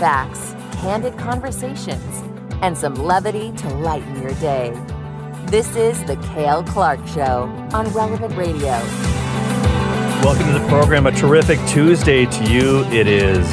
facts, 0.00 0.54
candid 0.80 1.14
conversations, 1.18 2.22
and 2.62 2.76
some 2.76 2.94
levity 2.94 3.52
to 3.52 3.68
lighten 3.68 4.22
your 4.22 4.32
day. 4.36 4.72
This 5.48 5.76
is 5.76 6.02
The 6.04 6.16
Cale 6.32 6.64
Clark 6.64 7.06
Show 7.08 7.42
on 7.74 7.86
Relevant 7.90 8.34
Radio. 8.34 8.70
Welcome 10.24 10.46
to 10.46 10.58
the 10.58 10.66
program. 10.68 11.06
A 11.06 11.12
terrific 11.12 11.58
Tuesday 11.66 12.24
to 12.24 12.44
you. 12.50 12.82
It 12.84 13.06
is 13.06 13.46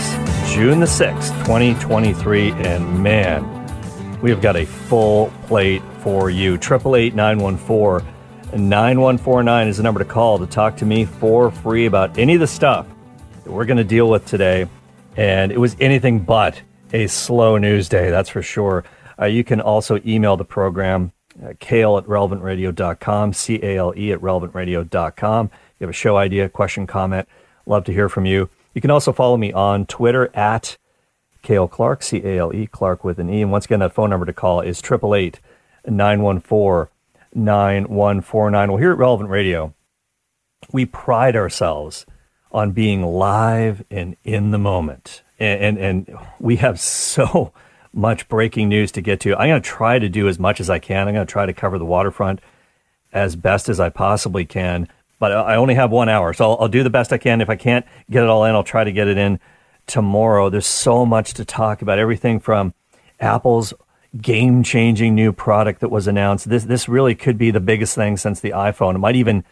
June 0.50 0.80
the 0.80 0.86
6th, 0.86 1.38
2023, 1.46 2.52
and 2.52 3.04
man, 3.04 3.44
we 4.22 4.30
have 4.30 4.42
got 4.42 4.56
a 4.56 4.66
full 4.66 5.34
plate 5.48 5.82
for 6.00 6.30
you. 6.30 6.54
888 6.54 7.14
914 7.14 8.08
9149 8.54 9.68
is 9.68 9.76
the 9.76 9.84
number 9.84 10.00
to 10.00 10.06
call 10.06 10.40
to 10.40 10.48
talk 10.48 10.78
to 10.78 10.86
me 10.86 11.04
for 11.04 11.52
free 11.52 11.88
about 11.88 12.18
any 12.18 12.36
of 12.36 12.40
the 12.40 12.48
stuff 12.48 12.88
that 13.44 13.52
we're 13.52 13.66
going 13.66 13.76
to 13.76 13.84
deal 13.84 14.10
with 14.10 14.26
today. 14.26 14.66
And 15.18 15.52
it 15.52 15.60
was 15.60 15.76
anything 15.80 16.20
but 16.20 16.62
a 16.94 17.08
slow 17.08 17.58
news 17.58 17.90
day, 17.90 18.12
that's 18.12 18.30
for 18.30 18.44
sure. 18.44 18.86
Uh, 19.20 19.26
you 19.26 19.44
can 19.44 19.60
also 19.60 20.00
email 20.06 20.38
the 20.38 20.46
program, 20.46 21.12
uh, 21.44 21.54
cale 21.60 21.98
at 21.98 22.06
relevantradio.com, 22.06 23.34
C 23.34 23.60
A 23.64 23.78
L 23.78 23.94
E 23.98 24.12
at 24.12 24.20
relevantradio.com. 24.20 25.46
You 25.80 25.86
have 25.86 25.90
a 25.90 25.94
show 25.94 26.18
idea, 26.18 26.50
question, 26.50 26.86
comment, 26.86 27.28
love 27.66 27.84
to 27.86 27.94
hear 27.94 28.10
from 28.10 28.26
you. 28.26 28.50
You 28.74 28.82
can 28.82 28.92
also 28.92 29.12
follow 29.12 29.38
me 29.38 29.52
on 29.52 29.88
Twitter 29.88 30.30
at 30.36 30.78
Cale 31.42 31.68
Clark, 31.68 32.04
C 32.04 32.22
A 32.24 32.38
L 32.38 32.54
E, 32.54 32.68
Clark 32.68 33.04
with 33.04 33.18
an 33.18 33.30
E. 33.30 33.42
And 33.42 33.52
once 33.52 33.66
again, 33.66 33.80
that 33.80 33.94
phone 33.94 34.12
number 34.12 34.26
to 34.26 34.34
call 34.34 34.62
is 34.62 34.80
888 34.80 35.40
914 35.88 36.92
9149. 37.34 38.70
Well, 38.70 38.78
here 38.78 38.92
at 38.92 38.98
Relevant 38.98 39.30
Radio, 39.30 39.74
we 40.72 40.86
pride 40.86 41.36
ourselves 41.36 42.06
on 42.58 42.72
being 42.72 43.04
live 43.04 43.84
and 43.92 44.18
in 44.24 44.50
the 44.50 44.58
moment. 44.58 45.22
And, 45.40 45.78
and, 45.78 46.08
and 46.08 46.18
we 46.40 46.56
have 46.56 46.80
so 46.80 47.54
much 47.94 48.28
breaking 48.28 48.68
news 48.68 48.92
to 48.94 49.02
get 49.02 49.20
to. 49.22 49.36
I'm 49.36 49.50
going 49.50 49.62
to 49.62 49.70
try 49.70 50.00
to 50.00 50.10
do 50.10 50.28
as 50.28 50.40
much 50.40 50.60
as 50.60 50.68
I 50.68 50.80
can. 50.80 51.08
I'm 51.08 51.14
going 51.14 51.28
to 51.28 51.32
try 51.32 51.46
to 51.46 51.54
cover 51.54 51.78
the 51.78 51.86
waterfront 51.86 52.42
as 53.14 53.36
best 53.36 53.70
as 53.70 53.80
I 53.80 53.90
possibly 53.90 54.44
can. 54.44 54.88
But 55.20 55.34
I 55.34 55.56
only 55.56 55.76
have 55.76 55.92
one 55.92 56.10
hour, 56.10 56.34
so 56.34 56.46
I'll, 56.46 56.58
I'll 56.62 56.68
do 56.68 56.82
the 56.82 56.90
best 56.90 57.14
I 57.14 57.20
can. 57.20 57.42
If 57.42 57.50
I 57.50 57.56
can't 57.56 57.86
get 58.10 58.24
it 58.24 58.30
all 58.30 58.44
in, 58.46 58.56
I'll 58.56 58.64
try 58.64 58.84
to 58.84 58.92
get 58.92 59.08
it 59.08 59.20
in 59.20 59.40
tomorrow. 59.86 60.50
There's 60.50 60.66
so 60.66 61.06
much 61.06 61.36
to 61.36 61.46
talk 61.46 61.84
about. 61.84 62.00
Everything 62.00 62.40
from 62.40 62.74
Apple's 63.20 63.72
game 64.20 64.64
changing 64.64 65.14
new 65.14 65.32
product 65.32 65.82
that 65.82 65.90
was 65.90 66.08
announced. 66.08 66.50
This 66.50 66.64
this 66.66 66.90
really 66.90 67.14
could 67.14 67.38
be 67.38 67.52
the 67.52 67.60
biggest 67.60 67.94
thing 67.96 68.18
since 68.18 68.40
the 68.40 68.52
iPhone. 68.52 68.96
It 68.96 69.00
might 69.00 69.16
even 69.16 69.44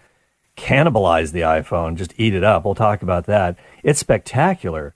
cannibalize 0.56 1.32
the 1.32 1.42
iPhone, 1.42 1.96
just 1.96 2.14
eat 2.18 2.34
it 2.34 2.44
up. 2.44 2.66
We'll 2.66 2.76
talk 2.76 3.02
about 3.02 3.26
that. 3.26 3.58
It's 3.84 4.00
spectacular, 4.00 4.94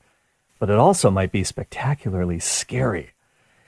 but 0.60 0.70
it 0.70 0.78
also 0.78 1.10
might 1.10 1.32
be 1.32 1.44
spectacularly 1.44 2.40
scary. 2.40 3.12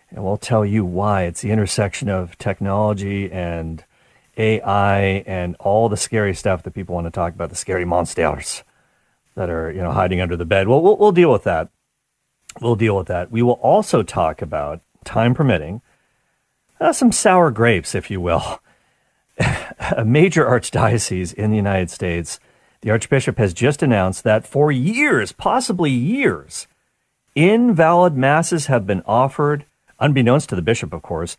And 0.09 0.23
we'll 0.23 0.37
tell 0.37 0.65
you 0.65 0.83
why. 0.83 1.23
It's 1.23 1.41
the 1.41 1.51
intersection 1.51 2.09
of 2.09 2.37
technology 2.37 3.31
and 3.31 3.83
AI 4.37 5.23
and 5.25 5.55
all 5.59 5.89
the 5.89 5.97
scary 5.97 6.33
stuff 6.33 6.63
that 6.63 6.73
people 6.73 6.95
want 6.95 7.07
to 7.07 7.11
talk 7.11 7.33
about, 7.33 7.49
the 7.49 7.55
scary 7.55 7.85
monsters 7.85 8.63
that 9.35 9.49
are, 9.49 9.71
you 9.71 9.81
know, 9.81 9.91
hiding 9.91 10.21
under 10.21 10.35
the 10.35 10.45
bed. 10.45 10.67
Well, 10.67 10.81
we'll, 10.81 10.97
we'll 10.97 11.11
deal 11.11 11.31
with 11.31 11.43
that. 11.43 11.69
We'll 12.59 12.75
deal 12.75 12.97
with 12.97 13.07
that. 13.07 13.31
We 13.31 13.41
will 13.41 13.53
also 13.53 14.03
talk 14.03 14.41
about, 14.41 14.81
time 15.05 15.33
permitting, 15.33 15.81
uh, 16.79 16.91
some 16.91 17.11
sour 17.11 17.51
grapes, 17.51 17.95
if 17.95 18.11
you 18.11 18.19
will. 18.19 18.59
a 19.97 20.05
major 20.05 20.45
archdiocese 20.45 21.33
in 21.33 21.51
the 21.51 21.57
United 21.57 21.89
States, 21.89 22.39
the 22.81 22.89
Archbishop 22.89 23.37
has 23.37 23.53
just 23.53 23.83
announced 23.83 24.23
that 24.23 24.45
for 24.45 24.71
years, 24.71 25.31
possibly 25.31 25.91
years, 25.91 26.67
invalid 27.35 28.15
masses 28.15 28.67
have 28.67 28.87
been 28.87 29.03
offered, 29.05 29.65
unbeknownst 29.99 30.49
to 30.49 30.55
the 30.55 30.61
bishop, 30.61 30.93
of 30.93 31.01
course. 31.01 31.37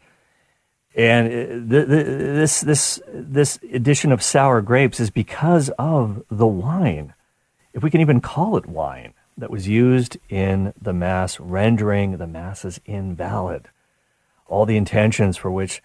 And 0.95 1.27
uh, 1.27 1.77
the, 1.79 1.87
the, 1.87 2.05
this 2.05 2.61
this 2.61 3.01
this 3.09 3.59
addition 3.73 4.13
of 4.13 4.23
sour 4.23 4.61
grapes 4.61 5.01
is 5.01 5.11
because 5.11 5.71
of 5.79 6.23
the 6.31 6.47
wine, 6.47 7.15
if 7.73 7.83
we 7.83 7.91
can 7.91 8.03
even 8.03 8.21
call 8.21 8.59
it 8.59 8.67
wine, 8.67 9.15
that 9.39 9.51
was 9.51 9.67
used 9.67 10.19
in 10.29 10.75
the 10.81 10.93
mass, 10.93 11.41
rendering 11.41 12.19
the 12.19 12.27
masses 12.27 12.79
invalid 12.85 13.69
all 14.53 14.67
the 14.67 14.77
intentions 14.77 15.39
for 15.39 15.51
which 15.51 15.83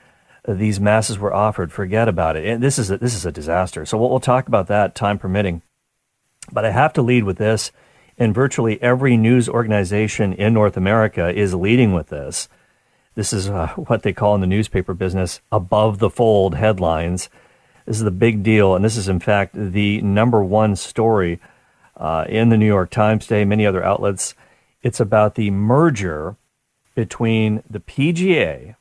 these 0.47 0.79
masses 0.79 1.19
were 1.19 1.33
offered. 1.33 1.71
Forget 1.71 2.07
about 2.07 2.37
it. 2.37 2.45
And 2.45 2.63
this 2.63 2.79
is 2.79 2.89
a, 2.89 2.97
this 2.97 3.13
is 3.13 3.25
a 3.25 3.31
disaster. 3.31 3.85
So 3.85 3.97
we'll, 3.97 4.09
we'll 4.09 4.19
talk 4.19 4.47
about 4.47 4.67
that, 4.67 4.95
time 4.95 5.19
permitting. 5.19 5.61
But 6.51 6.65
I 6.65 6.71
have 6.71 6.93
to 6.93 7.01
lead 7.01 7.25
with 7.25 7.37
this, 7.37 7.71
and 8.17 8.33
virtually 8.33 8.81
every 8.81 9.17
news 9.17 9.49
organization 9.49 10.33
in 10.33 10.53
North 10.53 10.77
America 10.77 11.29
is 11.29 11.53
leading 11.53 11.93
with 11.93 12.07
this. 12.07 12.47
This 13.15 13.33
is 13.33 13.49
uh, 13.49 13.67
what 13.75 14.03
they 14.03 14.13
call 14.13 14.35
in 14.35 14.41
the 14.41 14.47
newspaper 14.47 14.93
business 14.93 15.41
above 15.51 15.99
the 15.99 16.09
fold 16.09 16.55
headlines. 16.55 17.29
This 17.85 17.97
is 17.97 18.03
the 18.03 18.11
big 18.11 18.43
deal, 18.43 18.75
and 18.75 18.83
this 18.83 18.97
is 18.97 19.09
in 19.09 19.19
fact 19.19 19.53
the 19.53 20.01
number 20.01 20.43
one 20.43 20.75
story 20.75 21.39
uh, 21.95 22.25
in 22.29 22.49
the 22.49 22.57
New 22.57 22.65
York 22.65 22.89
Times 22.89 23.25
today, 23.25 23.43
many 23.43 23.65
other 23.65 23.83
outlets. 23.83 24.35
It's 24.81 24.99
about 24.99 25.35
the 25.35 25.51
merger 25.51 26.35
between 26.95 27.63
the 27.69 27.79
PGA 27.79 28.75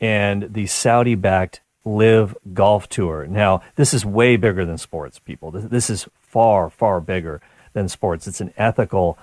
and 0.00 0.52
the 0.52 0.66
Saudi 0.66 1.14
backed 1.14 1.60
LIV 1.84 2.36
Golf 2.52 2.88
Tour. 2.88 3.26
Now, 3.26 3.62
this 3.76 3.94
is 3.94 4.04
way 4.04 4.36
bigger 4.36 4.64
than 4.64 4.78
sports, 4.78 5.18
people. 5.18 5.50
This 5.50 5.90
is 5.90 6.08
far, 6.20 6.70
far 6.70 7.00
bigger 7.00 7.40
than 7.72 7.88
sports. 7.88 8.26
It's 8.26 8.40
an 8.40 8.52
ethical 8.56 9.18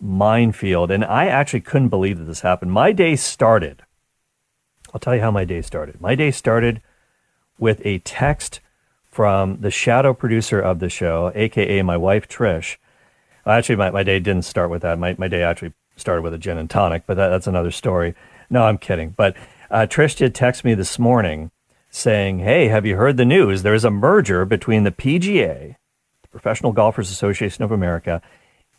minefield. 0.00 0.90
And 0.90 1.04
I 1.04 1.26
actually 1.26 1.60
couldn't 1.60 1.88
believe 1.88 2.18
that 2.18 2.24
this 2.24 2.40
happened. 2.40 2.72
My 2.72 2.92
day 2.92 3.16
started. 3.16 3.82
I'll 4.92 5.00
tell 5.00 5.14
you 5.14 5.20
how 5.20 5.30
my 5.30 5.44
day 5.44 5.62
started. 5.62 6.00
My 6.00 6.14
day 6.14 6.30
started 6.30 6.82
with 7.58 7.80
a 7.84 7.98
text 7.98 8.60
from 9.10 9.60
the 9.60 9.70
shadow 9.70 10.14
producer 10.14 10.60
of 10.60 10.78
the 10.78 10.88
show, 10.88 11.32
aka 11.34 11.82
my 11.82 11.96
wife 11.96 12.28
Trish. 12.28 12.76
Actually, 13.44 13.76
my, 13.76 13.90
my 13.90 14.02
day 14.02 14.20
didn't 14.20 14.44
start 14.44 14.70
with 14.70 14.82
that. 14.82 14.98
My, 14.98 15.14
my 15.18 15.28
day 15.28 15.42
actually 15.42 15.72
started 15.96 16.22
with 16.22 16.34
a 16.34 16.38
gin 16.38 16.58
and 16.58 16.70
tonic, 16.70 17.04
but 17.06 17.16
that, 17.16 17.28
that's 17.28 17.46
another 17.46 17.70
story. 17.70 18.14
No, 18.48 18.62
I'm 18.62 18.78
kidding. 18.78 19.10
But 19.10 19.36
uh, 19.70 19.86
Trish 19.86 20.16
did 20.16 20.34
text 20.34 20.64
me 20.64 20.74
this 20.74 20.98
morning 20.98 21.50
saying, 21.90 22.40
Hey, 22.40 22.68
have 22.68 22.86
you 22.86 22.96
heard 22.96 23.16
the 23.16 23.24
news? 23.24 23.62
There's 23.62 23.84
a 23.84 23.90
merger 23.90 24.44
between 24.44 24.84
the 24.84 24.90
PGA, 24.90 25.76
the 26.22 26.28
Professional 26.28 26.72
Golfers 26.72 27.10
Association 27.10 27.64
of 27.64 27.72
America, 27.72 28.20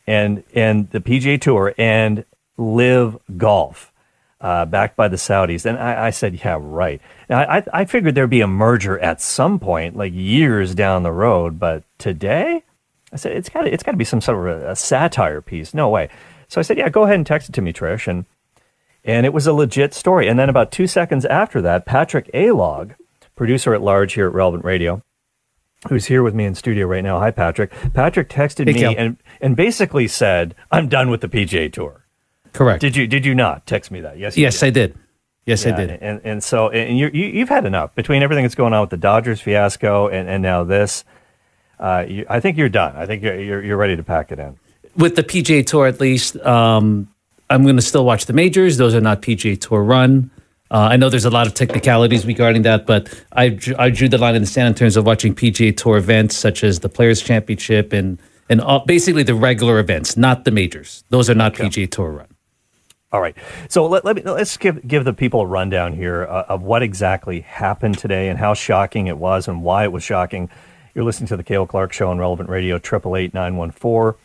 and, 0.05 0.43
and 0.53 0.89
the 0.91 0.99
PGA 0.99 1.39
Tour 1.39 1.73
and 1.77 2.25
LIV 2.57 3.17
Golf. 3.37 3.87
Uh, 4.39 4.65
backed 4.65 4.95
by 4.95 5.07
the 5.07 5.17
Saudis. 5.17 5.67
And 5.67 5.77
I, 5.77 6.07
I 6.07 6.09
said, 6.09 6.43
yeah, 6.43 6.57
right. 6.59 6.99
Now, 7.29 7.41
I, 7.41 7.63
I 7.71 7.85
figured 7.85 8.15
there'd 8.15 8.27
be 8.27 8.41
a 8.41 8.47
merger 8.47 8.97
at 8.97 9.21
some 9.21 9.59
point, 9.59 9.95
like 9.95 10.13
years 10.15 10.73
down 10.73 11.03
the 11.03 11.11
road. 11.11 11.59
But 11.59 11.83
today, 11.99 12.63
I 13.13 13.17
said, 13.17 13.33
it's 13.33 13.49
got 13.49 13.67
it's 13.67 13.83
got 13.83 13.91
to 13.91 13.97
be 13.97 14.03
some 14.03 14.19
sort 14.19 14.49
of 14.49 14.63
a, 14.63 14.71
a 14.71 14.75
satire 14.75 15.41
piece. 15.41 15.75
No 15.75 15.89
way. 15.89 16.09
So 16.47 16.59
I 16.59 16.63
said, 16.63 16.79
yeah, 16.79 16.89
go 16.89 17.03
ahead 17.03 17.17
and 17.17 17.25
text 17.25 17.49
it 17.49 17.51
to 17.53 17.61
me, 17.61 17.71
Trish. 17.71 18.07
And, 18.07 18.25
and 19.03 19.25
it 19.25 19.33
was 19.33 19.47
a 19.47 19.53
legit 19.53 19.93
story. 19.93 20.27
And 20.27 20.37
then 20.37 20.49
about 20.49 20.71
two 20.71 20.87
seconds 20.87 21.25
after 21.25 21.61
that, 21.61 21.85
Patrick 21.85 22.29
Alog, 22.33 22.95
producer 23.35 23.73
at 23.73 23.81
large 23.81 24.13
here 24.13 24.27
at 24.27 24.33
Relevant 24.33 24.63
Radio, 24.63 25.01
who's 25.89 26.05
here 26.05 26.23
with 26.23 26.35
me 26.35 26.45
in 26.45 26.55
studio 26.55 26.85
right 26.85 27.03
now. 27.03 27.19
Hi, 27.19 27.31
Patrick. 27.31 27.71
Patrick 27.93 28.29
texted 28.29 28.71
hey, 28.71 28.89
me 28.89 28.95
and, 28.95 29.17
and 29.39 29.55
basically 29.55 30.07
said, 30.07 30.55
I'm 30.71 30.87
done 30.87 31.09
with 31.09 31.21
the 31.21 31.27
PGA 31.27 31.71
Tour. 31.71 32.05
Correct. 32.53 32.81
Did 32.81 32.97
you 32.97 33.07
did 33.07 33.25
you 33.25 33.33
not 33.33 33.65
text 33.65 33.91
me 33.91 34.01
that? 34.01 34.17
Yes. 34.17 34.37
Yes, 34.37 34.59
did. 34.59 34.65
I 34.65 34.69
did. 34.71 34.97
Yes, 35.45 35.65
yeah, 35.65 35.73
I 35.73 35.77
did. 35.77 35.89
And 36.01 36.21
and 36.25 36.43
so 36.43 36.69
and 36.69 36.97
you, 36.97 37.07
you 37.07 37.39
have 37.39 37.49
had 37.49 37.65
enough 37.65 37.95
between 37.95 38.23
everything 38.23 38.43
that's 38.43 38.55
going 38.55 38.73
on 38.73 38.81
with 38.81 38.89
the 38.89 38.97
Dodgers 38.97 39.39
fiasco 39.39 40.09
and, 40.09 40.27
and 40.27 40.43
now 40.43 40.65
this. 40.65 41.05
Uh, 41.79 42.05
you, 42.07 42.25
I 42.29 42.41
think 42.41 42.57
you're 42.57 42.69
done. 42.69 42.95
I 42.95 43.05
think 43.05 43.23
you're, 43.23 43.39
you're 43.39 43.63
you're 43.63 43.77
ready 43.77 43.95
to 43.95 44.03
pack 44.03 44.33
it 44.33 44.39
in 44.39 44.59
with 44.95 45.15
the 45.15 45.23
PGA 45.23 45.65
Tour 45.65 45.87
at 45.87 45.99
least, 45.99 46.37
um, 46.37 47.10
I'm 47.51 47.63
going 47.63 47.75
to 47.75 47.81
still 47.81 48.05
watch 48.05 48.25
the 48.25 48.33
majors. 48.33 48.77
Those 48.77 48.95
are 48.95 49.01
not 49.01 49.21
PGA 49.21 49.59
Tour 49.59 49.83
run. 49.83 50.31
Uh, 50.71 50.87
I 50.91 50.95
know 50.95 51.09
there's 51.09 51.25
a 51.25 51.29
lot 51.29 51.47
of 51.47 51.53
technicalities 51.53 52.25
regarding 52.25 52.61
that, 52.61 52.85
but 52.85 53.13
I, 53.33 53.59
I 53.77 53.89
drew 53.89 54.07
the 54.07 54.17
line 54.17 54.35
in 54.35 54.41
the 54.41 54.47
sand 54.47 54.69
in 54.69 54.75
terms 54.75 54.95
of 54.95 55.05
watching 55.05 55.35
PGA 55.35 55.75
Tour 55.75 55.97
events 55.97 56.37
such 56.37 56.63
as 56.63 56.79
the 56.79 56.87
Players 56.87 57.21
Championship 57.21 57.93
and 57.93 58.17
and 58.49 58.59
all, 58.59 58.79
basically 58.85 59.23
the 59.23 59.35
regular 59.35 59.79
events, 59.79 60.17
not 60.17 60.43
the 60.43 60.51
majors. 60.51 61.05
Those 61.09 61.29
are 61.29 61.35
not 61.35 61.53
okay. 61.53 61.69
PGA 61.69 61.91
Tour 61.91 62.11
run. 62.11 62.27
All 63.13 63.21
right. 63.21 63.35
So 63.69 63.85
let, 63.85 64.05
let 64.05 64.15
me 64.15 64.21
let's 64.23 64.55
give 64.55 64.87
give 64.87 65.03
the 65.03 65.13
people 65.13 65.41
a 65.41 65.45
rundown 65.45 65.93
here 65.93 66.23
uh, 66.23 66.45
of 66.47 66.63
what 66.63 66.81
exactly 66.81 67.41
happened 67.41 67.97
today 67.97 68.29
and 68.29 68.39
how 68.39 68.53
shocking 68.53 69.07
it 69.07 69.17
was 69.17 69.49
and 69.49 69.63
why 69.63 69.83
it 69.83 69.91
was 69.91 70.03
shocking. 70.03 70.49
You're 70.95 71.03
listening 71.03 71.27
to 71.27 71.37
the 71.37 71.43
Cale 71.43 71.67
Clark 71.67 71.91
Show 71.91 72.09
on 72.09 72.17
Relevant 72.17 72.49
Radio, 72.49 72.77
triple 72.77 73.17
eight 73.17 73.33
nine 73.33 73.57
one 73.57 73.71
four 73.71 74.15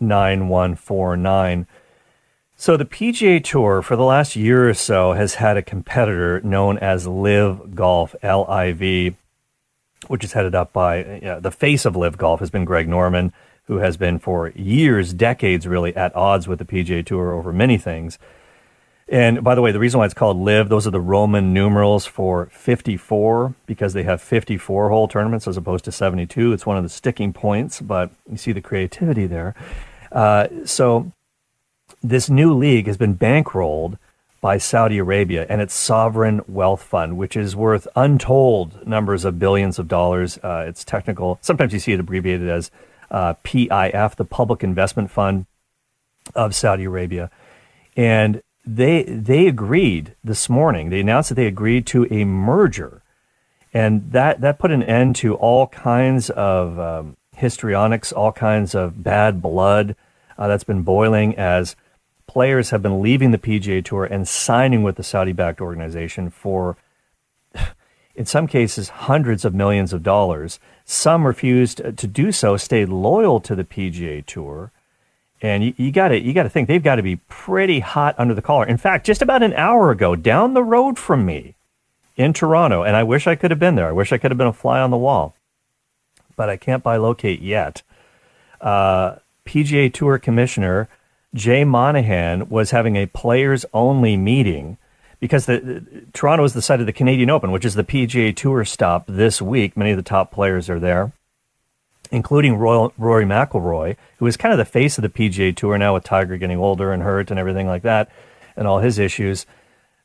9149. 0.00 1.66
So 2.56 2.76
the 2.76 2.84
PGA 2.84 3.42
Tour 3.42 3.82
for 3.82 3.96
the 3.96 4.04
last 4.04 4.36
year 4.36 4.68
or 4.68 4.74
so 4.74 5.14
has 5.14 5.34
had 5.34 5.56
a 5.56 5.62
competitor 5.62 6.40
known 6.42 6.78
as 6.78 7.06
LIV 7.08 7.74
Golf, 7.74 8.14
L-I-V, 8.22 9.16
which 10.06 10.24
is 10.24 10.32
headed 10.32 10.54
up 10.54 10.72
by 10.72 11.38
the 11.40 11.50
face 11.50 11.84
of 11.84 11.96
LIV 11.96 12.18
Golf 12.18 12.40
has 12.40 12.50
been 12.50 12.64
Greg 12.64 12.88
Norman, 12.88 13.32
who 13.64 13.78
has 13.78 13.96
been 13.96 14.18
for 14.18 14.48
years, 14.50 15.12
decades 15.12 15.66
really, 15.66 15.94
at 15.96 16.14
odds 16.14 16.46
with 16.46 16.58
the 16.58 16.64
PGA 16.64 17.04
Tour 17.04 17.32
over 17.32 17.52
many 17.52 17.78
things. 17.78 18.18
And 19.08 19.44
by 19.44 19.54
the 19.54 19.60
way, 19.60 19.72
the 19.72 19.78
reason 19.78 19.98
why 19.98 20.06
it's 20.06 20.14
called 20.14 20.38
LIV, 20.38 20.68
those 20.68 20.86
are 20.86 20.90
the 20.90 21.00
Roman 21.00 21.52
numerals 21.52 22.06
for 22.06 22.46
54 22.46 23.54
because 23.66 23.92
they 23.92 24.04
have 24.04 24.22
54 24.22 24.88
hole 24.88 25.08
tournaments 25.08 25.46
as 25.46 25.56
opposed 25.56 25.84
to 25.84 25.92
72. 25.92 26.52
It's 26.52 26.64
one 26.64 26.76
of 26.76 26.82
the 26.82 26.88
sticking 26.88 27.32
points, 27.32 27.80
but 27.80 28.10
you 28.30 28.36
see 28.36 28.52
the 28.52 28.60
creativity 28.60 29.26
there. 29.26 29.54
Uh, 30.10 30.48
so 30.64 31.12
this 32.02 32.28
new 32.28 32.54
league 32.54 32.86
has 32.86 32.96
been 32.96 33.16
bankrolled 33.16 33.98
by 34.40 34.58
Saudi 34.58 34.98
Arabia 34.98 35.46
and 35.48 35.60
its 35.60 35.72
sovereign 35.72 36.42
wealth 36.48 36.82
fund, 36.82 37.16
which 37.16 37.36
is 37.36 37.54
worth 37.54 37.86
untold 37.94 38.86
numbers 38.86 39.24
of 39.24 39.38
billions 39.38 39.78
of 39.78 39.86
dollars. 39.86 40.38
Uh, 40.42 40.64
it's 40.66 40.84
technical. 40.84 41.38
Sometimes 41.40 41.72
you 41.72 41.78
see 41.78 41.92
it 41.92 42.00
abbreviated 42.00 42.48
as 42.48 42.70
uh, 43.10 43.34
PIF, 43.44 44.16
the 44.16 44.24
Public 44.24 44.64
Investment 44.64 45.10
Fund 45.10 45.46
of 46.34 46.54
Saudi 46.54 46.84
Arabia. 46.84 47.30
And 47.96 48.42
they 48.64 49.02
they 49.04 49.46
agreed 49.46 50.14
this 50.22 50.48
morning. 50.48 50.90
They 50.90 51.00
announced 51.00 51.30
that 51.30 51.34
they 51.34 51.46
agreed 51.46 51.86
to 51.88 52.06
a 52.12 52.24
merger, 52.24 53.02
and 53.74 54.12
that 54.12 54.40
that 54.40 54.58
put 54.58 54.70
an 54.70 54.82
end 54.82 55.16
to 55.16 55.34
all 55.34 55.66
kinds 55.66 56.30
of 56.30 56.78
um, 56.78 57.16
histrionics, 57.36 58.12
all 58.12 58.32
kinds 58.32 58.74
of 58.74 59.02
bad 59.02 59.42
blood 59.42 59.96
uh, 60.38 60.46
that's 60.46 60.64
been 60.64 60.82
boiling 60.82 61.36
as 61.36 61.74
players 62.32 62.70
have 62.70 62.82
been 62.82 63.02
leaving 63.02 63.30
the 63.30 63.38
PGA 63.38 63.84
Tour 63.84 64.04
and 64.04 64.26
signing 64.26 64.82
with 64.82 64.96
the 64.96 65.02
Saudi-backed 65.02 65.60
organization 65.60 66.30
for, 66.30 66.78
in 68.14 68.24
some 68.24 68.46
cases, 68.46 68.88
hundreds 68.88 69.44
of 69.44 69.54
millions 69.54 69.92
of 69.92 70.02
dollars. 70.02 70.58
Some 70.86 71.26
refused 71.26 71.78
to 71.78 72.06
do 72.06 72.32
so, 72.32 72.56
stayed 72.56 72.88
loyal 72.88 73.38
to 73.40 73.54
the 73.54 73.64
PGA 73.64 74.24
Tour 74.24 74.72
and 75.42 75.64
you, 75.64 75.74
you 75.76 75.90
got 75.90 76.08
to 76.08 76.18
you 76.18 76.32
got 76.32 76.44
to 76.44 76.48
think 76.48 76.68
they've 76.68 76.82
got 76.82 76.96
to 76.96 77.02
be 77.02 77.16
pretty 77.28 77.80
hot 77.80 78.14
under 78.16 78.32
the 78.32 78.40
collar. 78.40 78.64
In 78.64 78.78
fact, 78.78 79.04
just 79.04 79.20
about 79.20 79.42
an 79.42 79.52
hour 79.54 79.90
ago, 79.90 80.14
down 80.14 80.54
the 80.54 80.62
road 80.62 80.98
from 80.98 81.26
me 81.26 81.56
in 82.16 82.32
Toronto, 82.32 82.84
and 82.84 82.96
I 82.96 83.02
wish 83.02 83.26
I 83.26 83.34
could 83.34 83.50
have 83.50 83.58
been 83.58 83.74
there. 83.74 83.88
I 83.88 83.92
wish 83.92 84.12
I 84.12 84.18
could 84.18 84.30
have 84.30 84.38
been 84.38 84.46
a 84.46 84.52
fly 84.52 84.80
on 84.80 84.90
the 84.90 84.96
wall, 84.96 85.34
but 86.36 86.48
I 86.48 86.56
can't 86.56 86.84
bilocate 86.84 87.40
yet. 87.42 87.82
Uh, 88.60 89.16
PGA 89.44 89.92
Tour 89.92 90.18
Commissioner 90.18 90.88
Jay 91.34 91.64
Monahan 91.64 92.48
was 92.48 92.70
having 92.70 92.96
a 92.96 93.06
players 93.06 93.64
only 93.72 94.16
meeting 94.16 94.78
because 95.20 95.46
the, 95.46 95.60
the, 95.60 96.02
Toronto 96.12 96.44
is 96.44 96.52
the 96.52 96.62
site 96.62 96.80
of 96.80 96.86
the 96.86 96.92
Canadian 96.92 97.30
Open, 97.30 97.52
which 97.52 97.64
is 97.64 97.74
the 97.74 97.84
PGA 97.84 98.34
Tour 98.34 98.64
stop 98.64 99.04
this 99.06 99.40
week. 99.40 99.76
Many 99.76 99.92
of 99.92 99.96
the 99.96 100.02
top 100.02 100.32
players 100.32 100.68
are 100.68 100.80
there 100.80 101.12
including 102.12 102.56
Roy, 102.56 102.88
Rory 102.98 103.24
McIlroy, 103.24 103.96
who 104.18 104.26
is 104.26 104.36
kind 104.36 104.52
of 104.52 104.58
the 104.58 104.64
face 104.64 104.98
of 104.98 105.02
the 105.02 105.08
PGA 105.08 105.56
Tour 105.56 105.78
now 105.78 105.94
with 105.94 106.04
Tiger 106.04 106.36
getting 106.36 106.58
older 106.58 106.92
and 106.92 107.02
hurt 107.02 107.30
and 107.30 107.40
everything 107.40 107.66
like 107.66 107.82
that, 107.82 108.10
and 108.54 108.68
all 108.68 108.78
his 108.80 108.98
issues. 108.98 109.46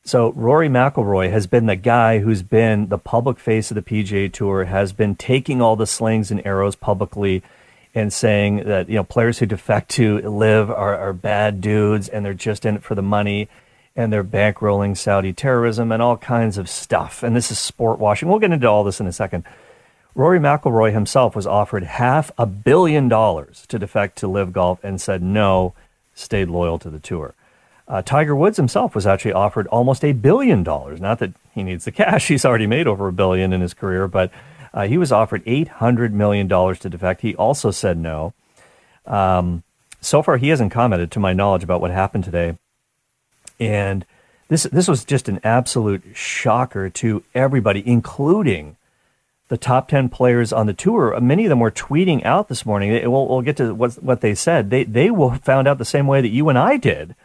So 0.04 0.32
Rory 0.32 0.70
McIlroy 0.70 1.30
has 1.32 1.48
been 1.48 1.66
the 1.66 1.76
guy 1.76 2.20
who's 2.20 2.42
been 2.42 2.88
the 2.88 2.98
public 2.98 3.38
face 3.38 3.70
of 3.70 3.76
the 3.76 3.82
PGA 3.82 4.32
Tour, 4.32 4.66
has 4.66 4.94
been 4.94 5.16
taking 5.16 5.62
all 5.62 5.76
the 5.76 5.86
slings 5.86 6.32
and 6.32 6.44
arrows 6.48 6.78
publicly, 6.78 7.44
and 7.98 8.14
saying 8.14 8.58
that 8.66 8.90
you 8.90 8.96
know 8.96 9.04
players 9.04 9.40
who 9.40 9.48
defect 9.48 9.90
to 9.90 10.20
LIV 10.20 10.70
are, 10.70 10.96
are 10.96 11.14
bad 11.14 11.62
dudes 11.62 12.08
and 12.08 12.24
they're 12.24 12.34
just 12.36 12.64
in 12.64 12.76
it 12.76 12.84
for 12.84 12.94
the 12.94 13.02
money 13.02 13.50
and 13.96 14.14
they're 14.14 14.24
bankrolling 14.24 14.96
Saudi 14.96 15.34
terrorism 15.34 15.92
and 15.92 16.00
all 16.00 16.16
kinds 16.16 16.60
of 16.60 16.70
stuff. 16.70 17.24
And 17.24 17.36
this 17.36 17.50
is 17.50 17.58
sport 17.58 17.98
washing. 17.98 18.30
We'll 18.30 18.38
get 18.38 18.52
into 18.52 18.68
all 18.68 18.84
this 18.84 19.00
in 19.00 19.08
a 19.08 19.12
second. 19.12 19.46
Rory 20.14 20.40
McIlroy 20.40 20.94
himself 20.94 21.36
was 21.36 21.48
offered 21.48 21.84
half 21.84 22.30
a 22.38 22.46
billion 22.46 23.08
dollars 23.08 23.66
to 23.70 23.80
defect 23.80 24.20
to 24.20 24.28
LIV 24.28 24.54
Golf 24.54 24.80
and 24.84 25.02
said 25.02 25.24
no, 25.24 25.74
stayed 26.14 26.50
loyal 26.50 26.78
to 26.78 26.92
the 26.92 27.00
tour. 27.00 27.34
Uh, 27.88 28.04
Tiger 28.04 28.36
Woods 28.36 28.58
himself 28.58 28.94
was 28.94 29.08
actually 29.08 29.34
offered 29.34 29.66
almost 29.68 30.06
a 30.06 30.12
billion 30.12 30.62
dollars. 30.64 31.02
Not 31.02 31.18
that 31.18 31.34
he 31.56 31.64
needs 31.64 31.86
the 31.86 31.92
cash; 31.92 32.28
he's 32.30 32.46
already 32.46 32.68
made 32.68 32.86
over 32.86 33.08
a 33.08 33.14
billion 33.14 33.54
in 33.54 33.62
his 33.62 33.74
career, 33.74 34.08
but 34.08 34.30
uh, 34.78 34.88
he 34.88 34.96
was 34.96 35.12
offered 35.12 35.42
eight 35.48 35.68
hundred 35.68 36.14
million 36.14 36.48
dollars 36.48 36.78
to 36.78 36.90
defect. 36.90 37.22
He 37.22 37.34
also 37.36 37.72
said 37.72 37.98
no. 37.98 38.36
Um, 39.08 39.64
so 40.02 40.22
far, 40.22 40.38
he 40.38 40.50
hasn't 40.50 40.72
commented, 40.72 41.10
to 41.12 41.20
my 41.20 41.34
knowledge, 41.34 41.64
about 41.64 41.82
what 41.82 41.90
happened 41.90 42.24
today. 42.24 42.60
And 43.60 44.06
this 44.50 44.64
this 44.64 44.88
was 44.88 45.04
just 45.04 45.28
an 45.28 45.40
absolute 45.44 46.04
shocker 46.14 46.92
to 46.92 47.24
everybody, 47.34 47.82
including 47.88 48.76
the 49.48 49.58
top 49.58 49.88
10 49.88 50.10
players 50.10 50.54
on 50.54 50.68
the 50.68 50.74
tour, 50.74 51.18
many 51.22 51.46
of 51.46 51.50
them 51.50 51.62
were 51.62 51.72
tweeting 51.72 52.24
out 52.26 52.48
this 52.48 52.66
morning. 52.66 52.92
We'll, 53.10 53.28
we'll 53.28 53.42
get 53.42 53.56
to 53.58 53.74
what, 53.74 53.94
what 54.04 54.20
they 54.22 54.36
said. 54.36 54.70
They, 54.70 54.84
they 54.84 55.10
found 55.42 55.70
out 55.70 55.78
the 55.78 55.86
same 55.86 56.06
way 56.06 56.20
that 56.20 56.28
you 56.28 56.50
and 56.50 56.58
I 56.58 56.76
did 56.76 57.16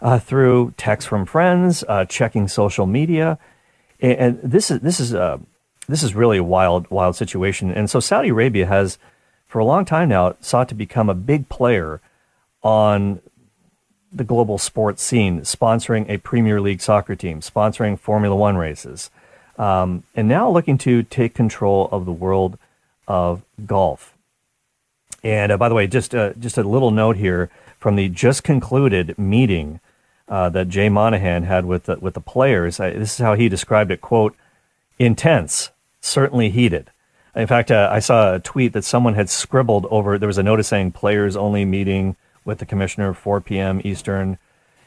uh, 0.00 0.20
through 0.20 0.74
texts 0.76 1.08
from 1.08 1.26
friends, 1.26 1.82
uh, 1.88 2.04
checking 2.04 2.46
social 2.46 2.86
media. 2.86 3.40
And, 4.00 4.12
and, 4.12 4.40
this 4.44 4.70
is, 4.70 4.78
this 4.78 5.00
is, 5.00 5.12
uh, 5.12 5.38
this 5.88 6.02
is 6.02 6.14
really 6.14 6.38
a 6.38 6.44
wild, 6.44 6.90
wild 6.90 7.16
situation. 7.16 7.70
And 7.70 7.88
so 7.88 8.00
Saudi 8.00 8.30
Arabia 8.30 8.66
has, 8.66 8.98
for 9.46 9.58
a 9.58 9.64
long 9.64 9.84
time 9.84 10.08
now, 10.08 10.36
sought 10.40 10.68
to 10.68 10.74
become 10.74 11.08
a 11.08 11.14
big 11.14 11.48
player 11.48 12.00
on 12.62 13.20
the 14.12 14.24
global 14.24 14.58
sports 14.58 15.02
scene, 15.02 15.42
sponsoring 15.42 16.08
a 16.08 16.18
Premier 16.18 16.60
League 16.60 16.80
soccer 16.80 17.14
team, 17.14 17.40
sponsoring 17.40 17.98
Formula 17.98 18.34
One 18.34 18.56
races 18.56 19.10
um, 19.58 20.04
and 20.14 20.28
now 20.28 20.50
looking 20.50 20.78
to 20.78 21.02
take 21.02 21.34
control 21.34 21.88
of 21.90 22.04
the 22.04 22.12
world 22.12 22.58
of 23.08 23.42
golf. 23.66 24.14
And 25.22 25.50
uh, 25.52 25.56
by 25.56 25.68
the 25.68 25.74
way, 25.74 25.86
just 25.86 26.14
uh, 26.14 26.34
just 26.34 26.58
a 26.58 26.62
little 26.62 26.90
note 26.90 27.16
here 27.16 27.50
from 27.78 27.96
the 27.96 28.08
just 28.08 28.44
concluded 28.44 29.18
meeting 29.18 29.80
uh, 30.28 30.48
that 30.50 30.68
Jay 30.68 30.88
Monahan 30.88 31.44
had 31.44 31.64
with 31.64 31.84
the, 31.84 31.96
with 31.96 32.14
the 32.14 32.20
players. 32.20 32.76
this 32.76 33.12
is 33.12 33.18
how 33.18 33.34
he 33.34 33.48
described 33.48 33.90
it: 33.90 34.00
"quote 34.00 34.36
Intense, 34.98 35.70
certainly 36.06 36.50
heated." 36.50 36.90
In 37.34 37.46
fact, 37.46 37.70
uh, 37.70 37.88
I 37.92 37.98
saw 37.98 38.34
a 38.34 38.40
tweet 38.40 38.72
that 38.72 38.84
someone 38.84 39.14
had 39.14 39.28
scribbled 39.28 39.86
over. 39.90 40.18
There 40.18 40.26
was 40.26 40.38
a 40.38 40.42
notice 40.42 40.68
saying 40.68 40.92
"players 40.92 41.36
only 41.36 41.64
meeting 41.64 42.16
with 42.44 42.58
the 42.58 42.66
commissioner 42.66 43.12
4 43.12 43.40
p.m. 43.40 43.80
Eastern." 43.84 44.38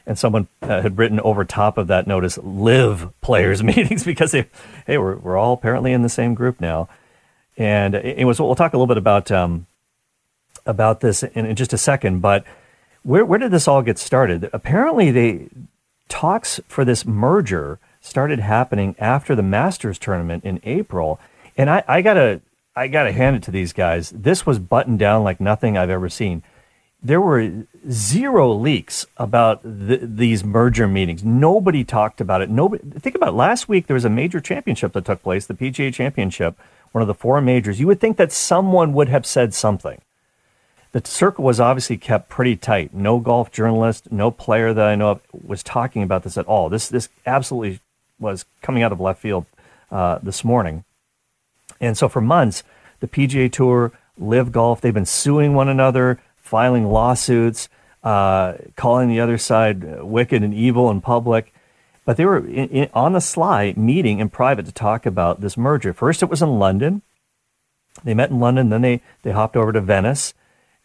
and 0.06 0.18
someone 0.18 0.48
uh, 0.62 0.82
had 0.82 0.98
written 0.98 1.20
over 1.20 1.44
top 1.44 1.78
of 1.78 1.86
that 1.86 2.06
notice 2.06 2.38
live 2.38 3.08
players 3.20 3.62
meetings 3.62 4.04
because 4.04 4.32
they 4.32 4.46
hey 4.86 4.98
we're, 4.98 5.16
we're 5.16 5.36
all 5.36 5.52
apparently 5.52 5.92
in 5.92 6.02
the 6.02 6.08
same 6.08 6.34
group 6.34 6.60
now 6.60 6.88
and 7.56 7.94
it 7.94 8.24
was 8.24 8.40
we'll 8.40 8.54
talk 8.54 8.72
a 8.72 8.76
little 8.76 8.86
bit 8.86 8.96
about 8.96 9.30
um, 9.30 9.66
about 10.66 11.00
this 11.00 11.22
in, 11.22 11.46
in, 11.46 11.56
just 11.56 11.72
a 11.72 11.78
second 11.78 12.20
but 12.20 12.44
where, 13.02 13.24
where 13.24 13.38
did 13.38 13.50
this 13.50 13.68
all 13.68 13.82
get 13.82 13.98
started 13.98 14.48
apparently 14.52 15.10
they 15.10 15.48
talks 16.08 16.60
for 16.66 16.84
this 16.84 17.06
merger 17.06 17.78
started 18.00 18.40
happening 18.40 18.94
after 18.98 19.34
the 19.34 19.42
masters 19.42 19.98
tournament 19.98 20.44
in 20.44 20.60
april 20.64 21.20
and 21.56 21.70
i, 21.70 21.82
I 21.86 22.02
gotta 22.02 22.40
i 22.74 22.88
gotta 22.88 23.12
hand 23.12 23.36
it 23.36 23.42
to 23.44 23.50
these 23.50 23.72
guys 23.72 24.10
this 24.10 24.46
was 24.46 24.58
buttoned 24.58 24.98
down 24.98 25.24
like 25.24 25.40
nothing 25.40 25.76
i've 25.76 25.90
ever 25.90 26.08
seen 26.08 26.42
there 27.02 27.20
were 27.20 27.66
zero 27.90 28.52
leaks 28.52 29.06
about 29.16 29.62
th- 29.62 30.00
these 30.02 30.44
merger 30.44 30.86
meetings. 30.86 31.24
Nobody 31.24 31.82
talked 31.82 32.20
about 32.20 32.42
it. 32.42 32.50
Nobody 32.50 32.82
think 32.98 33.16
about 33.16 33.30
it. 33.30 33.36
last 33.36 33.68
week. 33.68 33.86
There 33.86 33.94
was 33.94 34.04
a 34.04 34.10
major 34.10 34.40
championship 34.40 34.92
that 34.92 35.06
took 35.06 35.22
place, 35.22 35.46
the 35.46 35.54
PGA 35.54 35.92
Championship, 35.92 36.58
one 36.92 37.02
of 37.02 37.08
the 37.08 37.14
four 37.14 37.40
majors. 37.40 37.80
You 37.80 37.86
would 37.86 38.00
think 38.00 38.16
that 38.18 38.32
someone 38.32 38.92
would 38.92 39.08
have 39.08 39.24
said 39.24 39.54
something. 39.54 40.00
The 40.92 41.02
circle 41.04 41.44
was 41.44 41.60
obviously 41.60 41.96
kept 41.96 42.28
pretty 42.28 42.56
tight. 42.56 42.92
No 42.92 43.18
golf 43.18 43.50
journalist, 43.50 44.10
no 44.10 44.30
player 44.30 44.74
that 44.74 44.86
I 44.86 44.96
know 44.96 45.10
of 45.12 45.20
was 45.32 45.62
talking 45.62 46.02
about 46.02 46.24
this 46.24 46.36
at 46.36 46.46
all. 46.46 46.68
This 46.68 46.88
this 46.88 47.08
absolutely 47.24 47.80
was 48.20 48.44
coming 48.62 48.82
out 48.82 48.92
of 48.92 49.00
left 49.00 49.20
field 49.20 49.46
uh, 49.90 50.18
this 50.22 50.44
morning. 50.44 50.84
And 51.80 51.96
so 51.96 52.08
for 52.08 52.20
months, 52.20 52.62
the 53.00 53.08
PGA 53.08 53.50
Tour, 53.50 53.92
LIV 54.18 54.52
Golf, 54.52 54.80
they've 54.80 54.94
been 54.94 55.06
suing 55.06 55.54
one 55.54 55.68
another 55.68 56.20
filing 56.36 56.86
lawsuits, 56.86 57.68
uh, 58.02 58.54
calling 58.76 59.08
the 59.08 59.20
other 59.20 59.38
side 59.38 60.02
wicked 60.02 60.42
and 60.42 60.52
evil 60.52 60.90
in 60.90 61.00
public. 61.00 61.52
But 62.04 62.16
they 62.16 62.24
were 62.24 62.38
in, 62.38 62.68
in, 62.68 62.90
on 62.92 63.12
the 63.12 63.20
sly 63.20 63.72
meeting 63.76 64.18
in 64.18 64.30
private 64.30 64.66
to 64.66 64.72
talk 64.72 65.06
about 65.06 65.40
this 65.40 65.56
merger. 65.56 65.92
First, 65.92 66.22
it 66.22 66.28
was 66.30 66.42
in 66.42 66.58
London. 66.58 67.02
They 68.04 68.14
met 68.14 68.30
in 68.30 68.40
London, 68.40 68.70
then 68.70 68.82
they, 68.82 69.00
they 69.22 69.32
hopped 69.32 69.56
over 69.56 69.72
to 69.72 69.80
Venice, 69.80 70.32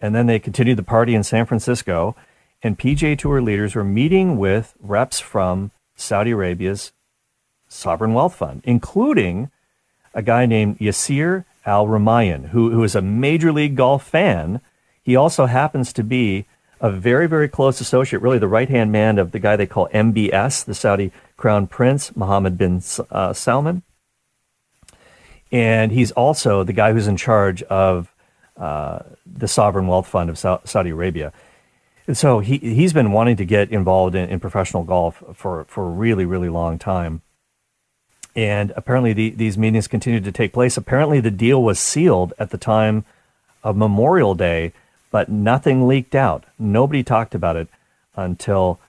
and 0.01 0.13
then 0.13 0.25
they 0.25 0.39
continued 0.39 0.77
the 0.77 0.83
party 0.83 1.15
in 1.15 1.23
San 1.23 1.45
Francisco. 1.45 2.15
And 2.61 2.77
PGA 2.77 3.17
Tour 3.17 3.41
leaders 3.41 3.75
were 3.75 3.83
meeting 3.83 4.37
with 4.37 4.73
reps 4.79 5.19
from 5.19 5.71
Saudi 5.95 6.31
Arabia's 6.31 6.91
sovereign 7.75 8.13
wealth 8.13 8.35
fund, 8.35 8.61
including 8.63 9.51
a 10.13 10.21
guy 10.21 10.45
named 10.45 10.79
Yasir 10.79 11.45
Al 11.65 11.87
Rumayyan, 11.87 12.49
who, 12.49 12.71
who 12.71 12.83
is 12.83 12.95
a 12.95 13.01
major 13.01 13.51
league 13.51 13.75
golf 13.75 14.07
fan 14.07 14.61
he 15.05 15.15
also 15.15 15.45
happens 15.45 15.93
to 15.93 16.03
be 16.03 16.45
a 16.81 16.89
very, 16.89 17.27
very 17.27 17.47
close 17.47 17.79
associate, 17.79 18.23
really 18.23 18.39
the 18.39 18.47
right 18.47 18.67
hand 18.67 18.91
man 18.91 19.19
of 19.19 19.31
the 19.31 19.39
guy 19.39 19.55
they 19.55 19.67
call 19.67 19.87
MBS, 19.89 20.65
the 20.65 20.73
Saudi 20.73 21.11
crown 21.37 21.67
prince, 21.67 22.15
Mohammed 22.15 22.57
bin 22.57 22.81
uh, 23.11 23.31
Salman. 23.31 23.83
And 25.51 25.91
he's 25.91 26.11
also 26.11 26.63
the 26.63 26.73
guy 26.73 26.91
who's 26.91 27.07
in 27.07 27.17
charge 27.17 27.61
of 27.63 28.13
uh, 28.57 28.99
the 29.27 29.47
sovereign 29.47 29.85
wealth 29.85 30.07
fund 30.07 30.31
of 30.31 30.39
Saudi 30.39 30.89
Arabia. 30.89 31.31
And 32.07 32.17
so 32.17 32.39
he 32.39 32.57
he's 32.57 32.93
been 32.93 33.11
wanting 33.11 33.35
to 33.37 33.45
get 33.45 33.69
involved 33.69 34.15
in, 34.15 34.27
in 34.29 34.39
professional 34.39 34.83
golf 34.83 35.23
for 35.33 35.65
for 35.65 35.85
a 35.85 35.89
really 35.89 36.25
really 36.25 36.49
long 36.49 36.79
time. 36.79 37.21
And 38.35 38.73
apparently 38.75 39.13
the, 39.13 39.29
these 39.29 39.57
meetings 39.57 39.87
continued 39.87 40.25
to 40.25 40.31
take 40.31 40.53
place. 40.53 40.77
Apparently 40.77 41.19
the 41.19 41.31
deal 41.31 41.63
was 41.63 41.79
sealed 41.79 42.33
at 42.37 42.49
the 42.49 42.57
time 42.57 43.05
of 43.63 43.77
Memorial 43.77 44.35
Day, 44.35 44.73
but 45.09 45.29
nothing 45.29 45.87
leaked 45.87 46.15
out. 46.15 46.43
Nobody 46.59 47.03
talked 47.03 47.33
about 47.33 47.55
it 47.55 47.67
until 48.15 48.79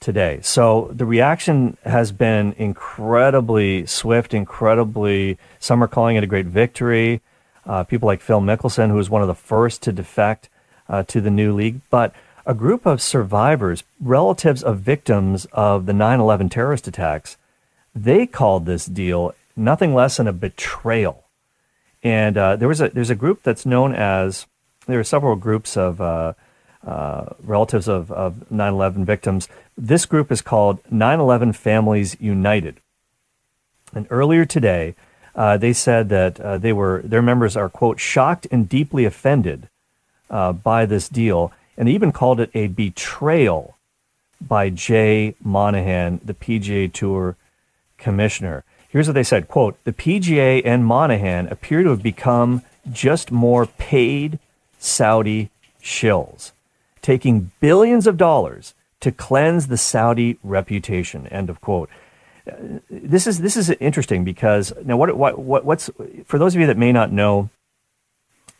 today. 0.00 0.38
So 0.42 0.90
the 0.92 1.04
reaction 1.04 1.76
has 1.84 2.12
been 2.12 2.54
incredibly 2.58 3.86
swift, 3.86 4.34
incredibly. 4.34 5.38
Some 5.58 5.82
are 5.82 5.88
calling 5.88 6.16
it 6.16 6.24
a 6.24 6.28
great 6.28 6.46
victory. 6.46 7.20
Uh, 7.64 7.82
people 7.82 8.06
like 8.06 8.20
Phil 8.20 8.40
Mickelson, 8.40 8.90
who 8.90 8.94
was 8.94 9.10
one 9.10 9.22
of 9.22 9.28
the 9.28 9.34
first 9.34 9.82
to 9.82 9.92
defect 9.92 10.48
uh, 10.88 11.02
to 11.04 11.20
the 11.20 11.30
new 11.30 11.52
league, 11.52 11.80
but 11.90 12.14
a 12.46 12.54
group 12.54 12.86
of 12.86 13.02
survivors, 13.02 13.82
relatives 14.00 14.62
of 14.62 14.78
victims 14.78 15.46
of 15.52 15.86
the 15.86 15.92
9 15.92 16.20
11 16.20 16.48
terrorist 16.48 16.86
attacks, 16.86 17.36
they 17.96 18.26
called 18.26 18.66
this 18.66 18.86
deal 18.86 19.34
nothing 19.56 19.94
less 19.94 20.18
than 20.18 20.28
a 20.28 20.32
betrayal. 20.32 21.24
And 22.02 22.36
uh, 22.36 22.56
there 22.56 22.68
was 22.68 22.80
a, 22.80 22.90
there's 22.90 23.10
a 23.10 23.14
group 23.14 23.42
that's 23.42 23.66
known 23.66 23.94
as, 23.94 24.46
there 24.86 25.00
are 25.00 25.04
several 25.04 25.34
groups 25.34 25.76
of 25.76 26.00
uh, 26.00 26.34
uh, 26.86 27.30
relatives 27.42 27.88
of, 27.88 28.12
of 28.12 28.50
9 28.50 28.72
11 28.72 29.04
victims. 29.04 29.48
This 29.76 30.06
group 30.06 30.30
is 30.30 30.42
called 30.42 30.78
9 30.90 31.18
11 31.18 31.54
Families 31.54 32.16
United. 32.20 32.76
And 33.92 34.06
earlier 34.10 34.44
today, 34.44 34.94
uh, 35.34 35.56
they 35.56 35.72
said 35.72 36.08
that 36.10 36.38
uh, 36.38 36.58
they 36.58 36.72
were, 36.72 37.02
their 37.02 37.22
members 37.22 37.56
are, 37.56 37.68
quote, 37.68 37.98
shocked 37.98 38.46
and 38.50 38.68
deeply 38.68 39.04
offended 39.04 39.68
uh, 40.30 40.52
by 40.52 40.86
this 40.86 41.08
deal 41.08 41.52
and 41.76 41.88
they 41.88 41.92
even 41.92 42.12
called 42.12 42.40
it 42.40 42.50
a 42.54 42.68
betrayal 42.68 43.76
by 44.40 44.70
Jay 44.70 45.34
Monahan, 45.42 46.20
the 46.24 46.34
PGA 46.34 46.92
Tour 46.92 47.36
commissioner. 47.98 48.64
Here's 48.88 49.08
what 49.08 49.14
they 49.14 49.22
said, 49.22 49.48
quote, 49.48 49.82
"The 49.84 49.92
PGA 49.92 50.62
and 50.64 50.84
Monahan 50.84 51.48
appear 51.48 51.82
to 51.82 51.90
have 51.90 52.02
become 52.02 52.62
just 52.90 53.30
more 53.30 53.66
paid 53.66 54.38
Saudi 54.78 55.50
shills, 55.82 56.52
taking 57.02 57.50
billions 57.60 58.06
of 58.06 58.16
dollars 58.16 58.74
to 59.00 59.12
cleanse 59.12 59.66
the 59.66 59.76
Saudi 59.76 60.38
reputation." 60.42 61.26
End 61.28 61.50
of 61.50 61.60
quote. 61.60 61.90
This 62.88 63.26
is 63.26 63.38
this 63.38 63.56
is 63.56 63.70
interesting 63.70 64.24
because 64.24 64.72
now 64.84 64.96
what, 64.96 65.16
what, 65.16 65.38
what 65.38 65.64
what's 65.64 65.90
for 66.24 66.38
those 66.38 66.54
of 66.54 66.60
you 66.60 66.66
that 66.68 66.78
may 66.78 66.92
not 66.92 67.10
know 67.10 67.50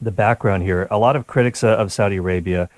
the 0.01 0.11
background 0.11 0.65
here, 0.65 0.89
a 0.91 0.99
lot 0.99 1.17
of 1.17 1.27
critics 1.27 1.65
of 1.65 1.93
Saudi 1.93 2.17
Arabia 2.17 2.69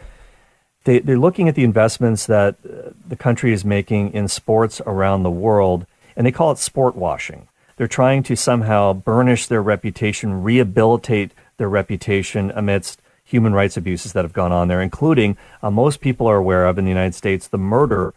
they, 0.88 1.00
they're 1.00 1.18
looking 1.18 1.48
at 1.48 1.54
the 1.54 1.64
investments 1.64 2.24
that 2.26 2.56
uh, 2.64 2.92
the 3.06 3.16
country 3.16 3.52
is 3.52 3.62
making 3.62 4.14
in 4.14 4.26
sports 4.26 4.80
around 4.86 5.22
the 5.22 5.30
world, 5.30 5.84
and 6.18 6.26
they 6.26 6.32
call 6.32 6.50
it 6.50 6.58
sport 6.58 6.96
washing. 6.96 7.46
They're 7.76 7.86
trying 7.86 8.24
to 8.24 8.34
somehow 8.34 8.92
burnish 8.92 9.46
their 9.46 9.62
reputation, 9.62 10.42
rehabilitate 10.42 11.30
their 11.58 11.68
reputation 11.68 12.50
amidst 12.56 13.00
human 13.24 13.52
rights 13.52 13.76
abuses 13.76 14.14
that 14.14 14.24
have 14.24 14.32
gone 14.32 14.50
on 14.50 14.66
there, 14.66 14.82
including, 14.82 15.36
uh, 15.62 15.70
most 15.70 16.00
people 16.00 16.26
are 16.26 16.36
aware 16.36 16.66
of 16.66 16.76
in 16.76 16.84
the 16.84 16.90
United 16.90 17.14
States, 17.14 17.46
the 17.46 17.56
murder 17.56 18.14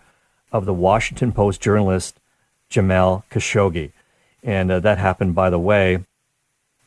of 0.51 0.65
the 0.65 0.74
Washington 0.74 1.31
Post 1.31 1.62
journalist 1.62 2.20
Jamal 2.70 3.24
Khashoggi. 3.29 3.91
And 4.41 4.72
uh, 4.72 4.79
that 4.79 4.98
happened, 4.98 5.36
by 5.36 5.51
the 5.51 5.60
way, 5.60 6.03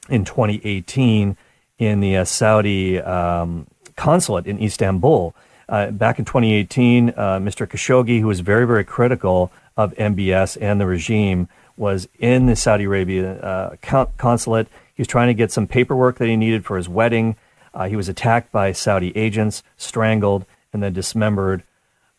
in 0.08 0.24
2018 0.24 1.36
in 1.78 2.00
the 2.00 2.16
uh, 2.16 2.24
Saudi 2.24 3.00
um, 3.00 3.68
consulate 3.94 4.48
in 4.48 4.60
Istanbul. 4.60 5.32
Uh, 5.68 5.92
back 5.92 6.18
in 6.18 6.24
2018, 6.24 7.10
uh, 7.10 7.38
Mr. 7.38 7.68
Khashoggi, 7.68 8.20
who 8.20 8.26
was 8.26 8.40
very, 8.40 8.66
very 8.66 8.84
critical 8.84 9.52
of 9.76 9.94
MBS 9.94 10.56
and 10.60 10.80
the 10.80 10.86
regime, 10.86 11.48
was 11.76 12.08
in 12.18 12.46
the 12.46 12.54
Saudi 12.54 12.84
Arabia 12.84 13.38
uh, 13.40 14.06
consulate. 14.16 14.68
He 14.94 15.00
was 15.00 15.08
trying 15.08 15.28
to 15.28 15.34
get 15.34 15.50
some 15.50 15.66
paperwork 15.66 16.18
that 16.18 16.28
he 16.28 16.36
needed 16.36 16.64
for 16.64 16.76
his 16.76 16.88
wedding. 16.88 17.36
Uh, 17.72 17.88
he 17.88 17.96
was 17.96 18.08
attacked 18.08 18.52
by 18.52 18.70
Saudi 18.72 19.16
agents, 19.16 19.62
strangled, 19.76 20.46
and 20.72 20.82
then 20.82 20.92
dismembered 20.92 21.64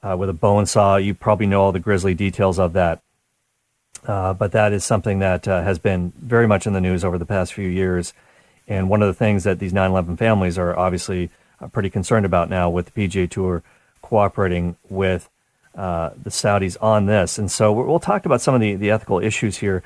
uh, 0.04 0.16
with 0.18 0.30
a 0.30 0.34
bone 0.34 0.66
saw. 0.66 0.98
You 0.98 1.14
probably 1.14 1.48
know 1.48 1.62
all 1.62 1.72
the 1.72 1.80
grisly 1.80 2.14
details 2.14 2.60
of 2.60 2.74
that. 2.74 3.02
Uh, 4.06 4.34
but 4.34 4.52
that 4.52 4.74
is 4.74 4.84
something 4.84 5.20
that 5.20 5.46
has 5.46 5.80
been 5.80 6.12
very 6.18 6.48
much 6.48 6.68
in 6.68 6.74
the 6.74 6.82
news 6.82 7.04
over 7.04 7.18
the 7.18 7.26
past 7.26 7.54
few 7.54 7.68
years. 7.68 8.14
And 8.68 8.90
one 8.90 9.02
of 9.02 9.08
the 9.08 9.14
things 9.14 9.44
that 9.44 9.60
these 9.60 9.74
9 9.74 9.92
11 9.92 10.18
families 10.18 10.58
are 10.58 10.78
obviously 10.78 11.30
uh, 11.60 11.68
pretty 11.68 11.90
concerned 11.90 12.26
about 12.26 12.50
now 12.50 12.70
with 12.70 12.92
the 12.92 13.08
PGA 13.08 13.30
Tour 13.30 13.64
cooperating 14.02 14.76
with 14.90 15.30
uh, 15.76 16.12
the 16.22 16.30
Saudis 16.30 16.78
on 16.82 17.06
this. 17.06 17.38
And 17.38 17.52
so 17.52 17.72
we'll 17.72 18.00
talk 18.00 18.26
about 18.26 18.42
some 18.42 18.56
of 18.56 18.62
the, 18.62 18.76
the 18.76 18.92
ethical 18.92 19.20
issues 19.20 19.58
here 19.58 19.84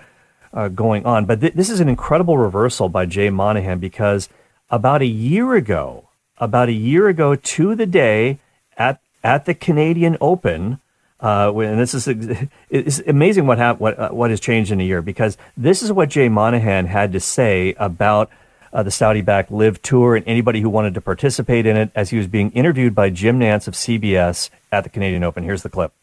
uh, 0.54 0.68
going 0.68 1.06
on. 1.06 1.26
But 1.26 1.42
th- 1.42 1.54
this 1.54 1.70
is 1.70 1.80
an 1.80 1.90
incredible 1.90 2.38
reversal 2.38 2.90
by 2.90 3.06
Jay 3.06 3.30
Monahan 3.30 3.80
because 3.80 4.30
about 4.70 5.02
a 5.02 5.08
year 5.08 5.56
ago, 5.56 6.10
about 6.38 6.70
a 6.70 6.74
year 6.74 7.08
ago 7.08 7.36
to 7.36 7.76
the 7.76 7.86
day 7.86 8.40
at 8.78 9.02
at 9.24 9.46
the 9.46 9.54
Canadian 9.54 10.16
Open, 10.22 10.80
uh, 11.22 11.52
and 11.54 11.80
this 11.80 11.94
is 11.94 12.08
it's 12.70 13.00
amazing 13.00 13.48
what 13.48 13.58
hap- 13.58 13.80
what 13.80 14.00
uh, 14.00 14.10
what 14.10 14.30
has 14.30 14.40
changed 14.40 14.72
in 14.72 14.80
a 14.80 14.84
year 14.84 15.02
because 15.02 15.38
this 15.58 15.84
is 15.84 15.92
what 15.92 16.10
Jay 16.10 16.30
Monahan 16.30 16.86
had 16.86 17.12
to 17.14 17.20
say 17.20 17.76
about 17.78 18.30
uh, 18.74 18.84
the 18.84 18.92
Saudi 18.92 19.22
backed 19.22 19.52
LIV 19.52 19.82
Tour 19.82 20.16
and 20.16 20.28
anybody 20.28 20.62
who 20.62 20.70
wanted 20.70 20.94
to 20.94 21.02
participate 21.02 21.66
in 21.66 21.78
it 21.78 21.92
as 21.96 22.10
he 22.10 22.18
was 22.18 22.28
being 22.28 22.52
interviewed 22.52 22.96
by 22.96 23.10
Jim 23.10 23.40
Nantz 23.40 23.68
of 23.68 23.74
CBS 23.74 24.50
at 24.72 24.84
the 24.84 24.90
Canadian 24.90 25.24
Open. 25.24 25.44
Here's 25.44 25.64
the 25.64 25.70
clip. 25.70 25.94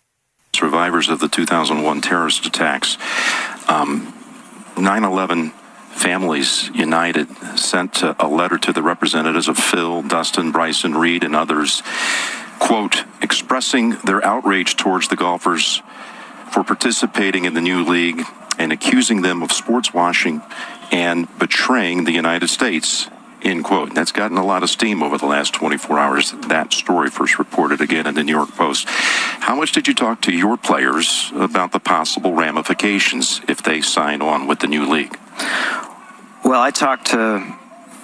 Survivors 0.55 1.09
of 1.09 1.21
the 1.21 1.29
2001 1.29 2.01
terrorist 2.01 2.47
attacks, 2.47 2.97
um, 3.69 4.13
9 4.77 5.05
11 5.05 5.53
Families 5.97 6.69
United 6.75 7.27
sent 7.59 8.03
a 8.03 8.29
letter 8.29 8.59
to 8.59 8.73
the 8.73 8.83
representatives 8.83 9.49
of 9.49 9.57
Phil, 9.57 10.03
Dustin, 10.03 10.53
Bryson, 10.53 10.95
Reed, 10.95 11.25
and 11.25 11.35
others, 11.35 11.83
quote, 12.59 13.05
expressing 13.23 13.91
their 14.05 14.23
outrage 14.25 14.77
towards 14.77 15.09
the 15.09 15.17
golfers 15.17 15.83
for 16.53 16.63
participating 16.63 17.47
in 17.47 17.55
the 17.55 17.63
new 17.63 17.83
league 17.83 18.23
and 18.59 18.73
accusing 18.73 19.23
them 19.23 19.43
of 19.43 19.53
sports 19.53 19.93
washing 19.93 20.43
and 20.91 21.27
betraying 21.39 22.05
the 22.05 22.13
United 22.13 22.49
States. 22.49 23.09
End 23.43 23.65
quote. 23.65 23.95
That's 23.95 24.13
gotten 24.13 24.39
a 24.39 24.45
lot 24.45 24.63
of 24.63 24.71
steam 24.71 25.03
over 25.03 25.19
the 25.19 25.27
last 25.27 25.55
24 25.55 25.99
hours. 25.99 26.33
That 26.49 26.73
story 26.73 27.11
first 27.11 27.39
reported 27.39 27.81
again 27.81 28.07
in 28.07 28.15
the 28.15 28.25
New 28.25 28.35
York 28.35 28.51
Post. 28.51 28.87
How 28.89 29.55
much 29.55 29.73
did 29.73 29.87
you 29.87 29.95
talk 29.95 30.23
to 30.23 30.33
your 30.33 30.57
players 30.57 31.31
about 31.35 31.73
the 31.73 31.79
possible 31.79 32.33
ramifications 32.33 33.41
if 33.47 33.63
they 33.63 33.83
sign 33.83 34.23
on 34.23 34.47
with 34.47 34.61
the 34.61 34.67
new 34.67 34.89
league? 34.89 35.17
Well, 36.45 36.61
I 36.61 36.71
talked 36.71 37.09
to 37.09 37.57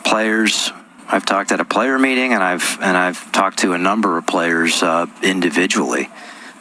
players. 0.04 0.70
I've 1.08 1.26
talked 1.26 1.50
at 1.50 1.60
a 1.60 1.64
player 1.64 1.98
meeting, 1.98 2.32
and 2.32 2.42
I've 2.42 2.78
and 2.80 2.96
I've 2.96 3.32
talked 3.32 3.58
to 3.60 3.72
a 3.72 3.78
number 3.78 4.18
of 4.18 4.26
players 4.26 4.82
uh, 4.82 5.06
individually 5.22 6.08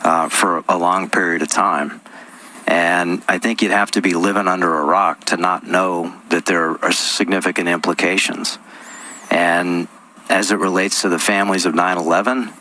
uh, 0.02 0.30
for 0.30 0.64
a 0.68 0.78
long 0.78 1.10
period 1.10 1.42
of 1.42 1.50
time. 1.50 2.01
And 2.72 3.22
I 3.28 3.38
think 3.38 3.62
you'd 3.62 3.72
have 3.72 3.92
to 3.92 4.02
be 4.02 4.14
living 4.14 4.48
under 4.48 4.80
a 4.80 4.86
rock 4.86 5.26
to 5.26 5.36
not 5.36 5.68
know 5.68 6.16
that 6.30 6.46
there 6.46 6.82
are 6.82 6.94
significant 6.94 7.68
implications. 7.68 8.60
And 9.30 9.90
as 10.30 10.54
it 10.54 10.56
relates 10.56 11.02
to 11.02 11.10
the 11.10 11.20
families 11.20 11.66
of 11.66 11.76
9 11.76 11.98
11, 11.98 12.54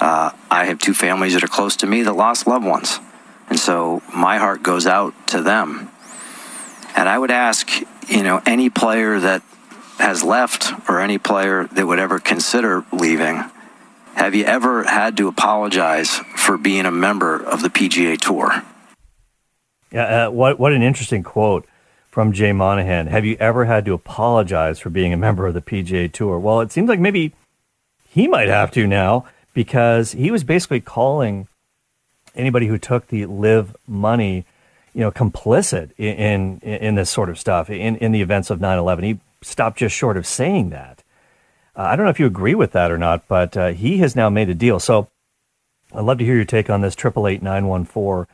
uh, 0.00 0.30
I 0.50 0.64
have 0.64 0.78
two 0.78 0.94
families 0.94 1.34
that 1.34 1.44
are 1.44 1.48
close 1.48 1.76
to 1.76 1.86
me 1.86 2.00
that 2.02 2.14
lost 2.14 2.46
loved 2.46 2.64
ones. 2.64 2.98
And 3.50 3.58
so 3.58 4.00
my 4.14 4.38
heart 4.38 4.62
goes 4.62 4.86
out 4.86 5.12
to 5.26 5.42
them. 5.42 5.90
And 6.96 7.06
I 7.06 7.18
would 7.18 7.30
ask, 7.30 7.68
you 8.08 8.22
know, 8.22 8.40
any 8.46 8.70
player 8.70 9.20
that 9.20 9.42
has 9.98 10.24
left 10.24 10.72
or 10.88 10.98
any 10.98 11.18
player 11.18 11.66
that 11.66 11.86
would 11.86 11.98
ever 11.98 12.18
consider 12.18 12.86
leaving, 12.90 13.44
have 14.14 14.34
you 14.34 14.44
ever 14.44 14.84
had 14.84 15.18
to 15.18 15.28
apologize 15.28 16.08
for 16.36 16.56
being 16.56 16.86
a 16.86 16.90
member 16.90 17.36
of 17.36 17.60
the 17.60 17.68
PGA 17.68 18.18
Tour? 18.18 18.62
Yeah, 19.92 20.26
uh, 20.26 20.30
what 20.30 20.58
what 20.58 20.72
an 20.72 20.82
interesting 20.82 21.22
quote 21.22 21.66
from 22.10 22.32
Jay 22.32 22.52
Monahan. 22.52 23.06
Have 23.08 23.24
you 23.24 23.36
ever 23.38 23.66
had 23.66 23.84
to 23.84 23.92
apologize 23.92 24.78
for 24.78 24.90
being 24.90 25.12
a 25.12 25.16
member 25.16 25.46
of 25.46 25.54
the 25.54 25.60
PGA 25.60 26.10
Tour? 26.10 26.38
Well, 26.38 26.60
it 26.60 26.72
seems 26.72 26.88
like 26.88 27.00
maybe 27.00 27.34
he 28.08 28.26
might 28.26 28.48
have 28.48 28.70
to 28.72 28.86
now 28.86 29.26
because 29.54 30.12
he 30.12 30.30
was 30.30 30.44
basically 30.44 30.80
calling 30.80 31.48
anybody 32.34 32.66
who 32.66 32.78
took 32.78 33.08
the 33.08 33.26
LIV 33.26 33.76
money, 33.86 34.46
you 34.94 35.00
know, 35.00 35.10
complicit 35.10 35.90
in 35.98 36.58
in, 36.60 36.76
in 36.78 36.94
this 36.94 37.10
sort 37.10 37.28
of 37.28 37.38
stuff 37.38 37.68
in 37.68 37.96
in 37.96 38.12
the 38.12 38.22
events 38.22 38.50
of 38.50 38.60
9/11. 38.60 39.04
He 39.04 39.20
stopped 39.42 39.78
just 39.78 39.94
short 39.94 40.16
of 40.16 40.26
saying 40.26 40.70
that. 40.70 41.02
Uh, 41.76 41.82
I 41.82 41.96
don't 41.96 42.04
know 42.04 42.10
if 42.10 42.20
you 42.20 42.26
agree 42.26 42.54
with 42.54 42.72
that 42.72 42.90
or 42.90 42.98
not, 42.98 43.26
but 43.28 43.56
uh, 43.56 43.68
he 43.68 43.98
has 43.98 44.14
now 44.14 44.28
made 44.30 44.48
a 44.48 44.54
deal. 44.54 44.78
So 44.78 45.08
I'd 45.94 46.04
love 46.04 46.18
to 46.18 46.24
hear 46.24 46.36
your 46.36 46.44
take 46.44 46.70
on 46.70 46.80
this. 46.80 46.94
Triple 46.94 47.26
eight 47.26 47.42
nine 47.42 47.66
one 47.66 47.84
four. 47.84 48.28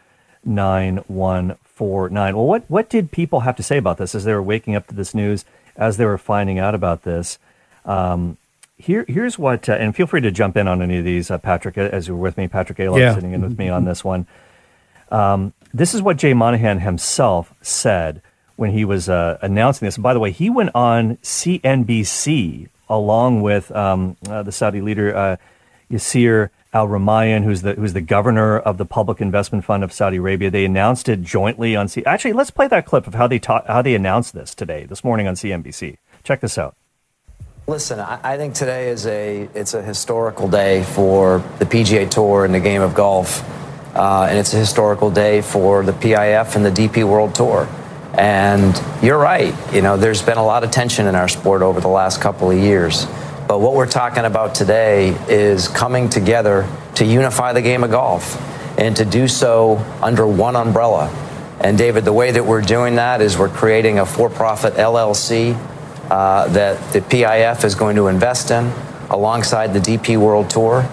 9149. 0.45 2.37
Well, 2.37 2.47
what, 2.47 2.65
what 2.69 2.89
did 2.89 3.11
people 3.11 3.41
have 3.41 3.57
to 3.57 3.63
say 3.63 3.77
about 3.79 3.99
this 3.99 4.15
as 4.15 4.25
they 4.25 4.33
were 4.33 4.43
waking 4.43 4.75
up 4.75 4.87
to 4.89 4.95
this 4.95 5.15
news, 5.15 5.45
as 5.77 5.97
they 5.97 6.05
were 6.05 6.19
finding 6.19 6.59
out 6.59 6.75
about 6.75 7.03
this? 7.03 7.39
Um, 7.85 8.37
here, 8.77 9.05
here's 9.09 9.39
what, 9.39 9.69
uh, 9.69 9.73
and 9.73 9.95
feel 9.95 10.07
free 10.07 10.21
to 10.21 10.31
jump 10.31 10.57
in 10.57 10.69
on 10.69 10.83
any 10.83 10.99
of 10.99 11.05
these, 11.05 11.31
uh, 11.31 11.39
Patrick, 11.39 11.77
as 11.79 12.07
you're 12.09 12.17
with 12.17 12.37
me. 12.37 12.47
Patrick 12.49 12.79
Alon 12.79 13.01
Yeah. 13.01 13.15
sitting 13.15 13.33
in 13.33 13.43
with 13.43 13.59
me 13.59 13.69
on 13.69 13.85
this 13.85 14.05
one. 14.05 14.27
Um, 15.11 15.53
this 15.75 15.95
is 15.95 16.03
what 16.03 16.17
Jay 16.17 16.35
Monahan 16.35 16.81
himself 16.81 17.53
said 17.63 18.23
when 18.57 18.71
he 18.73 18.85
was 18.85 19.09
uh, 19.09 19.39
announcing 19.43 19.87
this. 19.87 19.97
And 19.97 20.03
by 20.03 20.15
the 20.15 20.21
way, 20.21 20.31
he 20.31 20.51
went 20.51 20.71
on 20.75 21.17
CNBC 21.23 22.69
along 22.89 23.43
with 23.43 23.71
um, 23.73 24.17
uh, 24.29 24.43
the 24.43 24.53
Saudi 24.53 24.81
leader 24.81 25.15
uh, 25.17 25.37
Yasir 25.91 26.51
Al 26.79 26.87
Rumayyan, 26.87 27.43
who's 27.43 27.63
the 27.63 27.73
who's 27.73 27.93
the 27.93 28.01
governor 28.01 28.57
of 28.57 28.79
the 28.79 28.85
Public 28.85 29.21
Investment 29.21 29.65
Fund 29.65 29.83
of 29.83 29.93
Saudi 29.93 30.19
Arabia. 30.19 30.49
They 30.49 30.65
announced 30.65 31.09
it 31.09 31.23
jointly 31.23 31.75
on 31.75 31.89
C. 31.89 32.05
Actually, 32.05 32.35
let's 32.35 32.53
play 32.53 32.69
that 32.69 32.87
clip 32.87 33.09
of 33.09 33.15
how 33.15 33.27
they 33.27 33.41
ta- 33.41 33.65
how 33.67 33.83
they 33.83 33.97
announced 33.97 34.33
this 34.33 34.55
today, 34.55 34.85
this 34.85 35.03
morning 35.03 35.27
on 35.27 35.35
CNBC. 35.35 35.97
Check 36.23 36.41
this 36.41 36.57
out. 36.57 36.77
Listen, 37.67 37.99
I, 37.99 38.21
I 38.23 38.37
think 38.37 38.55
today 38.55 38.91
is 38.91 39.09
a 39.09 39.49
it's 39.55 39.75
a 39.75 39.83
historical 39.83 40.49
day 40.49 40.85
for 40.85 41.41
the 41.59 41.65
PGA 41.65 42.09
Tour 42.09 42.45
and 42.45 42.55
the 42.55 42.61
game 42.61 42.81
of 42.81 42.95
golf, 42.95 43.43
uh, 43.97 44.29
and 44.31 44.39
it's 44.39 44.55
a 44.55 44.59
historical 44.59 45.11
day 45.11 45.41
for 45.41 45.83
the 45.83 45.93
PIF 45.93 46.55
and 46.55 46.65
the 46.65 46.71
DP 46.71 47.03
World 47.03 47.35
Tour. 47.35 47.69
And 48.15 48.81
you're 49.03 49.19
right, 49.19 49.53
you 49.75 49.83
know, 49.83 49.97
there's 49.97 50.23
been 50.23 50.39
a 50.39 50.47
lot 50.47 50.63
of 50.63 50.71
tension 50.71 51.09
in 51.09 51.17
our 51.17 51.29
sport 51.29 51.63
over 51.63 51.81
the 51.81 51.89
last 51.89 52.21
couple 52.21 52.53
of 52.53 52.57
years. 52.57 53.09
But 53.49 53.61
what 53.61 53.73
we're 53.73 53.87
talking 53.87 54.27
about 54.27 54.55
today 54.55 55.17
is 55.27 55.69
coming 55.69 56.11
together 56.11 56.69
to 56.97 57.05
unify 57.07 57.55
the 57.55 57.63
game 57.63 57.83
of 57.83 57.91
golf 57.91 58.37
and 58.79 58.95
to 58.97 59.07
do 59.07 59.27
so 59.27 59.79
under 60.03 60.27
one 60.27 60.55
umbrella. 60.55 61.09
And 61.59 61.79
David, 61.79 62.05
the 62.05 62.13
way 62.13 62.31
that 62.31 62.45
we're 62.45 62.61
doing 62.61 62.97
that 62.97 63.23
is 63.23 63.39
we're 63.39 63.49
creating 63.49 64.01
a 64.01 64.05
for-profit 64.05 64.75
LLC 64.75 65.55
uh, 66.11 66.49
that 66.49 66.93
the 66.93 67.01
PIF 67.01 67.65
is 67.65 67.75
going 67.75 67.97
to 67.97 68.09
invest 68.09 68.51
in 68.51 68.71
alongside 69.09 69.73
the 69.73 69.81
DP 69.81 70.19
World 70.19 70.51
Tour. 70.51 70.87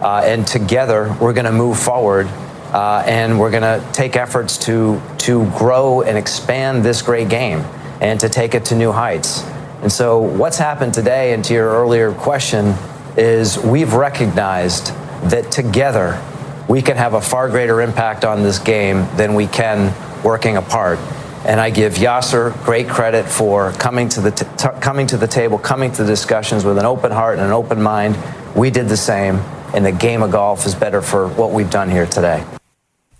Uh, 0.00 0.22
and 0.24 0.44
together, 0.44 1.16
we're 1.20 1.32
going 1.32 1.44
to 1.44 1.52
move 1.52 1.78
forward 1.78 2.26
uh, 2.72 3.04
and 3.06 3.38
we're 3.38 3.52
going 3.52 3.62
to 3.62 3.86
take 3.92 4.16
efforts 4.16 4.58
to, 4.58 5.00
to 5.18 5.48
grow 5.52 6.02
and 6.02 6.18
expand 6.18 6.84
this 6.84 7.02
great 7.02 7.28
game 7.28 7.60
and 8.00 8.18
to 8.18 8.28
take 8.28 8.56
it 8.56 8.64
to 8.64 8.74
new 8.74 8.90
heights. 8.90 9.44
And 9.82 9.90
so, 9.90 10.20
what's 10.20 10.58
happened 10.58 10.92
today, 10.92 11.32
and 11.32 11.42
to 11.46 11.54
your 11.54 11.70
earlier 11.70 12.12
question, 12.12 12.74
is 13.16 13.58
we've 13.58 13.94
recognized 13.94 14.88
that 15.30 15.50
together 15.50 16.22
we 16.68 16.82
can 16.82 16.96
have 16.96 17.14
a 17.14 17.20
far 17.20 17.48
greater 17.48 17.80
impact 17.80 18.24
on 18.24 18.42
this 18.42 18.58
game 18.58 19.06
than 19.16 19.34
we 19.34 19.46
can 19.46 19.92
working 20.22 20.56
apart. 20.56 20.98
And 21.44 21.58
I 21.58 21.70
give 21.70 21.94
Yasser 21.94 22.52
great 22.64 22.88
credit 22.88 23.26
for 23.26 23.72
coming 23.72 24.08
to 24.10 24.20
the 24.20 24.30
t- 24.30 24.80
coming 24.80 25.06
to 25.08 25.16
the 25.16 25.26
table, 25.26 25.58
coming 25.58 25.90
to 25.92 26.04
the 26.04 26.08
discussions 26.08 26.64
with 26.64 26.78
an 26.78 26.84
open 26.84 27.10
heart 27.10 27.38
and 27.38 27.46
an 27.46 27.52
open 27.52 27.80
mind. 27.80 28.18
We 28.54 28.70
did 28.70 28.88
the 28.88 28.96
same, 28.96 29.36
and 29.74 29.84
the 29.84 29.92
game 29.92 30.22
of 30.22 30.30
golf 30.30 30.66
is 30.66 30.74
better 30.74 31.00
for 31.00 31.28
what 31.28 31.52
we've 31.52 31.70
done 31.70 31.88
here 31.88 32.06
today. 32.06 32.44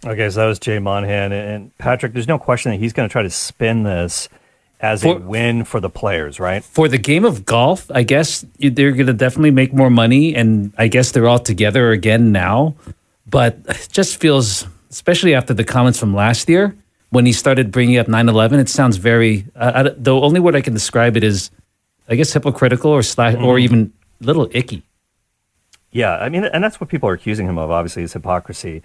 Okay, 0.05 0.29
so 0.31 0.41
that 0.41 0.47
was 0.47 0.59
Jay 0.59 0.79
Monahan 0.79 1.33
and 1.33 1.77
Patrick. 1.79 2.13
There's 2.13 2.29
no 2.29 2.39
question 2.39 2.73
that 2.73 2.79
he's 2.79 2.93
going 2.93 3.09
to 3.09 3.13
try 3.13 3.23
to 3.23 3.31
spin 3.31 3.83
this 3.83 4.29
as 4.83 5.05
a 5.05 5.15
win 5.15 5.65
for 5.65 5.81
the 5.81 5.91
players, 5.91 6.41
right? 6.41 6.65
For 6.65 6.89
the 6.89 6.99
game 6.99 7.25
of 7.25 7.45
golf, 7.45 7.91
I 7.91 8.03
guess 8.03 8.45
they're 8.59 8.93
going 8.93 9.07
to 9.07 9.13
definitely 9.13 9.51
make 9.51 9.73
more 9.75 9.91
money, 9.91 10.35
and 10.35 10.73
I 10.79 10.89
guess 10.89 11.13
they're 11.13 11.29
all 11.29 11.39
together 11.39 11.91
again 11.91 12.33
now. 12.33 12.75
But 13.27 13.59
it 13.69 13.89
just 13.93 14.19
feels, 14.19 14.67
especially 14.91 15.35
after 15.35 15.53
the 15.55 15.65
comments 15.65 15.99
from 15.99 16.15
last 16.15 16.49
year 16.49 16.75
when 17.11 17.27
he 17.27 17.33
started 17.33 17.71
bringing 17.71 17.99
up 17.99 18.07
9/11, 18.07 18.59
it 18.59 18.69
sounds 18.69 18.97
very. 18.97 19.47
Uh, 19.55 19.73
I, 19.75 19.83
the 19.97 20.15
only 20.15 20.41
word 20.41 20.57
I 20.57 20.63
can 20.63 20.73
describe 20.73 21.17
it 21.17 21.25
is, 21.25 21.51
I 22.09 22.15
guess, 22.15 22.33
hypocritical 22.33 22.91
or 22.91 23.03
slash, 23.03 23.35
or 23.37 23.59
even 23.59 23.93
a 24.21 24.25
little 24.25 24.49
icky. 24.53 24.83
Yeah, 25.93 26.17
I 26.17 26.29
mean, 26.29 26.45
and 26.45 26.63
that's 26.63 26.81
what 26.81 26.89
people 26.89 27.09
are 27.09 27.13
accusing 27.13 27.49
him 27.49 27.59
of. 27.59 27.71
Obviously, 27.71 28.05
is 28.05 28.13
hypocrisy, 28.13 28.83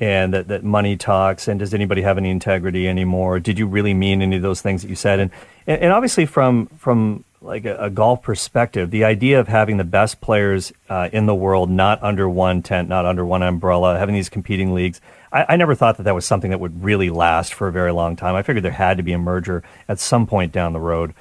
and 0.00 0.32
that, 0.32 0.48
that 0.48 0.64
money 0.64 0.96
talks. 0.96 1.46
And 1.46 1.60
does 1.60 1.74
anybody 1.74 2.02
have 2.02 2.18
any 2.18 2.30
integrity 2.30 2.88
anymore? 2.88 3.38
Did 3.38 3.58
you 3.58 3.66
really 3.66 3.94
mean 3.94 4.22
any 4.22 4.36
of 4.36 4.42
those 4.42 4.62
things 4.62 4.82
that 4.82 4.88
you 4.88 4.96
said? 4.96 5.20
And 5.20 5.30
and, 5.66 5.82
and 5.82 5.92
obviously, 5.92 6.26
from 6.26 6.66
from 6.78 7.24
like 7.42 7.64
a, 7.66 7.76
a 7.76 7.90
golf 7.90 8.22
perspective, 8.22 8.90
the 8.90 9.04
idea 9.04 9.38
of 9.38 9.48
having 9.48 9.76
the 9.76 9.84
best 9.84 10.20
players 10.20 10.72
uh, 10.88 11.08
in 11.12 11.26
the 11.26 11.34
world 11.34 11.70
not 11.70 12.02
under 12.02 12.28
one 12.28 12.62
tent, 12.62 12.88
not 12.88 13.06
under 13.06 13.24
one 13.24 13.42
umbrella, 13.42 13.98
having 13.98 14.14
these 14.14 14.28
competing 14.28 14.74
leagues. 14.74 15.00
I, 15.32 15.46
I 15.50 15.56
never 15.56 15.74
thought 15.74 15.98
that 15.98 16.02
that 16.04 16.14
was 16.14 16.24
something 16.24 16.50
that 16.50 16.58
would 16.58 16.82
really 16.82 17.10
last 17.10 17.54
for 17.54 17.68
a 17.68 17.72
very 17.72 17.92
long 17.92 18.16
time. 18.16 18.34
I 18.34 18.42
figured 18.42 18.64
there 18.64 18.72
had 18.72 18.96
to 18.96 19.02
be 19.02 19.12
a 19.12 19.18
merger 19.18 19.62
at 19.86 20.00
some 20.00 20.26
point 20.26 20.52
down 20.52 20.72
the 20.72 20.80
road, 20.80 21.14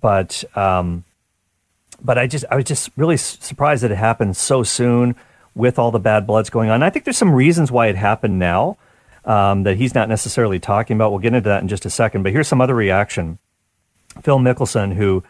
but. 0.00 0.42
Um, 0.56 1.04
but 2.02 2.18
I 2.18 2.26
just 2.26 2.44
I 2.50 2.56
was 2.56 2.64
just 2.64 2.90
really 2.96 3.16
surprised 3.16 3.82
that 3.82 3.90
it 3.90 3.96
happened 3.96 4.36
so 4.36 4.62
soon 4.62 5.14
with 5.54 5.78
all 5.78 5.90
the 5.90 5.98
bad 5.98 6.26
bloods 6.26 6.50
going 6.50 6.70
on. 6.70 6.82
I 6.82 6.90
think 6.90 7.04
there's 7.04 7.16
some 7.16 7.34
reasons 7.34 7.70
why 7.70 7.86
it 7.86 7.96
happened 7.96 8.38
now 8.38 8.76
um, 9.24 9.62
that 9.62 9.76
he's 9.76 9.94
not 9.94 10.08
necessarily 10.08 10.58
talking 10.58 10.96
about. 10.96 11.10
We'll 11.10 11.20
get 11.20 11.34
into 11.34 11.48
that 11.48 11.62
in 11.62 11.68
just 11.68 11.84
a 11.84 11.90
second. 11.90 12.22
But 12.22 12.32
here's 12.32 12.48
some 12.48 12.60
other 12.60 12.74
reaction. 12.74 13.38
Phil 14.22 14.38
Mickelson, 14.38 14.94
who 14.94 15.24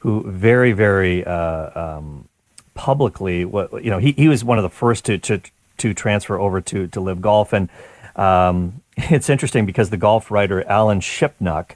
who 0.00 0.30
very 0.30 0.72
very 0.72 1.24
uh, 1.24 1.96
um, 1.96 2.28
publicly, 2.74 3.40
you 3.40 3.80
know, 3.84 3.98
he, 3.98 4.12
he 4.12 4.28
was 4.28 4.44
one 4.44 4.58
of 4.58 4.62
the 4.62 4.70
first 4.70 5.04
to 5.06 5.18
to 5.18 5.40
to 5.78 5.94
transfer 5.94 6.38
over 6.38 6.60
to 6.60 6.86
to 6.88 7.00
LIV 7.00 7.20
golf, 7.20 7.52
and 7.52 7.68
um, 8.16 8.82
it's 8.96 9.28
interesting 9.28 9.66
because 9.66 9.90
the 9.90 9.96
golf 9.96 10.30
writer 10.30 10.64
Alan 10.64 11.00
Shipnuck 11.00 11.72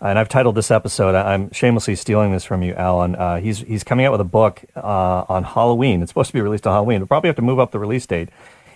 and 0.00 0.18
I've 0.18 0.28
titled 0.28 0.54
this 0.54 0.70
episode. 0.70 1.14
I'm 1.14 1.52
shamelessly 1.52 1.94
stealing 1.94 2.32
this 2.32 2.44
from 2.44 2.62
you, 2.62 2.74
Alan. 2.74 3.14
Uh, 3.14 3.36
he's 3.38 3.58
he's 3.58 3.84
coming 3.84 4.06
out 4.06 4.12
with 4.12 4.20
a 4.20 4.24
book 4.24 4.62
uh, 4.76 5.24
on 5.28 5.44
Halloween. 5.44 6.02
It's 6.02 6.10
supposed 6.10 6.28
to 6.28 6.34
be 6.34 6.40
released 6.40 6.66
on 6.66 6.72
Halloween. 6.72 7.00
We'll 7.00 7.08
probably 7.08 7.28
have 7.28 7.36
to 7.36 7.42
move 7.42 7.58
up 7.58 7.70
the 7.70 7.78
release 7.78 8.06
date, 8.06 8.30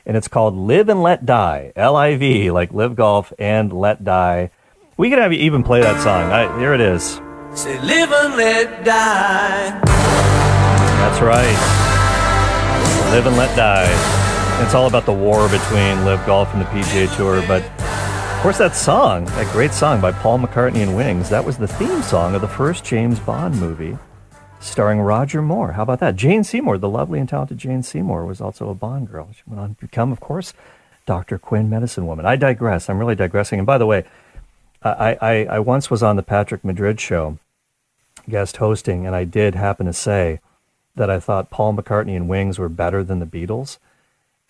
and 0.04 0.16
it's 0.16 0.28
called 0.28 0.54
"LIV 0.54 0.88
and 0.90 1.02
Let 1.02 1.24
Die." 1.24 1.72
L 1.76 1.96
I 1.96 2.16
V, 2.16 2.50
like 2.50 2.72
LIV 2.72 2.94
golf 2.96 3.32
and 3.38 3.72
let 3.72 4.04
die. 4.04 4.50
We 4.96 5.10
could 5.10 5.18
have 5.18 5.32
you 5.32 5.40
even 5.40 5.62
play 5.64 5.80
that 5.80 6.00
song. 6.02 6.30
I, 6.30 6.58
here 6.58 6.74
it 6.74 6.80
is. 6.80 7.20
Say 7.54 7.80
live 7.80 8.12
and 8.12 8.36
let 8.36 8.84
die. 8.84 9.80
That's 9.84 11.20
right. 11.20 13.10
Live 13.12 13.26
and 13.26 13.36
let 13.36 13.54
die. 13.56 13.90
It's 14.64 14.74
all 14.74 14.86
about 14.86 15.04
the 15.04 15.12
war 15.12 15.48
between 15.48 16.04
LIV 16.04 16.26
Golf 16.26 16.52
and 16.52 16.60
the 16.60 16.66
PGA 16.66 17.16
Tour, 17.16 17.42
but 17.46 17.62
course 18.44 18.58
that 18.58 18.76
song, 18.76 19.24
that 19.24 19.50
great 19.54 19.72
song 19.72 20.02
by 20.02 20.12
Paul 20.12 20.38
McCartney 20.38 20.82
and 20.82 20.94
Wings, 20.94 21.30
that 21.30 21.42
was 21.42 21.56
the 21.56 21.66
theme 21.66 22.02
song 22.02 22.34
of 22.34 22.42
the 22.42 22.46
first 22.46 22.84
James 22.84 23.18
Bond 23.18 23.58
movie, 23.58 23.96
starring 24.60 25.00
Roger 25.00 25.40
Moore. 25.40 25.72
How 25.72 25.82
about 25.82 26.00
that? 26.00 26.14
Jane 26.14 26.44
Seymour, 26.44 26.76
the 26.76 26.90
lovely 26.90 27.18
and 27.18 27.26
talented 27.26 27.56
Jane 27.56 27.82
Seymour, 27.82 28.26
was 28.26 28.42
also 28.42 28.68
a 28.68 28.74
Bond 28.74 29.10
girl. 29.10 29.30
She 29.34 29.40
went 29.46 29.62
on 29.62 29.74
to 29.74 29.80
become, 29.80 30.12
of 30.12 30.20
course, 30.20 30.52
Dr. 31.06 31.38
Quinn, 31.38 31.70
Medicine 31.70 32.06
Woman. 32.06 32.26
I 32.26 32.36
digress. 32.36 32.90
I'm 32.90 32.98
really 32.98 33.14
digressing. 33.14 33.60
And 33.60 33.64
by 33.64 33.78
the 33.78 33.86
way, 33.86 34.04
I, 34.82 35.16
I, 35.22 35.44
I 35.46 35.58
once 35.60 35.90
was 35.90 36.02
on 36.02 36.16
the 36.16 36.22
Patrick 36.22 36.62
Madrid 36.66 37.00
show, 37.00 37.38
guest 38.28 38.58
hosting, 38.58 39.06
and 39.06 39.16
I 39.16 39.24
did 39.24 39.54
happen 39.54 39.86
to 39.86 39.94
say 39.94 40.40
that 40.96 41.08
I 41.08 41.18
thought 41.18 41.48
Paul 41.48 41.74
McCartney 41.74 42.14
and 42.14 42.28
Wings 42.28 42.58
were 42.58 42.68
better 42.68 43.02
than 43.02 43.20
the 43.20 43.26
Beatles. 43.26 43.78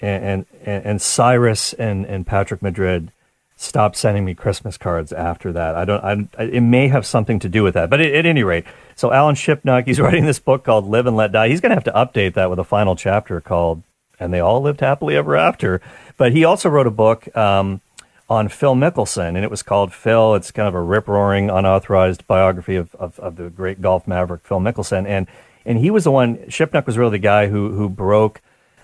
And, 0.00 0.46
and, 0.64 0.84
and 0.84 1.00
Cyrus 1.00 1.74
and, 1.74 2.04
and 2.06 2.26
Patrick 2.26 2.60
Madrid 2.60 3.12
stopped 3.56 3.96
sending 3.96 4.24
me 4.24 4.34
Christmas 4.34 4.76
cards 4.76 5.12
after 5.12 5.52
that. 5.52 5.74
I 5.74 5.84
don't. 5.84 6.04
I, 6.38 6.42
it 6.44 6.60
may 6.60 6.88
have 6.88 7.06
something 7.06 7.38
to 7.40 7.48
do 7.48 7.62
with 7.62 7.74
that. 7.74 7.90
But 7.90 8.00
at, 8.00 8.12
at 8.12 8.26
any 8.26 8.42
rate, 8.42 8.64
so 8.96 9.12
Alan 9.12 9.34
Shipnuck, 9.34 9.86
he's 9.86 10.00
writing 10.04 10.26
this 10.26 10.38
book 10.38 10.64
called 10.64 10.86
LIV 10.86 11.06
and 11.06 11.16
Let 11.16 11.32
Die. 11.32 11.48
He's 11.48 11.60
going 11.60 11.70
to 11.70 11.76
have 11.76 11.84
to 11.84 11.92
update 11.92 12.34
that 12.34 12.50
with 12.50 12.58
a 12.58 12.64
final 12.64 12.96
chapter 12.96 13.40
called 13.40 13.82
"And 14.18 14.32
They 14.32 14.40
All 14.40 14.60
Lived 14.60 14.80
Happily 14.80 15.16
Ever 15.16 15.36
After." 15.36 15.80
But 16.16 16.32
he 16.32 16.44
also 16.44 16.68
wrote 16.68 16.86
a 16.86 16.92
book 16.92 17.34
um, 17.36 17.80
on 18.28 18.48
Phil 18.48 18.74
Mickelson, 18.74 19.28
and 19.28 19.44
it 19.44 19.50
was 19.50 19.62
called 19.62 19.92
Phil. 19.92 20.34
It's 20.34 20.50
kind 20.50 20.68
of 20.68 20.74
a 20.74 20.82
rip 20.82 21.08
roaring, 21.08 21.50
unauthorized 21.50 22.26
biography 22.26 22.76
of, 22.76 22.94
of, 22.96 23.18
of 23.20 23.36
the 23.36 23.50
great 23.50 23.80
golf 23.80 24.06
maverick 24.06 24.44
Phil 24.44 24.60
Mickelson, 24.60 25.06
and 25.06 25.26
and 25.64 25.78
he 25.78 25.90
was 25.90 26.04
the 26.04 26.10
one. 26.10 26.36
Shipnuck 26.48 26.86
was 26.86 26.98
really 26.98 27.12
the 27.12 27.18
guy 27.18 27.48
who 27.48 27.72
who 27.72 27.88
broke 27.88 28.40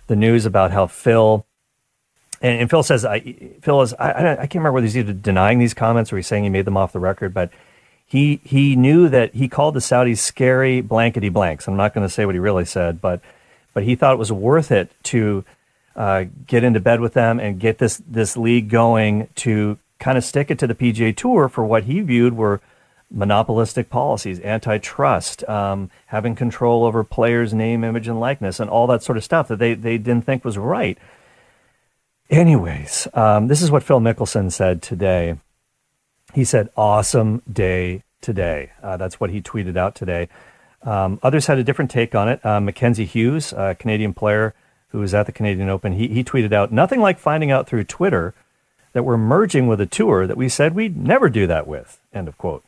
the 0.07 0.17
news 0.17 0.47
about 0.47 0.73
how 0.73 0.87
Phil 0.87 1.47
and, 2.41 2.63
and 2.63 2.71
Phil 2.71 2.83
says, 2.83 3.05
I, 3.05 3.21
Phil 3.61 3.83
is, 3.83 3.95
I, 3.95 4.11
I, 4.11 4.33
I 4.33 4.37
can't 4.37 4.57
remember 4.57 4.73
whether 4.73 4.87
he's 4.87 4.97
either 4.97 5.13
denying 5.13 5.59
these 5.59 5.75
comments 5.75 6.13
or 6.13 6.17
he's 6.17 6.27
saying 6.27 6.45
he 6.45 6.51
made 6.51 6.65
them 6.65 6.77
off 6.77 6.93
the 6.93 7.01
record, 7.01 7.35
but 7.35 7.51
he 8.07 8.41
he 8.43 8.75
knew 8.75 9.09
that 9.09 9.35
he 9.35 9.49
called 9.49 9.75
the 9.75 9.81
Saudis 9.81 10.19
scary 10.19 10.81
blankety 10.81 11.29
blanks. 11.29 11.69
I'm 11.69 11.77
not 11.77 11.95
going 11.95 12.07
to 12.07 12.13
say 12.13 12.27
what 12.27 12.35
he 12.35 12.41
really 12.41 12.65
said, 12.65 13.01
but 13.01 13.21
but 13.73 13.85
he 13.85 13.95
thought 13.95 14.15
it 14.15 14.19
was 14.19 14.33
worth 14.33 14.73
it 14.73 14.91
to 15.05 15.45
uh, 15.95 16.25
get 16.47 16.65
into 16.65 16.81
bed 16.81 17.01
with 17.01 17.15
them 17.15 17.39
and 17.39 17.61
get 17.61 17.79
this 17.79 18.03
this 18.09 18.37
league 18.37 18.69
going 18.69 19.29
to 19.37 19.79
kind 20.01 20.19
of 20.19 20.25
stick 20.25 20.51
it 20.51 20.59
to 20.59 20.67
the 20.67 20.75
PGA 20.75 21.17
Tour 21.17 21.49
for 21.49 21.65
what 21.65 21.85
he 21.85 22.01
viewed 22.01 22.37
were 22.37 22.61
monopolistic 23.11 23.91
policies, 23.91 24.41
antitrust, 24.41 25.49
um, 25.49 25.91
having 26.07 26.35
control 26.35 26.85
over 26.85 27.05
players' 27.05 27.53
name, 27.53 27.85
image, 27.85 28.09
and 28.09 28.19
likeness, 28.19 28.61
and 28.61 28.71
all 28.71 28.87
that 28.87 29.03
sort 29.03 29.19
of 29.19 29.25
stuff 29.25 29.49
that 29.49 29.59
they, 29.59 29.75
they 29.75 29.99
didn't 29.99 30.25
think 30.25 30.45
was 30.45 30.57
right. 30.57 30.97
Anyways, 32.31 33.09
um, 33.13 33.49
this 33.49 33.61
is 33.61 33.73
what 33.73 33.83
Phil 33.83 33.99
Mickelson 33.99 34.53
said 34.53 34.83
today. 34.83 35.37
He 36.33 36.45
said, 36.45 36.71
"Awesome 36.77 37.43
day 37.53 38.05
today." 38.21 38.71
Uh, 38.81 38.97
that's 38.97 39.19
what 39.19 39.31
he 39.31 39.43
tweeted 39.43 39.77
out 39.77 39.97
today. 39.97 40.29
Um, 40.83 41.19
others 41.25 41.47
had 41.47 41.59
a 41.59 41.65
different 41.65 41.91
take 41.91 42.15
on 42.15 42.29
it. 42.29 42.45
Uh, 42.47 42.61
Mackenzie 42.61 43.05
Hughes, 43.05 43.53
a 43.53 43.75
Canadian 43.75 44.15
player 44.15 44.55
who 44.91 45.01
was 45.01 45.13
at 45.13 45.27
the 45.27 45.33
Canadian 45.33 45.69
Open, 45.69 45.93
he, 45.93 46.09
he 46.09 46.25
tweeted 46.25 46.53
out, 46.53 46.73
Nothing 46.73 47.01
like 47.01 47.19
finding 47.19 47.51
out 47.51 47.67
through 47.67 47.85
Twitter 47.85 48.33
that 48.93 49.05
we're 49.05 49.17
merging 49.17 49.67
with 49.67 49.81
a 49.81 49.87
tour 49.87 50.27
that 50.27 50.37
we 50.37 50.49
said 50.49 50.75
we'd 50.75 50.97
never 50.97 51.29
do 51.29 51.47
that 51.47 51.67
with. 51.67 52.01
End 52.13 52.29
of 52.29 52.39
quote. 52.39 52.65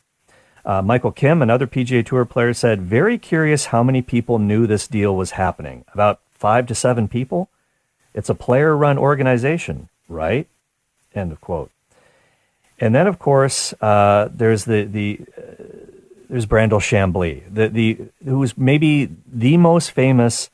Uh, 0.64 0.82
Michael 0.82 1.10
Kim, 1.10 1.42
another 1.42 1.66
PGA 1.66 2.04
Tour 2.04 2.24
player, 2.24 2.52
said, 2.52 2.82
Very 2.82 3.18
curious 3.18 3.66
how 3.66 3.82
many 3.82 4.02
people 4.02 4.38
knew 4.38 4.66
this 4.66 4.86
deal 4.86 5.16
was 5.16 5.32
happening. 5.32 5.84
About 5.94 6.20
five 6.30 6.66
to 6.66 6.74
seven 6.74 7.08
people. 7.08 7.48
It's 8.14 8.28
a 8.28 8.34
player 8.34 8.76
run 8.76 8.98
organization, 8.98 9.88
right? 10.08 10.46
End 11.14 11.32
of 11.32 11.40
quote. 11.40 11.70
And 12.78 12.94
then, 12.94 13.06
of 13.06 13.18
course, 13.18 13.72
uh, 13.80 14.28
there's 14.32 14.64
the, 14.64 14.84
the 14.84 15.20
uh, 15.38 15.64
there's 16.28 16.46
Brandel 16.46 16.80
Chamblee, 16.80 17.42
the, 17.52 17.68
the, 17.68 17.98
who 18.24 18.38
was 18.38 18.56
maybe 18.56 19.10
the 19.30 19.58
most 19.58 19.90
famous 19.90 20.48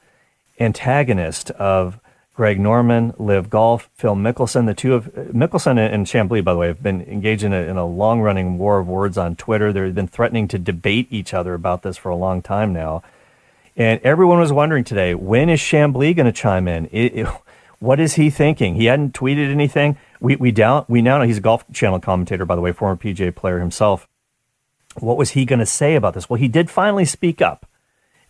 antagonist 0.58 1.52
of 1.52 2.00
Greg 2.34 2.58
Norman, 2.58 3.14
LIV 3.18 3.48
Golf, 3.48 3.88
Phil 3.94 4.16
Mickelson. 4.16 4.66
The 4.66 4.74
two 4.74 4.94
of 4.94 5.06
Mickelson 5.14 5.78
and 5.78 6.04
Chamblee, 6.04 6.42
by 6.42 6.52
the 6.52 6.58
way, 6.58 6.66
have 6.66 6.82
been 6.82 7.02
engaged 7.02 7.44
in 7.44 7.52
a, 7.52 7.62
in 7.62 7.76
a 7.76 7.86
long 7.86 8.20
running 8.20 8.58
war 8.58 8.80
of 8.80 8.88
words 8.88 9.16
on 9.16 9.36
Twitter. 9.36 9.72
They've 9.72 9.94
been 9.94 10.08
threatening 10.08 10.48
to 10.48 10.58
debate 10.58 11.06
each 11.10 11.32
other 11.32 11.54
about 11.54 11.82
this 11.82 11.96
for 11.96 12.10
a 12.10 12.16
long 12.16 12.42
time 12.42 12.72
now. 12.72 13.02
And 13.76 14.00
everyone 14.02 14.40
was 14.40 14.52
wondering 14.52 14.82
today, 14.82 15.14
when 15.14 15.48
is 15.48 15.60
Chamblee 15.60 16.14
going 16.14 16.26
to 16.26 16.32
chime 16.32 16.66
in? 16.66 16.86
It, 16.86 17.14
it, 17.14 17.26
what 17.80 18.00
is 18.00 18.14
he 18.14 18.30
thinking? 18.30 18.74
He 18.74 18.86
hadn't 18.86 19.14
tweeted 19.14 19.50
anything. 19.50 19.96
We, 20.20 20.36
we, 20.36 20.50
down, 20.50 20.84
we 20.88 21.00
now 21.00 21.18
know 21.18 21.24
he's 21.24 21.38
a 21.38 21.42
Golf 21.42 21.64
Channel 21.72 22.00
commentator, 22.00 22.44
by 22.44 22.56
the 22.56 22.60
way, 22.60 22.72
former 22.72 22.96
PGA 22.96 23.34
player 23.34 23.60
himself. 23.60 24.08
What 24.98 25.16
was 25.16 25.30
he 25.30 25.44
going 25.44 25.60
to 25.60 25.66
say 25.66 25.94
about 25.94 26.14
this? 26.14 26.28
Well, 26.28 26.40
he 26.40 26.48
did 26.48 26.70
finally 26.70 27.04
speak 27.04 27.40
up. 27.40 27.66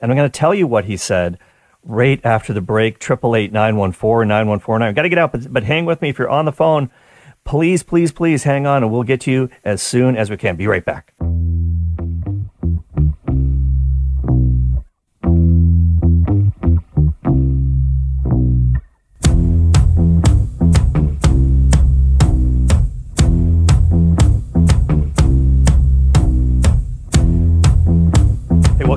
And 0.01 0.13
I'm 0.13 0.17
going 0.17 0.31
to 0.31 0.39
tell 0.39 0.55
you 0.55 0.67
what 0.67 0.85
he 0.85 0.97
said 0.97 1.39
right 1.83 2.21
after 2.25 2.53
the 2.53 2.61
break. 2.61 2.99
Triple 2.99 3.35
eight 3.35 3.53
nine 3.53 3.77
one 3.77 3.93
four 3.93 4.25
nine 4.25 4.47
one 4.49 4.61
four 4.61 4.79
nine. 4.79 4.95
Got 4.95 5.03
to 5.03 5.09
get 5.09 5.19
out, 5.19 5.33
but, 5.33 5.53
but 5.53 5.65
hang 5.65 5.87
with 5.87 6.03
me 6.03 6.11
if 6.11 6.19
you're 6.19 6.29
on 6.29 6.45
the 6.45 6.53
phone. 6.53 6.91
Please, 7.45 7.83
please, 7.83 8.13
please 8.13 8.45
hang 8.45 8.67
on, 8.67 8.83
and 8.83 8.93
we'll 8.93 9.03
get 9.03 9.23
to 9.23 9.33
you 9.33 9.49
as 9.65 9.81
soon 9.81 10.17
as 10.17 10.29
we 10.29 10.37
can. 10.37 10.57
Be 10.57 10.67
right 10.67 10.85
back. 10.85 11.15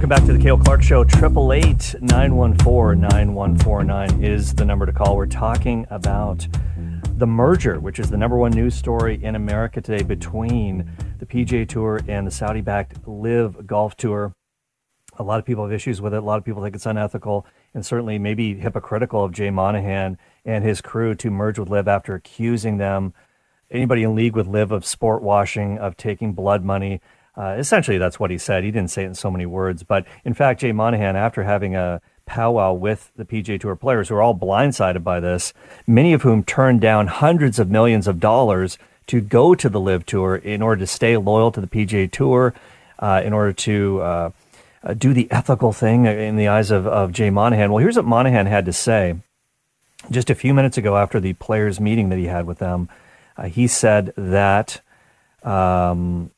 Back 0.08 0.26
to 0.26 0.34
the 0.34 0.40
Cale 0.40 0.58
Clark 0.58 0.84
Show. 0.84 1.06
Triple 1.06 1.54
eight 1.54 1.96
nine 2.02 2.36
one 2.36 2.58
four 2.58 2.96
nine 2.96 3.34
one 3.34 3.58
four 3.58 3.82
nine 3.82 4.22
is 4.22 4.54
the 4.54 4.66
number 4.66 4.86
to 4.86 4.92
call. 4.92 5.16
We're 5.16 5.26
talking 5.26 5.88
about 5.90 6.46
the 7.18 7.26
merger, 7.26 7.80
which 7.80 7.98
is 7.98 8.10
the 8.10 8.18
number 8.18 8.36
one 8.36 8.52
news 8.52 8.76
story 8.76 9.24
in 9.24 9.36
America 9.36 9.80
today 9.80 10.04
between 10.04 10.92
the 11.20 11.26
PGA 11.26 11.66
Tour 11.66 12.02
and 12.10 12.28
the 12.28 12.32
Saudi-backed 12.32 13.08
LIV 13.08 13.66
Golf 13.66 13.96
Tour. 13.96 14.34
A 15.18 15.24
lot 15.24 15.40
of 15.40 15.46
people 15.46 15.64
have 15.64 15.72
issues 15.72 16.02
with 16.02 16.14
it. 16.14 16.18
A 16.18 16.26
lot 16.26 16.38
of 16.38 16.44
people 16.44 16.62
think 16.62 16.76
it's 16.76 16.86
unethical 16.86 17.46
and 17.74 17.86
certainly 17.86 18.20
maybe 18.20 18.56
hypocritical 18.56 19.24
of 19.24 19.32
Jay 19.32 19.50
Monahan 19.50 20.18
and 20.44 20.66
his 20.66 20.82
crew 20.82 21.16
to 21.16 21.32
merge 21.32 21.58
with 21.58 21.70
LIV 21.70 21.88
after 21.88 22.16
accusing 22.16 22.80
them, 22.80 23.14
anybody 23.70 24.04
in 24.04 24.14
league 24.14 24.36
with 24.36 24.48
LIV, 24.48 24.74
of 24.74 24.86
sport 24.86 25.24
washing, 25.24 25.78
of 25.78 25.96
taking 25.96 26.34
blood 26.34 26.66
money. 26.66 27.00
Uh, 27.36 27.56
essentially, 27.58 27.98
that's 27.98 28.20
what 28.20 28.30
he 28.30 28.38
said. 28.38 28.64
He 28.64 28.72
didn't 28.72 28.92
say 28.92 29.04
it 29.04 29.08
in 29.08 29.16
so 29.16 29.32
many 29.32 29.46
words. 29.46 29.84
But 29.84 30.06
in 30.26 30.34
fact, 30.34 30.62
Jay 30.62 30.72
Monahan, 30.72 31.16
after 31.16 31.44
having 31.44 31.76
a 31.76 32.02
powwow 32.26 32.74
with 32.74 33.12
the 33.16 33.26
PGA 33.26 33.60
Tour 33.60 33.76
players 33.76 34.10
who 34.10 34.16
are 34.16 34.22
all 34.22 34.36
blindsided 34.36 35.04
by 35.04 35.20
this, 35.20 35.54
many 35.88 36.14
of 36.14 36.24
whom 36.24 36.44
turned 36.44 36.82
down 36.82 37.08
hundreds 37.08 37.58
of 37.60 37.70
millions 37.70 38.08
of 38.08 38.20
dollars 38.20 38.78
to 39.08 39.22
go 39.22 39.56
to 39.56 39.70
the 39.70 39.80
LIV 39.80 40.06
Tour 40.06 40.36
in 40.36 40.62
order 40.62 40.80
to 40.82 40.88
stay 40.88 41.18
loyal 41.18 41.52
to 41.52 41.62
the 41.62 41.68
PGA 41.68 42.12
Tour, 42.12 42.54
uh, 43.00 43.22
in 43.24 43.34
order 43.34 43.54
to 43.54 44.02
uh, 44.02 44.30
uh, 44.84 44.94
do 44.94 45.14
the 45.14 45.30
ethical 45.32 45.74
thing 45.74 46.06
in 46.06 46.36
the 46.36 46.48
eyes 46.48 46.70
of, 46.70 46.86
of 46.86 47.12
Jay 47.12 47.30
Monahan. 47.30 47.72
Well, 47.72 47.82
here's 47.82 47.96
what 47.96 48.06
Monahan 48.06 48.46
had 48.46 48.66
to 48.66 48.74
say 48.74 49.16
just 50.10 50.30
a 50.30 50.36
few 50.36 50.54
minutes 50.54 50.78
ago 50.78 50.98
after 50.98 51.20
the 51.20 51.34
players' 51.34 51.80
meeting 51.80 52.10
that 52.10 52.20
he 52.20 52.26
had 52.26 52.46
with 52.46 52.60
them. 52.60 52.90
Uh, 53.38 53.44
he 53.44 53.68
said 53.68 54.14
that. 54.18 54.82
Um, 55.44 56.32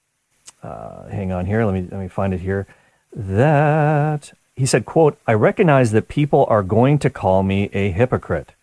uh, 0.63 1.07
hang 1.09 1.31
on 1.31 1.45
here. 1.45 1.65
Let 1.65 1.73
me 1.73 1.87
let 1.91 1.99
me 1.99 2.07
find 2.07 2.33
it 2.33 2.39
here. 2.39 2.65
That 3.13 4.33
he 4.55 4.65
said, 4.65 4.85
"quote 4.85 5.19
I 5.27 5.33
recognize 5.33 5.91
that 5.91 6.07
people 6.07 6.45
are 6.49 6.63
going 6.63 6.99
to 6.99 7.09
call 7.09 7.43
me 7.43 7.69
a 7.73 7.91
hypocrite. 7.91 8.53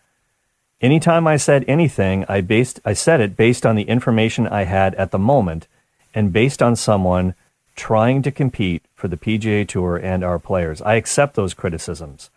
Anytime 0.81 1.27
I 1.27 1.37
said 1.37 1.63
anything, 1.67 2.25
I 2.27 2.41
based 2.41 2.79
I 2.83 2.93
said 2.93 3.21
it 3.21 3.37
based 3.37 3.65
on 3.65 3.75
the 3.75 3.83
information 3.83 4.47
I 4.47 4.63
had 4.63 4.95
at 4.95 5.11
the 5.11 5.19
moment, 5.19 5.67
and 6.13 6.33
based 6.33 6.61
on 6.61 6.75
someone 6.75 7.35
trying 7.75 8.21
to 8.23 8.31
compete 8.31 8.83
for 8.95 9.07
the 9.07 9.17
PGA 9.17 9.67
Tour 9.67 9.97
and 9.97 10.23
our 10.23 10.39
players. 10.39 10.81
I 10.81 10.95
accept 10.95 11.35
those 11.35 11.53
criticisms, 11.53 12.29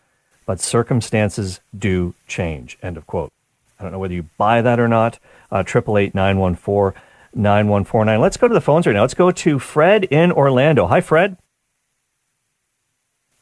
but 0.47 0.61
circumstances 0.61 1.61
do 1.77 2.15
change." 2.29 2.77
End 2.83 2.97
of 2.97 3.07
quote. 3.07 3.33
I 3.79 3.83
don't 3.83 3.93
know 3.93 3.99
whether 3.99 4.15
you 4.15 4.29
buy 4.37 4.63
that 4.63 4.79
or 4.79 4.89
not. 4.89 5.19
Uh, 5.51 5.63
triple 5.63 5.97
eight 5.97 6.15
nine 6.15 6.39
one 6.39 6.55
four. 6.55 6.95
9149. 7.35 8.21
Let's 8.21 8.37
go 8.37 8.49
to 8.49 8.55
the 8.55 8.61
phones 8.61 8.87
right 8.87 8.93
now. 8.93 9.03
Let's 9.03 9.15
go 9.15 9.31
to 9.31 9.59
Fred 9.59 10.05
in 10.05 10.33
Orlando. 10.33 10.87
Hi, 10.87 11.01
Fred. 11.01 11.37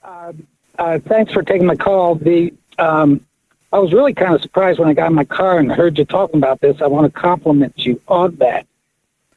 Uh, 0.02 0.32
uh, 0.78 0.98
thanks 1.00 1.32
for 1.32 1.42
taking 1.42 1.66
my 1.66 1.76
call. 1.76 2.14
The 2.16 2.52
um, 2.78 3.24
I 3.72 3.78
was 3.78 3.92
really 3.92 4.12
kind 4.12 4.34
of 4.34 4.42
surprised 4.42 4.78
when 4.78 4.88
I 4.88 4.94
got 4.94 5.08
in 5.08 5.14
my 5.14 5.24
car 5.24 5.58
and 5.58 5.72
heard 5.72 5.98
you 5.98 6.04
talking 6.04 6.36
about 6.36 6.60
this. 6.60 6.82
I 6.82 6.86
want 6.86 7.12
to 7.12 7.20
compliment 7.20 7.74
you 7.76 8.00
on 8.06 8.36
that. 8.36 8.66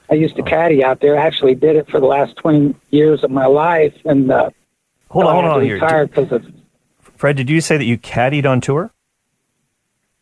I 0.09 0.15
used 0.15 0.35
to 0.35 0.41
oh. 0.41 0.45
caddy 0.45 0.83
out 0.83 0.99
there. 0.99 1.17
I 1.17 1.25
actually 1.25 1.55
did 1.55 1.75
it 1.75 1.89
for 1.89 1.99
the 1.99 2.05
last 2.05 2.35
20 2.37 2.75
years 2.91 3.23
of 3.23 3.31
my 3.31 3.45
life. 3.45 3.95
And 4.05 4.29
uh, 4.31 4.49
hold 5.09 5.25
on, 5.25 5.33
hold 5.35 5.45
on 5.45 5.61
here. 5.63 5.79
Because 5.79 6.31
of 6.31 6.45
Fred, 6.99 7.37
did 7.37 7.49
you 7.49 7.61
say 7.61 7.77
that 7.77 7.85
you 7.85 7.97
caddied 7.97 8.45
on 8.45 8.59
tour? 8.59 8.91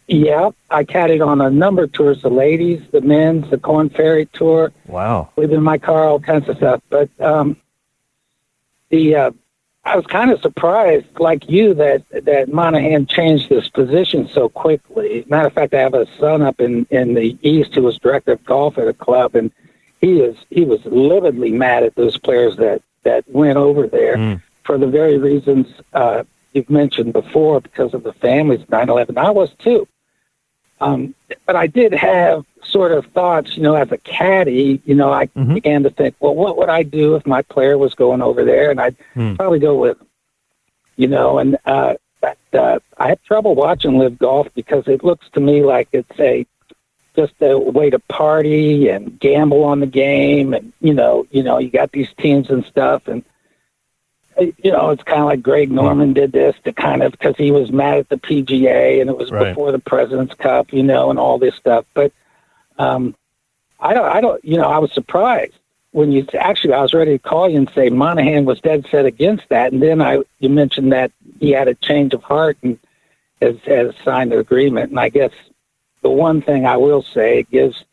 Yeah, 0.07 0.49
I 0.69 0.83
caddied 0.83 1.25
on 1.25 1.39
a 1.41 1.49
number 1.49 1.83
of 1.83 1.91
tours: 1.93 2.21
the 2.21 2.29
ladies, 2.29 2.81
the 2.91 3.01
men's, 3.01 3.49
the 3.49 3.57
Corn 3.57 3.89
Ferry 3.89 4.25
tour. 4.33 4.71
Wow, 4.87 5.29
leaving 5.37 5.61
my 5.61 5.77
car, 5.77 6.05
all 6.05 6.19
kinds 6.19 6.49
of 6.49 6.57
stuff. 6.57 6.81
But 6.89 7.09
um, 7.21 7.55
the 8.89 9.15
uh, 9.15 9.31
I 9.85 9.97
was 9.97 10.05
kind 10.05 10.31
of 10.31 10.41
surprised, 10.41 11.07
like 11.19 11.49
you, 11.49 11.73
that 11.73 12.03
that 12.25 12.53
Monahan 12.53 13.05
changed 13.05 13.49
his 13.49 13.69
position 13.69 14.29
so 14.29 14.47
quickly. 14.47 15.25
Matter 15.27 15.47
of 15.47 15.53
fact, 15.53 15.73
I 15.73 15.79
have 15.79 15.93
a 15.93 16.07
son 16.17 16.41
up 16.41 16.61
in 16.61 16.85
in 16.89 17.13
the 17.13 17.37
East 17.41 17.75
who 17.75 17.83
was 17.83 17.99
director 17.99 18.33
of 18.33 18.45
golf 18.45 18.77
at 18.77 18.87
a 18.87 18.93
club, 18.93 19.35
and 19.35 19.51
he 19.99 20.21
is 20.21 20.37
he 20.49 20.63
was 20.63 20.83
lividly 20.85 21.51
mad 21.51 21.83
at 21.83 21.95
those 21.95 22.17
players 22.17 22.55
that 22.57 22.81
that 23.03 23.27
went 23.29 23.57
over 23.57 23.87
there 23.87 24.15
mm. 24.15 24.41
for 24.63 24.77
the 24.77 24.87
very 24.87 25.17
reasons 25.17 25.67
uh, 25.93 26.23
you've 26.53 26.69
mentioned 26.69 27.11
before, 27.11 27.59
because 27.59 27.93
of 27.93 28.03
the 28.03 28.13
families 28.13 28.65
9/11. 28.67 29.17
I 29.17 29.31
was 29.31 29.51
too. 29.59 29.85
Um, 30.83 31.15
but 31.45 31.55
I 31.55 31.67
did 31.67 31.93
have 31.93 32.45
sort 32.63 32.91
of 32.91 33.05
thoughts, 33.07 33.55
you 33.55 33.63
know, 33.63 33.75
as 33.75 33.91
a 33.91 33.97
caddy, 33.97 34.81
you 34.85 34.95
know, 34.95 35.13
I 35.13 35.27
mm-hmm. 35.27 35.53
began 35.53 35.83
to 35.83 35.89
think, 35.89 36.15
well, 36.19 36.35
what 36.35 36.57
would 36.57 36.69
I 36.69 36.83
do 36.83 37.15
if 37.15 37.25
my 37.25 37.41
player 37.41 37.77
was 37.77 37.93
going 37.93 38.21
over 38.21 38.43
there? 38.43 38.69
And 38.69 38.81
I'd 38.81 38.97
mm. 39.15 39.37
probably 39.37 39.59
go 39.59 39.75
with 39.75 39.99
him, 39.99 40.07
you 40.97 41.07
know, 41.07 41.39
and, 41.39 41.57
uh, 41.65 41.93
but, 42.19 42.37
uh, 42.53 42.79
I 42.97 43.09
have 43.09 43.23
trouble 43.23 43.55
watching 43.55 43.97
LIV 43.97 44.19
golf 44.19 44.47
because 44.55 44.87
it 44.87 45.03
looks 45.03 45.27
to 45.33 45.39
me 45.39 45.63
like 45.63 45.89
it's 45.93 46.19
a, 46.19 46.45
just 47.15 47.33
a 47.41 47.57
way 47.57 47.89
to 47.89 47.99
party 47.99 48.89
and 48.89 49.19
gamble 49.19 49.63
on 49.63 49.79
the 49.79 49.85
game. 49.85 50.53
And, 50.53 50.73
you 50.81 50.93
know, 50.93 51.25
you 51.31 51.43
know, 51.43 51.59
you 51.59 51.69
got 51.69 51.91
these 51.91 52.09
teams 52.17 52.49
and 52.49 52.65
stuff 52.65 53.07
and, 53.07 53.23
you 54.39 54.71
know, 54.71 54.89
it's 54.89 55.03
kind 55.03 55.19
of 55.19 55.25
like 55.25 55.41
Greg 55.41 55.71
Norman 55.71 56.13
did 56.13 56.31
this 56.31 56.55
to 56.63 56.73
kind 56.73 57.03
of 57.03 57.11
because 57.11 57.35
he 57.37 57.51
was 57.51 57.71
mad 57.71 57.99
at 57.99 58.09
the 58.09 58.17
PGA 58.17 59.01
and 59.01 59.09
it 59.09 59.17
was 59.17 59.31
right. 59.31 59.49
before 59.49 59.71
the 59.71 59.79
President's 59.79 60.33
Cup, 60.35 60.73
you 60.73 60.83
know, 60.83 61.09
and 61.09 61.19
all 61.19 61.37
this 61.37 61.55
stuff. 61.55 61.85
But 61.93 62.11
um, 62.77 63.15
I 63.79 63.93
don't, 63.93 64.05
I 64.05 64.21
don't, 64.21 64.43
you 64.43 64.57
know, 64.57 64.67
I 64.67 64.79
was 64.79 64.91
surprised 64.93 65.53
when 65.91 66.11
you 66.11 66.25
actually 66.37 66.73
I 66.73 66.81
was 66.81 66.93
ready 66.93 67.17
to 67.17 67.19
call 67.19 67.49
you 67.49 67.57
and 67.57 67.71
say 67.73 67.89
Monahan 67.89 68.45
was 68.45 68.59
dead 68.59 68.85
set 68.89 69.05
against 69.05 69.47
that, 69.49 69.71
and 69.71 69.81
then 69.81 70.01
I 70.01 70.23
you 70.39 70.49
mentioned 70.49 70.91
that 70.91 71.11
he 71.39 71.51
had 71.51 71.67
a 71.67 71.75
change 71.75 72.13
of 72.13 72.23
heart 72.23 72.57
and 72.63 72.79
has, 73.41 73.57
has 73.65 73.93
signed 74.03 74.33
an 74.33 74.39
agreement. 74.39 74.89
And 74.89 74.99
I 74.99 75.09
guess 75.09 75.31
the 76.01 76.09
one 76.09 76.41
thing 76.41 76.65
I 76.65 76.77
will 76.77 77.03
say 77.03 77.39
it 77.39 77.51
gives 77.51 77.83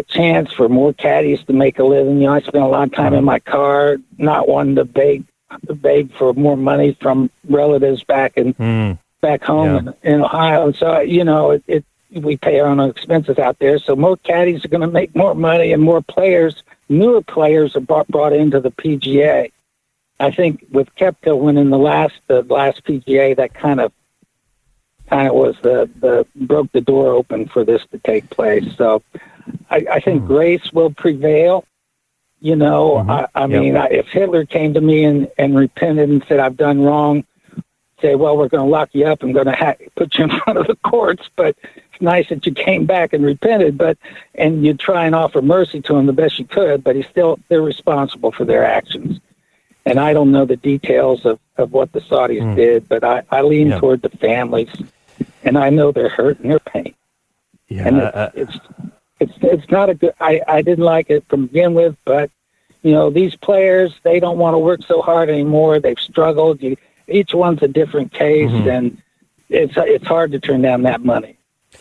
a 0.00 0.12
chance 0.12 0.52
for 0.52 0.68
more 0.68 0.92
caddies 0.92 1.42
to 1.44 1.52
make 1.52 1.78
a 1.78 1.84
living. 1.84 2.20
You 2.20 2.28
know, 2.28 2.34
I 2.34 2.40
spent 2.40 2.64
a 2.64 2.66
lot 2.66 2.88
of 2.88 2.94
time 2.94 3.14
in 3.14 3.24
my 3.24 3.38
car, 3.38 3.98
not 4.18 4.48
wanting 4.48 4.76
to 4.76 4.84
beg 4.84 5.24
to 5.66 5.74
beg 5.74 6.12
for 6.12 6.32
more 6.34 6.56
money 6.56 6.96
from 7.00 7.30
relatives 7.48 8.04
back 8.04 8.36
in 8.36 8.54
mm. 8.54 8.98
back 9.20 9.42
home 9.42 9.86
yeah. 9.86 9.92
in, 10.02 10.14
in 10.14 10.22
Ohio. 10.22 10.72
So 10.72 11.00
you 11.00 11.24
know, 11.24 11.52
it, 11.52 11.64
it 11.66 11.84
we 12.12 12.36
pay 12.36 12.58
our 12.60 12.66
own 12.66 12.80
expenses 12.80 13.38
out 13.38 13.58
there. 13.58 13.78
So 13.78 13.94
more 13.94 14.16
caddies 14.16 14.64
are 14.64 14.68
going 14.68 14.80
to 14.80 14.88
make 14.88 15.14
more 15.14 15.34
money, 15.34 15.72
and 15.72 15.82
more 15.82 16.02
players, 16.02 16.62
newer 16.88 17.22
players, 17.22 17.76
are 17.76 17.80
brought, 17.80 18.08
brought 18.08 18.32
into 18.32 18.60
the 18.60 18.72
PGA. 18.72 19.52
I 20.18 20.30
think 20.30 20.66
with 20.70 20.94
Koepka 20.96 21.38
winning 21.38 21.70
the 21.70 21.78
last 21.78 22.14
the 22.26 22.42
last 22.42 22.84
PGA, 22.84 23.36
that 23.36 23.54
kind 23.54 23.80
of 23.80 23.92
kind 25.10 25.28
of 25.28 25.34
was 25.34 25.56
the 25.62 25.90
the 26.00 26.26
broke 26.46 26.70
the 26.72 26.80
door 26.80 27.12
open 27.12 27.48
for 27.48 27.64
this 27.64 27.82
to 27.90 27.98
take 27.98 28.30
place. 28.30 28.64
So 28.76 29.02
I, 29.68 29.84
I 29.92 30.00
think 30.00 30.22
hmm. 30.22 30.26
grace 30.28 30.72
will 30.72 30.90
prevail. 30.92 31.64
You 32.42 32.56
know, 32.56 32.94
mm-hmm. 32.94 33.10
I, 33.10 33.26
I 33.34 33.40
Yep. 33.42 33.50
mean, 33.50 33.76
I, 33.76 33.86
if 33.88 34.06
Hitler 34.06 34.46
came 34.46 34.72
to 34.72 34.80
me 34.80 35.04
and, 35.04 35.28
and 35.36 35.54
repented 35.54 36.08
and 36.08 36.24
said 36.26 36.40
I've 36.40 36.56
done 36.56 36.80
wrong, 36.80 37.24
say, 38.00 38.14
well, 38.14 38.34
we're 38.38 38.48
going 38.48 38.64
to 38.64 38.70
lock 38.70 38.88
you 38.92 39.04
up 39.06 39.22
and 39.22 39.34
going 39.34 39.44
to 39.44 39.52
ha- 39.52 39.74
put 39.94 40.16
you 40.16 40.24
in 40.28 40.30
front 40.30 40.58
of 40.58 40.66
the 40.66 40.76
courts. 40.76 41.28
But 41.36 41.54
it's 41.62 42.00
nice 42.00 42.30
that 42.30 42.46
you 42.46 42.54
came 42.54 42.86
back 42.86 43.12
and 43.12 43.22
repented. 43.26 43.76
But 43.76 43.98
and 44.34 44.64
you 44.64 44.72
try 44.72 45.04
and 45.04 45.14
offer 45.14 45.42
mercy 45.42 45.82
to 45.82 45.96
him 45.96 46.06
the 46.06 46.14
best 46.14 46.38
you 46.38 46.46
could. 46.46 46.82
But 46.82 46.96
he's 46.96 47.08
still 47.08 47.38
they're 47.48 47.60
responsible 47.60 48.32
for 48.32 48.46
their 48.46 48.64
actions. 48.64 49.20
And 49.84 49.98
I 49.98 50.12
don't 50.12 50.30
know 50.30 50.44
the 50.44 50.56
details 50.56 51.26
of, 51.26 51.38
of 51.56 51.72
what 51.72 51.92
the 51.92 52.00
Saudis 52.00 52.42
hmm. 52.42 52.54
did, 52.54 52.88
but 52.88 53.02
I, 53.02 53.22
I 53.30 53.42
lean 53.42 53.68
Yeah. 53.68 53.80
toward 53.80 54.00
the 54.02 54.10
families, 54.10 54.68
and 55.44 55.56
I 55.58 55.70
know 55.70 55.92
they're 55.92 56.08
hurt 56.08 56.38
and 56.40 56.50
they're 56.50 56.58
pain. 56.58 56.94
Yeah, 57.68 57.86
And 57.88 58.00
uh, 58.00 58.30
it's, 58.34 58.54
it's 58.56 58.66
it's 59.20 59.32
it's 59.42 59.70
not 59.70 59.90
a 59.90 59.94
good. 59.94 60.12
I 60.20 60.40
I 60.48 60.62
didn't 60.62 60.84
like 60.84 61.10
it 61.10 61.24
from 61.28 61.46
begin 61.46 61.74
with, 61.74 61.96
but 62.04 62.30
you 62.82 62.92
know 62.92 63.10
these 63.10 63.36
players 63.36 63.92
they 64.02 64.18
don't 64.20 64.38
want 64.38 64.54
to 64.54 64.58
work 64.58 64.80
so 64.86 65.02
hard 65.02 65.28
anymore. 65.30 65.78
They've 65.78 65.98
struggled. 65.98 66.62
You, 66.62 66.76
each 67.06 67.34
one's 67.34 67.62
a 67.62 67.68
different 67.68 68.12
case, 68.12 68.50
Mm-hmm. 68.50 68.68
and 68.68 69.02
it's 69.48 69.74
it's 69.76 70.06
hard 70.06 70.32
to 70.32 70.40
turn 70.40 70.62
down 70.62 70.82
that 70.82 71.04
money. 71.04 71.36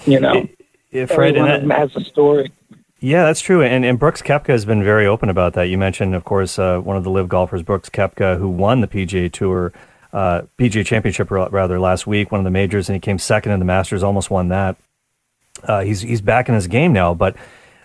You 0.05 0.19
know, 0.19 0.47
yeah, 0.91 1.01
every 1.03 1.15
Fred, 1.15 1.35
and 1.35 1.45
one 1.45 1.51
of 1.51 1.61
them 1.61 1.69
has 1.71 1.95
a 1.95 2.01
story. 2.03 2.51
Yeah, 3.01 3.23
that's 3.23 3.39
true. 3.41 3.61
And, 3.63 3.85
and 3.85 3.97
Brooks 3.97 4.21
Koepka 4.21 4.47
has 4.47 4.65
been 4.65 4.83
very 4.83 5.07
open 5.07 5.29
about 5.29 5.53
that. 5.53 5.63
You 5.69 5.77
mentioned, 5.77 6.13
of 6.15 6.25
course, 6.25 6.59
uh, 6.59 6.79
one 6.79 6.97
of 6.97 7.05
the 7.05 7.09
LIV 7.09 7.29
golfers, 7.29 7.63
Brooks 7.63 7.89
Koepka, 7.89 8.37
who 8.37 8.49
won 8.49 8.81
the 8.81 8.87
PGA 8.89 9.31
Tour, 9.31 9.71
uh, 10.11 10.41
PGA 10.57 10.85
Championship 10.85 11.29
rather 11.29 11.79
last 11.79 12.07
week, 12.07 12.31
one 12.31 12.39
of 12.39 12.45
the 12.45 12.51
majors, 12.51 12.89
and 12.89 12.95
he 12.95 12.99
came 12.99 13.19
second 13.19 13.51
in 13.51 13.59
the 13.59 13.65
Masters, 13.65 14.03
almost 14.03 14.31
won 14.31 14.49
that. 14.49 14.75
Uh, 15.63 15.81
he's 15.81 16.01
he's 16.01 16.21
back 16.21 16.49
in 16.49 16.55
his 16.55 16.67
game 16.67 16.93
now, 16.93 17.13
but 17.13 17.35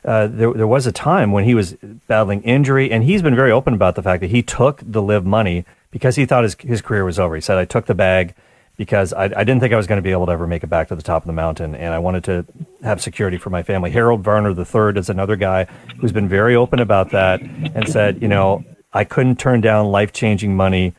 uh, 0.04 0.26
there 0.26 0.52
there 0.52 0.66
was 0.66 0.86
a 0.86 0.92
time 0.92 1.32
when 1.32 1.44
he 1.44 1.54
was 1.54 1.74
battling 2.06 2.42
injury, 2.42 2.90
and 2.90 3.04
he's 3.04 3.22
been 3.22 3.34
very 3.34 3.50
open 3.50 3.74
about 3.74 3.94
the 3.94 4.02
fact 4.02 4.20
that 4.20 4.30
he 4.30 4.42
took 4.42 4.80
the 4.84 5.02
LIV 5.02 5.26
money 5.26 5.64
because 5.90 6.16
he 6.16 6.24
thought 6.24 6.44
his 6.44 6.56
his 6.60 6.80
career 6.80 7.04
was 7.04 7.18
over. 7.18 7.34
He 7.34 7.40
said, 7.40 7.58
"I 7.58 7.64
took 7.64 7.86
the 7.86 7.94
bag." 7.94 8.34
Because 8.76 9.12
I, 9.12 9.26
I 9.26 9.44
didn't 9.44 9.60
think 9.60 9.72
I 9.72 9.76
was 9.76 9.86
going 9.86 9.98
to 9.98 10.02
be 10.02 10.10
able 10.10 10.26
to 10.26 10.32
ever 10.32 10.48
make 10.48 10.64
it 10.64 10.66
back 10.66 10.88
to 10.88 10.96
the 10.96 11.02
top 11.02 11.22
of 11.22 11.28
the 11.28 11.32
mountain, 11.32 11.76
and 11.76 11.94
I 11.94 12.00
wanted 12.00 12.24
to 12.24 12.44
have 12.82 13.00
security 13.00 13.38
for 13.38 13.48
my 13.48 13.62
family. 13.62 13.92
Harold 13.92 14.24
Varner 14.24 14.50
III 14.50 14.98
is 14.98 15.08
another 15.08 15.36
guy 15.36 15.66
who's 16.00 16.10
been 16.10 16.28
very 16.28 16.56
open 16.56 16.80
about 16.80 17.10
that 17.12 17.40
and 17.40 17.88
said, 17.88 18.20
you 18.20 18.26
know, 18.26 18.64
I 18.92 19.04
couldn't 19.04 19.38
turn 19.38 19.60
down 19.60 19.92
life 19.92 20.12
changing 20.12 20.56
money 20.56 20.92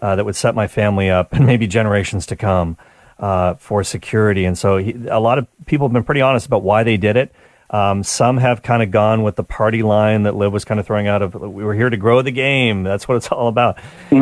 uh, 0.00 0.16
that 0.16 0.24
would 0.24 0.36
set 0.36 0.54
my 0.54 0.66
family 0.66 1.10
up 1.10 1.32
and 1.32 1.46
maybe 1.46 1.66
generations 1.66 2.26
to 2.26 2.36
come 2.36 2.76
uh, 3.18 3.54
for 3.54 3.82
security. 3.82 4.44
And 4.44 4.56
so 4.56 4.76
he, 4.76 4.94
a 5.08 5.20
lot 5.20 5.38
of 5.38 5.46
people 5.66 5.88
have 5.88 5.92
been 5.92 6.04
pretty 6.04 6.20
honest 6.20 6.46
about 6.46 6.62
why 6.62 6.82
they 6.82 6.96
did 6.96 7.16
it. 7.16 7.34
Um, 7.68 8.04
some 8.04 8.38
have 8.38 8.62
kind 8.62 8.82
of 8.82 8.92
gone 8.92 9.24
with 9.24 9.34
the 9.34 9.42
party 9.42 9.82
line 9.82 10.22
that 10.22 10.36
LIV 10.36 10.52
was 10.52 10.64
kind 10.64 10.78
of 10.78 10.86
throwing 10.86 11.08
out 11.08 11.20
of 11.20 11.34
we 11.34 11.64
were 11.64 11.74
here 11.74 11.90
to 11.90 11.96
grow 11.96 12.22
the 12.22 12.30
game. 12.30 12.84
That's 12.84 13.08
what 13.08 13.16
it's 13.16 13.28
all 13.32 13.48
about. 13.48 13.78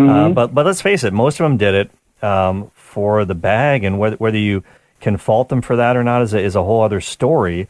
Uh, 0.09 0.31
but 0.31 0.55
but 0.55 0.65
let's 0.65 0.81
face 0.81 1.05
it, 1.05 1.13
most 1.13 1.41
of 1.41 1.45
them 1.45 1.59
did 1.59 1.75
it 1.75 2.25
um, 2.25 2.71
for 2.75 3.27
the 3.27 3.35
bag, 3.35 3.85
and 3.85 3.99
whether 3.99 4.17
whether 4.17 4.39
you 4.39 4.65
can 5.01 5.19
fault 5.19 5.51
them 5.51 5.61
for 5.61 5.77
that 5.77 5.95
or 5.97 6.03
not 6.03 6.23
is 6.23 6.33
a, 6.33 6.41
is 6.41 6.57
a 6.57 6.63
whole 6.63 6.83
other 6.83 7.01
story. 7.03 7.69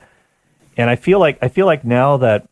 And 0.76 0.88
I 0.88 0.94
feel 0.94 1.18
like 1.18 1.38
I 1.42 1.48
feel 1.48 1.66
like 1.66 1.84
now 1.84 2.18
that 2.18 2.48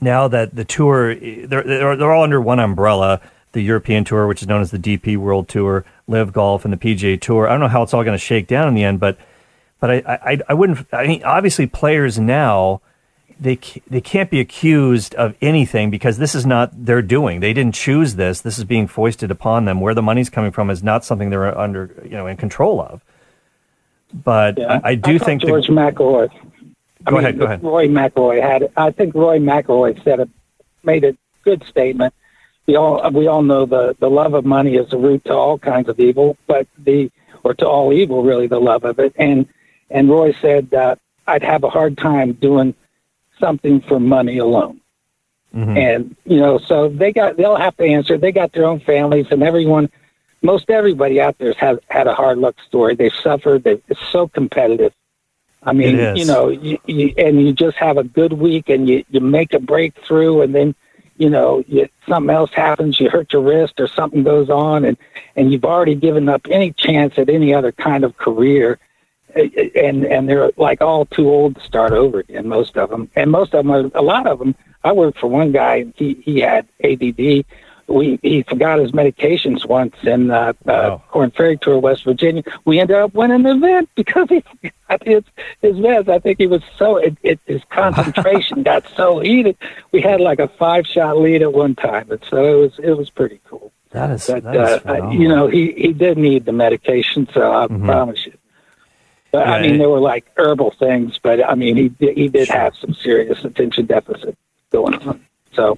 now 0.00 0.28
that 0.28 0.54
the 0.54 0.64
tour 0.64 1.14
they're 1.14 1.64
they're, 1.64 1.96
they're 1.96 2.12
all 2.12 2.22
under 2.22 2.40
one 2.40 2.60
umbrella 2.60 3.20
the 3.52 3.60
European 3.62 4.04
Tour 4.04 4.26
which 4.26 4.42
is 4.42 4.48
known 4.48 4.60
as 4.60 4.70
the 4.70 4.78
DP 4.78 5.16
World 5.16 5.48
Tour 5.48 5.84
LIV 6.06 6.32
Golf 6.32 6.64
and 6.64 6.72
the 6.72 6.76
PGA 6.76 7.20
Tour 7.20 7.46
I 7.48 7.52
don't 7.52 7.60
know 7.60 7.68
how 7.68 7.82
it's 7.82 7.92
all 7.94 8.04
going 8.04 8.14
to 8.18 8.24
shake 8.24 8.46
down 8.46 8.68
in 8.68 8.74
the 8.74 8.84
end 8.84 9.00
but 9.00 9.16
but 9.80 9.90
I 9.90 10.02
I, 10.32 10.38
I 10.48 10.54
wouldn't 10.54 10.86
I 10.92 11.06
mean 11.06 11.22
obviously 11.24 11.66
players 11.66 12.18
now 12.18 12.80
they 13.40 13.58
they 13.88 14.00
can't 14.02 14.30
be 14.30 14.38
accused 14.40 15.14
of 15.14 15.34
anything 15.40 15.90
because 15.90 16.18
this 16.18 16.34
is 16.34 16.44
not 16.44 16.70
their 16.86 17.00
doing 17.02 17.40
they 17.40 17.52
didn't 17.52 17.74
choose 17.74 18.16
this 18.16 18.40
this 18.42 18.58
is 18.58 18.64
being 18.64 18.86
foisted 18.86 19.30
upon 19.30 19.64
them 19.64 19.80
where 19.80 19.94
the 19.94 20.02
money's 20.02 20.28
coming 20.30 20.50
from 20.52 20.68
is 20.70 20.82
not 20.82 21.04
something 21.04 21.30
they're 21.30 21.56
under 21.58 21.90
you 22.04 22.10
know 22.10 22.26
in 22.26 22.36
control 22.36 22.80
of 22.80 23.02
but 24.12 24.60
I, 24.60 24.80
I 24.84 24.94
do 24.94 25.18
thought 25.18 25.26
think 25.26 25.40
the- 25.42 25.48
George 25.48 25.66
McIlroy. 25.68 26.30
I 27.06 27.10
Go 27.10 27.16
mean, 27.16 27.24
ahead, 27.24 27.38
go 27.38 27.44
ahead. 27.46 27.62
Roy 27.62 27.88
McIlroy 27.88 28.42
had. 28.42 28.70
I 28.76 28.90
think 28.90 29.14
Roy 29.14 29.38
McIlroy 29.38 30.02
said 30.04 30.20
a 30.20 30.28
made 30.82 31.04
a 31.04 31.16
good 31.44 31.64
statement. 31.64 32.12
We 32.66 32.76
all 32.76 33.10
we 33.10 33.26
all 33.26 33.42
know 33.42 33.66
the 33.66 33.96
the 33.98 34.10
love 34.10 34.34
of 34.34 34.44
money 34.44 34.76
is 34.76 34.90
the 34.90 34.98
root 34.98 35.24
to 35.24 35.32
all 35.34 35.58
kinds 35.58 35.88
of 35.88 35.98
evil, 35.98 36.36
but 36.46 36.66
the 36.78 37.10
or 37.42 37.54
to 37.54 37.66
all 37.66 37.92
evil 37.92 38.22
really 38.22 38.46
the 38.46 38.60
love 38.60 38.84
of 38.84 38.98
it. 38.98 39.12
And 39.16 39.46
and 39.90 40.08
Roy 40.08 40.32
said 40.40 40.72
uh, 40.72 40.96
I'd 41.26 41.42
have 41.42 41.64
a 41.64 41.70
hard 41.70 41.98
time 41.98 42.32
doing 42.34 42.74
something 43.38 43.80
for 43.80 43.98
money 43.98 44.38
alone. 44.38 44.80
And 45.76 46.16
you 46.24 46.38
know, 46.38 46.58
so 46.58 46.88
they 46.88 47.12
got 47.12 47.36
they'll 47.36 47.56
have 47.56 47.76
to 47.78 47.84
answer. 47.84 48.16
They 48.16 48.30
got 48.30 48.52
their 48.52 48.66
own 48.66 48.78
families, 48.80 49.26
and 49.32 49.42
everyone, 49.42 49.90
most 50.42 50.70
everybody 50.70 51.20
out 51.20 51.38
there 51.38 51.54
has 51.54 51.78
had 51.88 52.06
a 52.06 52.14
hard 52.14 52.38
luck 52.38 52.54
story. 52.68 52.94
They've 52.94 53.12
suffered. 53.12 53.64
They, 53.64 53.82
it's 53.88 54.00
so 54.12 54.28
competitive. 54.28 54.92
I 55.62 55.72
mean, 55.72 55.96
you 56.16 56.24
know, 56.24 56.48
you, 56.48 56.78
you, 56.86 57.12
and 57.18 57.42
you 57.42 57.52
just 57.52 57.76
have 57.78 57.98
a 57.98 58.04
good 58.04 58.32
week, 58.32 58.68
and 58.68 58.88
you 58.88 59.04
you 59.10 59.20
make 59.20 59.52
a 59.52 59.58
breakthrough, 59.58 60.42
and 60.42 60.54
then 60.54 60.74
you 61.20 61.28
know 61.28 61.62
you, 61.68 61.86
something 62.08 62.34
else 62.34 62.50
happens. 62.52 62.98
You 62.98 63.10
hurt 63.10 63.32
your 63.32 63.42
wrist, 63.42 63.78
or 63.78 63.86
something 63.86 64.24
goes 64.24 64.48
on, 64.48 64.86
and 64.86 64.96
and 65.36 65.52
you've 65.52 65.66
already 65.66 65.94
given 65.94 66.28
up 66.30 66.46
any 66.50 66.72
chance 66.72 67.18
at 67.18 67.28
any 67.28 67.52
other 67.52 67.72
kind 67.72 68.04
of 68.04 68.16
career 68.16 68.78
eh, 69.36 69.50
eh, 69.54 69.68
and 69.76 70.06
and 70.06 70.26
they're 70.26 70.50
like 70.56 70.80
all 70.80 71.04
too 71.04 71.28
old 71.28 71.56
to 71.56 71.60
start 71.60 71.92
over 71.92 72.20
again. 72.20 72.48
Most 72.48 72.78
of 72.78 72.88
them, 72.88 73.10
and 73.14 73.30
most 73.30 73.54
of 73.54 73.64
them, 73.64 73.70
are, 73.70 73.90
a 73.94 74.02
lot 74.02 74.26
of 74.26 74.38
them. 74.38 74.54
I 74.82 74.92
worked 74.92 75.18
for 75.18 75.26
one 75.26 75.52
guy. 75.52 75.84
He 75.94 76.14
he 76.14 76.40
had 76.40 76.66
ADD. 76.82 77.44
We 77.90 78.18
he 78.22 78.42
forgot 78.44 78.78
his 78.78 78.92
medications 78.92 79.66
once 79.66 79.96
in 80.04 80.30
uh, 80.30 80.36
uh, 80.36 80.52
Wow. 80.64 81.02
Corn 81.08 81.30
Ferry 81.32 81.56
Tour, 81.58 81.78
West 81.80 82.04
Virginia. 82.04 82.44
We 82.64 82.78
ended 82.78 82.96
up 82.96 83.12
winning 83.14 83.42
the 83.42 83.50
event 83.50 83.90
because 83.96 84.28
he 84.28 84.40
forgot 84.42 85.02
his 85.04 85.24
his 85.60 85.76
meds. 85.76 86.08
I 86.08 86.20
think 86.20 86.38
he 86.38 86.46
was 86.46 86.62
so 86.78 86.96
it, 86.98 87.16
it, 87.22 87.40
his 87.46 87.62
concentration 87.70 88.62
got 88.70 88.84
so 88.96 89.18
heated. 89.18 89.56
We 89.92 90.00
had 90.02 90.20
like 90.20 90.38
a 90.38 90.48
five 90.48 90.86
shot 90.86 91.18
lead 91.18 91.42
at 91.42 91.52
one 91.52 91.74
time, 91.74 92.10
and 92.12 92.24
so 92.30 92.36
it 92.44 92.60
was 92.60 92.78
it 92.78 92.96
was 92.96 93.10
pretty 93.10 93.40
cool. 93.48 93.72
that 93.90 94.10
is 94.10 94.26
But 94.28 94.44
that 94.44 94.54
is 94.54 94.86
uh, 94.86 95.10
you 95.10 95.26
know, 95.28 95.48
he 95.48 95.72
he 95.72 95.92
did 95.92 96.16
need 96.16 96.44
the 96.44 96.52
medication, 96.52 97.26
so 97.34 97.52
I 97.52 97.66
promise 97.66 98.24
you. 98.24 98.34
But 99.32 99.48
I 99.48 99.62
mean, 99.62 99.74
it- 99.74 99.78
they 99.78 99.86
were 99.86 100.00
like 100.00 100.26
herbal 100.36 100.74
things, 100.78 101.18
but 101.20 101.44
I 101.44 101.56
mean, 101.56 101.76
he 101.76 102.12
he 102.14 102.28
did 102.28 102.46
have 102.48 102.76
some 102.76 102.94
serious 102.94 103.44
attention 103.44 103.86
deficit 103.86 104.38
going 104.70 104.94
on. 105.08 105.24
So 105.52 105.76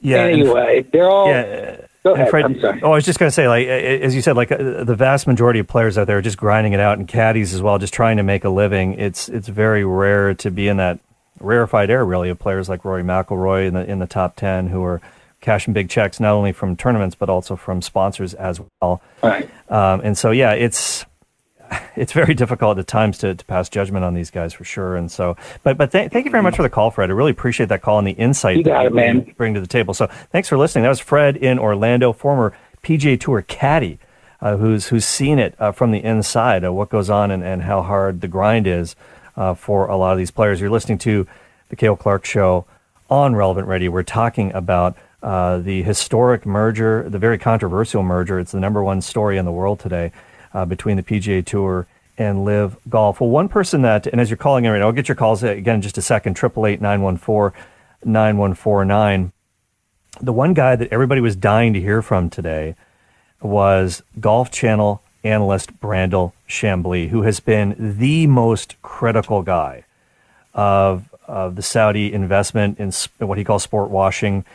yeah, 0.00 0.24
and- 0.24 0.40
anyway, 0.40 0.86
they're 0.92 1.08
all. 1.08 1.28
yeah. 1.28 1.80
Go 2.04 2.14
ahead. 2.14 2.30
Fred, 2.30 2.44
I'm 2.44 2.60
sorry. 2.60 2.80
Oh, 2.84 2.92
I 2.92 2.94
was 2.94 3.04
just 3.04 3.18
going 3.18 3.26
to 3.28 3.34
say, 3.34 3.48
like 3.48 3.66
as 3.66 4.14
you 4.14 4.22
said, 4.22 4.36
like 4.36 4.52
uh, 4.52 4.84
the 4.84 4.94
vast 4.94 5.26
majority 5.26 5.58
of 5.58 5.66
players 5.66 5.98
out 5.98 6.06
there 6.06 6.18
are 6.18 6.22
just 6.22 6.36
grinding 6.36 6.72
it 6.72 6.78
out, 6.78 6.98
and 6.98 7.08
caddies 7.08 7.52
as 7.52 7.60
well, 7.60 7.78
just 7.78 7.92
trying 7.92 8.18
to 8.18 8.22
make 8.22 8.44
a 8.44 8.48
living. 8.48 8.94
It's 8.94 9.28
it's 9.28 9.48
very 9.48 9.84
rare 9.84 10.32
to 10.34 10.50
be 10.52 10.68
in 10.68 10.76
that 10.76 11.00
rarefied 11.40 11.90
air, 11.90 12.04
really, 12.04 12.28
of 12.28 12.38
players 12.38 12.68
like 12.68 12.84
Rory 12.84 13.02
McIlroy 13.02 13.66
in 13.66 13.74
the 13.74 13.84
in 13.90 13.98
the 13.98 14.06
top 14.06 14.36
ten 14.36 14.68
who 14.68 14.84
are 14.84 15.00
cashing 15.40 15.72
big 15.74 15.88
checks 15.90 16.18
not 16.20 16.32
only 16.32 16.50
from 16.52 16.76
tournaments 16.76 17.14
but 17.14 17.28
also 17.28 17.56
from 17.56 17.82
sponsors 17.82 18.34
as 18.34 18.60
well. 18.80 19.02
Right. 19.22 19.50
Um, 19.68 20.00
and 20.04 20.16
so, 20.16 20.30
yeah, 20.30 20.52
it's 20.52 21.04
it's 21.96 22.12
very 22.12 22.34
difficult 22.34 22.78
at 22.78 22.86
times 22.86 23.18
to, 23.18 23.34
to 23.34 23.44
pass 23.44 23.68
judgment 23.68 24.04
on 24.04 24.14
these 24.14 24.30
guys 24.30 24.52
for 24.52 24.64
sure. 24.64 24.96
And 24.96 25.10
so, 25.10 25.36
but 25.62 25.76
but 25.76 25.92
th- 25.92 26.10
thank 26.10 26.24
you 26.24 26.30
very 26.30 26.42
much 26.42 26.56
for 26.56 26.62
the 26.62 26.70
call, 26.70 26.90
Fred. 26.90 27.10
I 27.10 27.12
really 27.12 27.30
appreciate 27.30 27.68
that 27.68 27.82
call 27.82 27.98
and 27.98 28.06
the 28.06 28.12
insight 28.12 28.58
You 28.58 28.62
that 28.64 28.86
it, 28.86 28.94
man. 28.94 29.24
you 29.26 29.34
bring 29.34 29.54
to 29.54 29.60
the 29.60 29.66
table. 29.66 29.94
So, 29.94 30.06
thanks 30.30 30.48
for 30.48 30.56
listening. 30.58 30.82
That 30.84 30.90
was 30.90 31.00
Fred 31.00 31.36
in 31.36 31.58
Orlando, 31.58 32.12
former 32.12 32.56
PGA 32.82 33.18
Tour 33.18 33.42
caddy, 33.42 33.98
uh, 34.40 34.56
who's 34.56 34.88
who's 34.88 35.04
seen 35.04 35.38
it 35.38 35.54
uh, 35.58 35.72
from 35.72 35.92
the 35.92 36.02
inside, 36.02 36.64
uh, 36.64 36.72
what 36.72 36.88
goes 36.88 37.10
on 37.10 37.30
and, 37.30 37.42
and 37.42 37.62
how 37.62 37.82
hard 37.82 38.20
the 38.20 38.28
grind 38.28 38.66
is 38.66 38.96
uh, 39.36 39.54
for 39.54 39.86
a 39.86 39.96
lot 39.96 40.12
of 40.12 40.18
these 40.18 40.30
players. 40.30 40.60
You're 40.60 40.70
listening 40.70 40.98
to 40.98 41.26
the 41.68 41.76
Cale 41.76 41.96
Clark 41.96 42.24
Show 42.24 42.66
on 43.10 43.34
Relevant 43.34 43.66
Radio. 43.68 43.90
We're 43.90 44.02
talking 44.02 44.52
about 44.52 44.96
uh, 45.22 45.58
the 45.58 45.82
historic 45.82 46.46
merger, 46.46 47.08
the 47.08 47.18
very 47.18 47.38
controversial 47.38 48.02
merger. 48.02 48.38
It's 48.38 48.52
the 48.52 48.60
number 48.60 48.82
one 48.84 49.00
story 49.00 49.38
in 49.38 49.44
the 49.44 49.52
world 49.52 49.80
today 49.80 50.12
uh, 50.56 50.64
between 50.64 50.96
the 50.96 51.02
PGA 51.02 51.44
Tour 51.44 51.86
and 52.16 52.46
LIV 52.46 52.78
Golf. 52.88 53.20
Well, 53.20 53.28
one 53.28 53.48
person 53.48 53.82
that, 53.82 54.06
and 54.06 54.20
as 54.20 54.30
you're 54.30 54.38
calling 54.38 54.64
in 54.64 54.72
right 54.72 54.78
now, 54.78 54.86
I'll 54.86 54.92
get 54.92 55.06
your 55.06 55.14
calls 55.14 55.42
again 55.42 55.76
in 55.76 55.82
just 55.82 55.98
a 55.98 56.02
second, 56.02 56.38
888 56.38 56.80
914 56.80 57.62
9149. 58.02 59.32
The 60.22 60.32
one 60.32 60.54
guy 60.54 60.74
that 60.76 60.90
everybody 60.90 61.20
was 61.20 61.36
dying 61.36 61.74
to 61.74 61.80
hear 61.80 62.00
from 62.00 62.30
today 62.30 62.74
was 63.42 64.02
Golf 64.18 64.50
Channel 64.50 65.02
analyst 65.22 65.78
Brandel 65.78 66.32
Chamblee, 66.48 67.10
who 67.10 67.22
has 67.22 67.38
been 67.38 67.76
the 67.98 68.26
most 68.26 68.80
critical 68.80 69.42
guy 69.42 69.84
of, 70.54 71.14
of 71.26 71.56
the 71.56 71.62
Saudi 71.62 72.14
investment 72.14 72.78
in 72.78 72.92
what 73.18 73.36
he 73.36 73.44
calls 73.44 73.62
sport 73.62 73.90
washing 73.90 74.46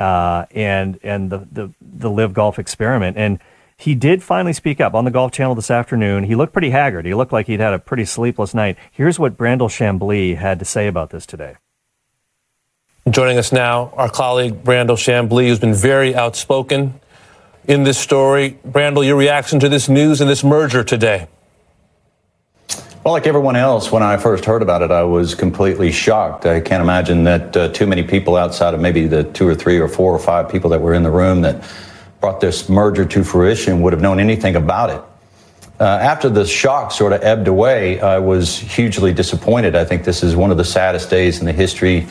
uh, 0.00 0.46
and 0.50 0.98
and 1.04 1.30
the, 1.30 1.46
the 1.52 1.70
the 1.80 2.10
LIV 2.10 2.32
golf 2.34 2.58
experiment. 2.58 3.16
And 3.16 3.38
he 3.84 3.94
did 3.94 4.22
finally 4.22 4.54
speak 4.54 4.80
up 4.80 4.94
on 4.94 5.04
the 5.04 5.10
Golf 5.10 5.30
Channel 5.32 5.54
this 5.54 5.70
afternoon. 5.70 6.24
He 6.24 6.34
looked 6.34 6.54
pretty 6.54 6.70
haggard. 6.70 7.04
He 7.04 7.12
looked 7.12 7.34
like 7.34 7.48
he'd 7.48 7.60
had 7.60 7.74
a 7.74 7.78
pretty 7.78 8.06
sleepless 8.06 8.54
night. 8.54 8.78
Here's 8.90 9.18
what 9.18 9.36
Brandel 9.36 9.68
Chamblee 9.68 10.36
had 10.36 10.58
to 10.60 10.64
say 10.64 10.86
about 10.86 11.10
this 11.10 11.26
today. 11.26 11.56
Joining 13.10 13.36
us 13.36 13.52
now, 13.52 13.92
our 13.94 14.08
colleague 14.08 14.64
Brandel 14.64 14.96
Chamblee, 14.96 15.48
who's 15.48 15.58
been 15.58 15.74
very 15.74 16.14
outspoken 16.14 16.98
in 17.68 17.84
this 17.84 17.98
story. 17.98 18.56
Brandel, 18.66 19.04
your 19.04 19.16
reaction 19.16 19.60
to 19.60 19.68
this 19.68 19.86
news 19.86 20.22
and 20.22 20.30
this 20.30 20.42
merger 20.42 20.82
today? 20.82 21.28
Well, 23.04 23.12
like 23.12 23.26
everyone 23.26 23.54
else, 23.54 23.92
when 23.92 24.02
I 24.02 24.16
first 24.16 24.46
heard 24.46 24.62
about 24.62 24.80
it, 24.80 24.92
I 24.92 25.02
was 25.02 25.34
completely 25.34 25.92
shocked. 25.92 26.46
I 26.46 26.62
can't 26.62 26.82
imagine 26.82 27.24
that 27.24 27.54
uh, 27.54 27.68
too 27.68 27.86
many 27.86 28.02
people 28.02 28.34
outside 28.34 28.72
of 28.72 28.80
maybe 28.80 29.06
the 29.06 29.24
two 29.24 29.46
or 29.46 29.54
three 29.54 29.78
or 29.78 29.88
four 29.88 30.14
or 30.14 30.18
five 30.18 30.48
people 30.48 30.70
that 30.70 30.80
were 30.80 30.94
in 30.94 31.02
the 31.02 31.10
room 31.10 31.42
that 31.42 31.62
brought 32.24 32.40
this 32.40 32.70
merger 32.70 33.04
to 33.04 33.22
fruition 33.22 33.82
would 33.82 33.92
have 33.92 34.00
known 34.00 34.18
anything 34.18 34.56
about 34.56 34.88
it. 34.88 35.02
Uh, 35.78 35.84
after 35.84 36.30
the 36.30 36.46
shock 36.46 36.90
sort 36.90 37.12
of 37.12 37.22
ebbed 37.22 37.48
away, 37.48 38.00
I 38.00 38.18
was 38.18 38.56
hugely 38.56 39.12
disappointed. 39.12 39.76
I 39.76 39.84
think 39.84 40.04
this 40.04 40.22
is 40.22 40.34
one 40.34 40.50
of 40.50 40.56
the 40.56 40.64
saddest 40.64 41.10
days 41.10 41.40
in 41.40 41.44
the 41.44 41.52
history 41.52 42.06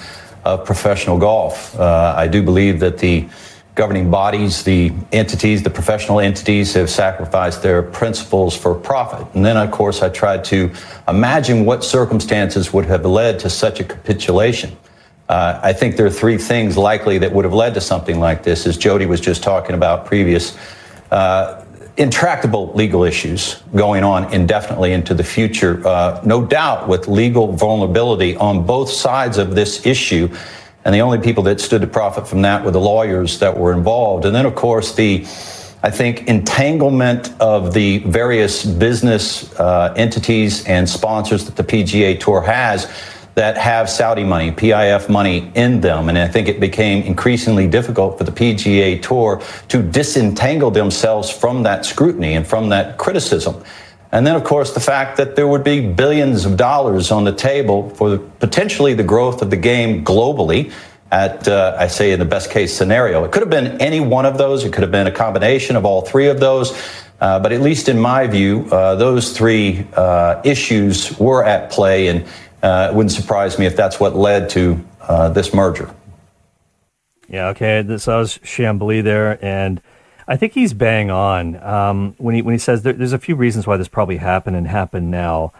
of 0.45 0.65
professional 0.65 1.17
golf. 1.17 1.75
Uh, 1.79 2.13
I 2.15 2.27
do 2.27 2.43
believe 2.43 2.79
that 2.81 2.99
the 2.99 3.27
governing 3.73 4.11
bodies, 4.11 4.61
the 4.61 4.91
entities, 5.11 5.63
the 5.63 5.71
professional 5.71 6.19
entities 6.19 6.75
have 6.75 6.91
sacrificed 6.91 7.63
their 7.63 7.81
principles 7.81 8.55
for 8.55 8.75
profit. 8.75 9.25
And 9.33 9.43
then, 9.43 9.57
of 9.57 9.71
course, 9.71 10.03
I 10.03 10.09
tried 10.09 10.43
to 10.53 10.71
imagine 11.07 11.65
what 11.65 11.83
circumstances 11.83 12.71
would 12.71 12.85
have 12.85 13.03
led 13.03 13.39
to 13.39 13.49
such 13.49 13.79
a 13.79 13.83
capitulation. 13.83 14.77
Uh, 15.33 15.59
I 15.63 15.73
think 15.73 15.95
there 15.95 16.05
are 16.05 16.11
three 16.11 16.37
things 16.37 16.77
likely 16.77 17.17
that 17.17 17.33
would 17.33 17.43
have 17.43 17.55
led 17.55 17.73
to 17.73 17.81
something 17.81 18.19
like 18.19 18.43
this, 18.43 18.67
as 18.67 18.77
Jody 18.77 19.07
was 19.07 19.19
just 19.19 19.41
talking 19.41 19.73
about 19.73 20.05
previous. 20.05 20.55
Uh, 21.09 21.65
intractable 21.97 22.71
legal 22.73 23.03
issues 23.03 23.63
going 23.75 24.03
on 24.03 24.31
indefinitely 24.31 24.93
into 24.93 25.15
the 25.15 25.23
future, 25.23 25.81
uh, 25.87 26.21
no 26.23 26.45
doubt 26.45 26.87
with 26.87 27.07
legal 27.07 27.51
vulnerability 27.53 28.35
on 28.35 28.63
both 28.63 28.91
sides 28.91 29.39
of 29.39 29.55
this 29.55 29.87
issue 29.87 30.29
and 30.85 30.93
the 30.93 30.99
only 30.99 31.17
people 31.17 31.41
that 31.41 31.59
stood 31.59 31.81
to 31.81 31.87
profit 31.87 32.27
from 32.27 32.43
that 32.43 32.63
were 32.63 32.71
the 32.71 32.79
lawyers 32.79 33.39
that 33.39 33.57
were 33.57 33.73
involved. 33.73 34.25
And 34.25 34.35
then, 34.35 34.45
of 34.45 34.53
course, 34.53 34.93
the 34.93 35.25
I 35.81 35.89
think 35.89 36.27
entanglement 36.27 37.33
of 37.41 37.73
the 37.73 37.97
various 37.99 38.63
business 38.65 39.51
uh, 39.59 39.93
entities 39.97 40.63
and 40.65 40.87
sponsors 40.87 41.45
that 41.45 41.55
the 41.55 41.63
PGA 41.63 42.19
Tour 42.19 42.41
has 42.41 42.87
that 43.35 43.57
have 43.57 43.89
Saudi 43.89 44.23
money, 44.23 44.51
PIF 44.51 45.09
money 45.09 45.51
in 45.55 45.81
them. 45.81 46.09
And 46.09 46.17
I 46.17 46.27
think 46.27 46.47
it 46.47 46.59
became 46.59 47.03
increasingly 47.03 47.67
difficult 47.67 48.17
for 48.17 48.23
the 48.23 48.31
PGA 48.31 49.01
Tour 49.01 49.41
to 49.69 49.81
disentangle 49.81 50.69
themselves 50.71 51.29
from 51.29 51.63
that 51.63 51.85
scrutiny 51.85 52.33
and 52.33 52.45
from 52.45 52.69
that 52.69 52.97
criticism. 52.97 53.63
And 54.11 54.27
then, 54.27 54.35
of 54.35 54.43
course, 54.43 54.73
the 54.73 54.79
fact 54.79 55.17
that 55.17 55.35
there 55.35 55.47
would 55.47 55.63
be 55.63 55.81
billions 55.91 56.45
of 56.45 56.55
dollars 56.55 57.09
on 57.09 57.23
the 57.23 57.33
table 57.33 57.89
for 57.89 58.19
potentially 58.19 58.93
the 58.93 59.03
growth 59.03 59.41
of 59.41 59.49
the 59.49 59.57
game 59.57 60.05
globally 60.05 60.71
at, 61.11 61.47
uh, 61.47 61.75
I 61.79 61.87
say, 61.87 62.11
in 62.11 62.19
the 62.19 62.25
best 62.25 62.51
case 62.51 62.75
scenario. 62.75 63.23
It 63.23 63.31
could 63.31 63.41
have 63.41 63.49
been 63.49 63.81
any 63.81 63.99
one 63.99 64.27
of 64.27 64.37
those. 64.37 64.65
It 64.65 64.73
could 64.73 64.83
have 64.83 64.91
been 64.91 65.07
a 65.07 65.11
combination 65.11 65.75
of 65.75 65.85
all 65.85 66.01
three 66.01 66.27
of 66.27 66.39
those. 66.39 66.73
Uh, 67.19 67.39
but 67.39 67.51
at 67.51 67.61
least 67.61 67.87
in 67.89 67.97
my 67.97 68.27
view, 68.27 68.67
uh, 68.71 68.95
those 68.95 69.35
three 69.35 69.87
uh, 69.93 70.41
issues 70.43 71.17
were 71.19 71.43
at 71.43 71.71
play, 71.71 72.07
and 72.07 72.25
uh, 72.63 72.87
it 72.89 72.95
wouldn't 72.95 73.11
surprise 73.11 73.59
me 73.59 73.65
if 73.65 73.75
that's 73.75 73.99
what 73.99 74.15
led 74.15 74.49
to 74.51 74.83
uh, 75.01 75.29
this 75.29 75.53
merger. 75.53 75.93
Yeah, 77.27 77.49
okay. 77.49 77.81
This 77.81 78.07
was 78.07 78.37
Chamblee 78.39 79.03
there, 79.03 79.43
and 79.43 79.81
I 80.27 80.37
think 80.37 80.53
he's 80.53 80.73
bang 80.73 81.11
on 81.11 81.61
um, 81.61 82.15
when 82.17 82.35
he 82.35 82.41
when 82.41 82.53
he 82.53 82.59
says 82.59 82.83
there, 82.83 82.93
there's 82.93 83.13
a 83.13 83.19
few 83.19 83.35
reasons 83.35 83.67
why 83.67 83.75
this 83.75 83.87
probably 83.87 84.17
happened 84.17 84.55
and 84.55 84.67
happened 84.67 85.11
now. 85.11 85.51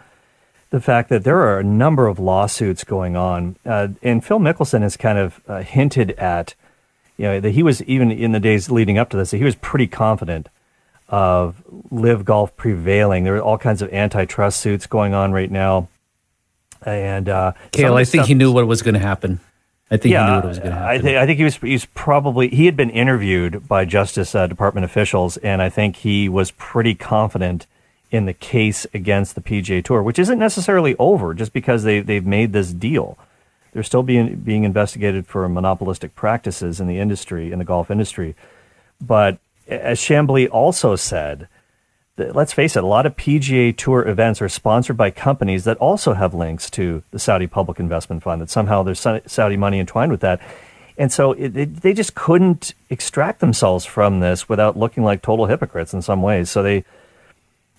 The 0.70 0.80
fact 0.80 1.08
that 1.10 1.24
there 1.24 1.38
are 1.38 1.60
a 1.60 1.64
number 1.64 2.08
of 2.08 2.18
lawsuits 2.18 2.82
going 2.82 3.16
on, 3.16 3.56
uh, 3.66 3.88
and 4.02 4.24
Phil 4.24 4.40
Mickelson 4.40 4.80
has 4.80 4.96
kind 4.96 5.18
of 5.18 5.40
uh, 5.46 5.62
hinted 5.62 6.12
at, 6.12 6.54
you 7.16 7.26
know, 7.26 7.38
that 7.38 7.50
he 7.50 7.62
was 7.62 7.82
even 7.82 8.10
in 8.10 8.32
the 8.32 8.40
days 8.40 8.70
leading 8.70 8.98
up 8.98 9.10
to 9.10 9.16
this, 9.16 9.30
that 9.30 9.36
he 9.36 9.44
was 9.44 9.54
pretty 9.56 9.86
confident 9.86 10.48
of 11.08 11.62
LIV 11.90 12.24
golf 12.24 12.56
prevailing. 12.56 13.24
There 13.24 13.36
are 13.36 13.42
all 13.42 13.58
kinds 13.58 13.82
of 13.82 13.92
antitrust 13.92 14.60
suits 14.60 14.86
going 14.86 15.14
on 15.14 15.32
right 15.32 15.50
now, 15.50 15.88
and 16.86 17.28
uh, 17.28 17.52
Cale, 17.72 17.94
I 17.94 18.04
think 18.04 18.26
he 18.26 18.34
knew 18.34 18.52
what 18.52 18.66
was 18.66 18.82
going 18.82 18.94
to 18.94 19.00
happen. 19.00 19.40
I 19.90 19.96
think 19.96 20.12
yeah, 20.12 20.24
he 20.24 20.30
knew 20.30 20.36
what 20.36 20.48
was 20.48 20.58
going 20.58 20.70
to 20.70 20.76
happen. 20.76 20.88
I, 20.88 20.98
th- 20.98 21.16
I 21.16 21.26
think 21.26 21.38
he 21.38 21.44
was 21.44 21.56
he's 21.56 21.86
probably 21.86 22.48
he 22.48 22.66
had 22.66 22.76
been 22.76 22.90
interviewed 22.90 23.68
by 23.68 23.84
Justice 23.84 24.34
uh, 24.34 24.46
Department 24.46 24.84
officials, 24.84 25.36
and 25.38 25.60
I 25.62 25.68
think 25.68 25.96
he 25.96 26.28
was 26.28 26.50
pretty 26.52 26.94
confident 26.94 27.66
in 28.10 28.26
the 28.26 28.32
case 28.32 28.86
against 28.94 29.34
the 29.34 29.40
PGA 29.40 29.84
Tour, 29.84 30.02
which 30.02 30.18
isn't 30.18 30.38
necessarily 30.38 30.96
over 30.98 31.34
just 31.34 31.52
because 31.52 31.84
they 31.84 32.00
they've 32.00 32.26
made 32.26 32.52
this 32.52 32.72
deal. 32.72 33.18
They're 33.72 33.82
still 33.82 34.02
being 34.02 34.36
being 34.36 34.64
investigated 34.64 35.26
for 35.26 35.48
monopolistic 35.48 36.14
practices 36.14 36.80
in 36.80 36.86
the 36.86 36.98
industry 36.98 37.52
in 37.52 37.58
the 37.58 37.64
golf 37.64 37.90
industry, 37.90 38.34
but 39.00 39.38
as 39.66 39.98
Chamblee 39.98 40.48
also 40.50 40.94
said, 40.96 41.48
let's 42.16 42.52
face 42.52 42.76
it, 42.76 42.84
a 42.84 42.86
lot 42.86 43.06
of 43.06 43.16
PGA 43.16 43.76
Tour 43.76 44.06
events 44.06 44.40
are 44.40 44.48
sponsored 44.48 44.96
by 44.96 45.10
companies 45.10 45.64
that 45.64 45.76
also 45.78 46.14
have 46.14 46.34
links 46.34 46.70
to 46.70 47.02
the 47.10 47.18
Saudi 47.18 47.46
Public 47.46 47.80
Investment 47.80 48.22
Fund, 48.22 48.40
that 48.40 48.50
somehow 48.50 48.82
there's 48.82 49.04
Saudi 49.26 49.56
money 49.56 49.80
entwined 49.80 50.12
with 50.12 50.20
that. 50.20 50.40
And 50.96 51.12
so 51.12 51.32
it, 51.32 51.56
it, 51.56 51.76
they 51.82 51.92
just 51.92 52.14
couldn't 52.14 52.72
extract 52.88 53.40
themselves 53.40 53.84
from 53.84 54.20
this 54.20 54.48
without 54.48 54.76
looking 54.76 55.02
like 55.02 55.22
total 55.22 55.46
hypocrites 55.46 55.92
in 55.92 56.02
some 56.02 56.22
ways. 56.22 56.50
So 56.50 56.62
they, 56.62 56.84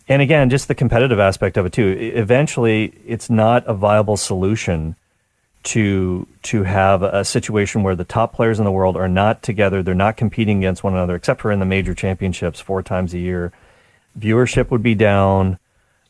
and 0.10 0.22
again, 0.22 0.50
just 0.50 0.68
the 0.68 0.76
competitive 0.76 1.20
aspect 1.20 1.56
of 1.56 1.66
it 1.66 1.72
too. 1.72 1.96
Eventually, 1.98 2.94
it's 3.06 3.30
not 3.30 3.66
a 3.68 3.74
viable 3.74 4.18
solution 4.18 4.98
to 5.64 6.28
to 6.44 6.62
have 6.62 7.02
a 7.02 7.26
situation 7.26 7.82
where 7.82 7.96
the 7.96 8.04
top 8.04 8.34
players 8.34 8.60
in 8.60 8.66
the 8.66 8.72
world 8.72 8.96
are 8.96 9.08
not 9.08 9.42
together. 9.42 9.82
They're 9.82 9.96
not 9.96 10.16
competing 10.16 10.60
against 10.60 10.84
one 10.84 10.94
another, 10.94 11.16
except 11.16 11.42
for 11.42 11.52
in 11.52 11.60
the 11.60 11.66
major 11.66 11.96
championships 11.96 12.60
four 12.60 12.84
times 12.84 13.16
a 13.16 13.18
year 13.18 13.52
viewership 14.18 14.72
would 14.72 14.84
be 14.84 14.96
down. 14.96 15.60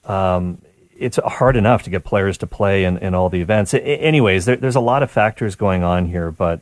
Um, 0.04 0.62
it's 0.98 1.18
hard 1.18 1.56
enough 1.56 1.84
to 1.84 1.90
get 1.90 2.04
players 2.04 2.38
to 2.40 2.48
play 2.48 2.86
in, 2.86 2.98
in 3.00 3.14
all 3.14 3.30
the 3.30 3.42
events. 3.42 3.74
I, 3.74 3.80
anyways, 3.80 4.46
there, 4.46 4.56
there's 4.56 4.76
a 4.76 4.82
lot 4.82 5.04
of 5.04 5.12
factors 5.12 5.56
going 5.56 5.84
on 5.84 6.08
here, 6.08 6.32
but 6.32 6.62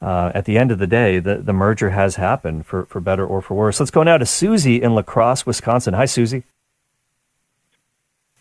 uh, 0.00 0.30
at 0.34 0.44
the 0.44 0.56
end 0.56 0.70
of 0.70 0.78
the 0.78 0.86
day, 0.86 1.18
the, 1.18 1.36
the 1.36 1.52
merger 1.52 1.90
has 1.90 2.16
happened 2.16 2.66
for, 2.66 2.86
for 2.86 3.00
better 3.00 3.26
or 3.26 3.42
for 3.42 3.54
worse. 3.54 3.80
Let's 3.80 3.90
go 3.90 4.02
now 4.02 4.16
to 4.16 4.26
Susie 4.26 4.80
in 4.80 4.94
La 4.94 5.02
Crosse, 5.02 5.44
Wisconsin. 5.44 5.94
Hi, 5.94 6.06
Susie. 6.06 6.44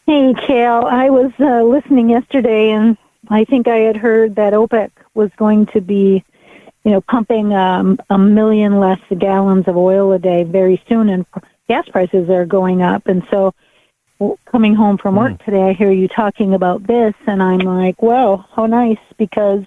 Hey, 0.06 0.34
Cale. 0.46 0.86
I 0.88 1.10
was 1.10 1.32
uh, 1.40 1.64
listening 1.64 2.10
yesterday, 2.10 2.70
and 2.70 2.96
I 3.30 3.44
think 3.44 3.68
I 3.68 3.78
had 3.78 3.98
heard 3.98 4.36
that 4.36 4.54
OPEC 4.54 4.92
was 5.16 5.30
going 5.36 5.66
to 5.68 5.82
be, 5.82 6.24
you 6.86 6.92
know, 6.92 7.02
pumping 7.02 7.54
um, 7.54 8.00
a 8.10 8.18
million 8.18 8.80
less 8.80 9.02
gallons 9.18 9.68
of 9.68 9.76
oil 9.76 10.14
a 10.14 10.20
day 10.20 10.44
very 10.44 10.82
soon, 10.88 11.10
and 11.10 11.26
gas 11.68 11.88
prices 11.90 12.30
are 12.30 12.46
going 12.46 12.82
up. 12.82 13.08
And 13.08 13.26
so 13.30 13.54
coming 14.46 14.76
home 14.76 14.98
from 14.98 15.16
work 15.16 15.34
mm. 15.34 15.46
today, 15.46 15.64
I 15.64 15.74
hear 15.74 15.92
you 15.92 16.08
talking 16.08 16.54
about 16.54 16.86
this, 16.88 17.14
and 17.28 17.42
I'm 17.42 17.60
like, 17.60 18.02
well, 18.02 18.48
how 18.54 18.66
nice, 18.66 18.98
because 19.18 19.64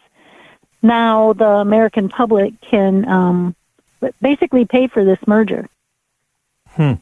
now 0.82 1.32
the 1.34 1.46
American 1.46 2.08
public 2.08 2.60
can 2.60 3.06
um, 3.08 3.54
basically 4.20 4.64
pay 4.64 4.88
for 4.88 5.04
this 5.04 5.18
merger. 5.26 5.68
Hmm. 6.70 6.94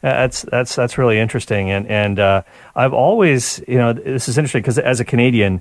That's 0.00 0.42
that's 0.42 0.76
that's 0.76 0.96
really 0.96 1.18
interesting, 1.18 1.70
and 1.70 1.86
and 1.88 2.20
uh, 2.20 2.42
I've 2.76 2.92
always, 2.92 3.60
you 3.66 3.78
know, 3.78 3.92
this 3.92 4.28
is 4.28 4.38
interesting 4.38 4.62
because 4.62 4.78
as 4.78 5.00
a 5.00 5.04
Canadian, 5.04 5.60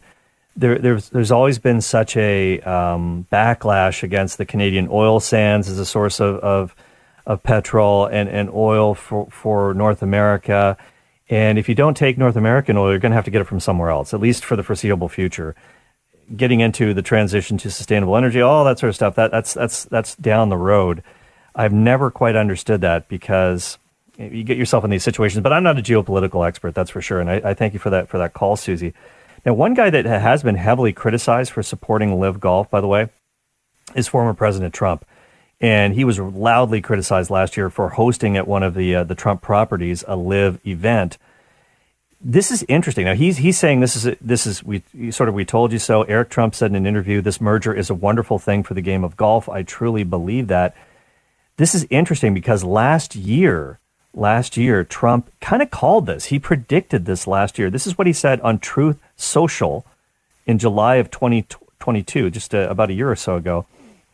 there, 0.56 0.78
there's 0.78 1.10
there's 1.10 1.32
always 1.32 1.58
been 1.58 1.82
such 1.82 2.16
a 2.16 2.60
um, 2.62 3.26
backlash 3.32 4.04
against 4.04 4.38
the 4.38 4.46
Canadian 4.46 4.90
oil 4.92 5.20
sands 5.20 5.68
as 5.68 5.80
a 5.80 5.86
source 5.86 6.20
of, 6.20 6.36
of 6.36 6.76
of 7.28 7.44
petrol 7.44 8.06
and, 8.06 8.30
and 8.30 8.50
oil 8.50 8.96
for, 8.96 9.28
for 9.30 9.74
North 9.74 10.02
America. 10.02 10.78
And 11.30 11.60
if 11.60 11.68
you 11.68 11.76
don't 11.76 11.96
take 11.96 12.18
North 12.18 12.38
American 12.38 12.78
oil, 12.78 12.90
you're 12.90 13.00
going 13.00 13.12
to 13.12 13.18
have 13.18 13.26
to 13.26 13.32
get 13.32 13.42
it 13.42 13.48
from 13.48 13.60
somewhere 13.60 13.90
else, 13.90 14.14
at 14.14 14.22
least 14.22 14.46
for 14.46 14.56
the 14.56 14.64
foreseeable 14.64 15.10
future. 15.10 15.54
Getting 16.36 16.62
into 16.62 16.94
the 16.94 17.02
transition 17.02 17.58
to 17.60 17.70
sustainable 17.70 18.16
energy, 18.16 18.40
all 18.40 18.64
that 18.64 18.80
sort 18.80 18.90
of 18.90 18.96
stuff, 18.96 19.16
that, 19.16 19.32
that's, 19.32 19.54
that's, 19.54 19.84
that's 19.86 20.16
down 20.16 20.48
the 20.48 20.58
road. 20.58 21.04
I've 21.54 21.74
never 21.74 22.10
quite 22.10 22.38
understood 22.38 22.80
that 22.82 23.10
because 23.10 23.78
you 24.18 24.44
get 24.44 24.58
yourself 24.58 24.86
in 24.86 24.90
these 24.90 25.04
situations, 25.04 25.44
but 25.44 25.52
I'm 25.52 25.64
not 25.64 25.78
a 25.78 25.82
geopolitical 25.82 26.48
expert, 26.48 26.76
that's 26.76 26.90
for 26.90 27.02
sure. 27.02 27.20
And 27.20 27.30
I, 27.30 27.42
I 27.44 27.54
thank 27.54 27.74
you 27.74 27.80
for 27.80 27.90
that, 27.90 28.08
for 28.08 28.18
that 28.20 28.34
call, 28.34 28.56
Susie. 28.56 28.94
Now, 29.46 29.54
one 29.54 29.74
guy 29.74 29.90
that 29.90 30.06
has 30.06 30.44
been 30.44 30.56
heavily 30.56 30.94
criticized 30.94 31.52
for 31.52 31.62
supporting 31.62 32.18
LIV 32.18 32.40
Golf, 32.40 32.70
by 32.70 32.80
the 32.80 32.88
way, 32.88 33.10
is 33.96 34.08
former 34.08 34.34
President 34.34 34.74
Trump 34.74 35.06
and 35.60 35.96
he 35.96 36.04
was 36.04 36.20
loudly 36.20 36.82
criticized 36.82 37.30
last 37.30 37.58
year 37.58 37.70
for 37.70 37.90
hosting 37.90 38.38
at 38.38 38.48
one 38.48 38.64
of 38.64 38.74
the 38.76 38.96
uh, 38.96 39.04
the 39.04 39.16
Trump 39.16 39.42
properties 39.42 40.04
a 40.08 40.16
LIV 40.16 40.66
event. 40.68 41.18
this 42.22 42.52
is 42.52 42.64
interesting. 42.68 43.06
Now 43.06 43.16
he's 43.16 43.38
he's 43.38 43.58
saying 43.58 43.80
this 43.80 43.96
is 43.96 44.16
this 44.22 44.46
is 44.46 44.64
we 44.64 44.84
sort 45.12 45.30
of 45.30 45.36
we 45.36 45.46
told 45.46 45.72
you 45.72 45.80
so. 45.80 46.04
Eric 46.04 46.30
Trump 46.30 46.54
said 46.56 46.72
in 46.72 46.76
an 46.76 46.86
interview, 46.86 47.22
"This 47.22 47.42
merger 47.42 47.74
is 47.74 47.90
a 47.90 47.96
wonderful 47.96 48.40
thing 48.40 48.64
for 48.64 48.74
the 48.74 48.82
game 48.82 49.04
of 49.04 49.18
golf." 49.18 49.50
I 49.50 49.64
truly 49.64 50.04
believe 50.04 50.48
that. 50.48 50.76
This 51.58 51.74
is 51.74 51.88
interesting 51.90 52.36
because 52.36 52.64
last 52.64 53.16
year, 53.16 53.80
last 54.14 54.58
year 54.58 54.84
Trump 54.84 55.32
kind 55.42 55.64
of 55.64 55.72
called 55.72 56.06
this. 56.06 56.26
He 56.26 56.38
predicted 56.38 57.06
this 57.06 57.26
last 57.26 57.58
year. 57.58 57.72
This 57.72 57.88
is 57.88 57.98
what 57.98 58.06
he 58.06 58.14
said 58.14 58.40
on 58.42 58.60
Truth 58.60 59.00
Social 59.16 59.84
in 60.46 60.60
July 60.60 60.96
of 60.96 61.10
2022, 61.10 62.30
just 62.30 62.54
a, 62.54 62.70
about 62.70 62.92
a 62.92 62.94
year 62.94 63.10
or 63.10 63.16
so 63.16 63.38
ago. 63.38 63.66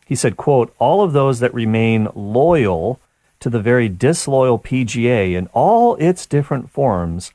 He 0.04 0.14
said, 0.14 0.36
"quote 0.36 0.74
All 0.78 1.02
of 1.02 1.12
those 1.12 1.40
that 1.40 1.54
remain 1.54 2.08
loyal 2.14 3.00
to 3.40 3.50
the 3.50 3.60
very 3.60 3.88
disloyal 3.88 4.58
PGA 4.58 5.34
in 5.34 5.48
all 5.52 5.96
its 5.96 6.26
different 6.26 6.70
forms." 6.70 7.32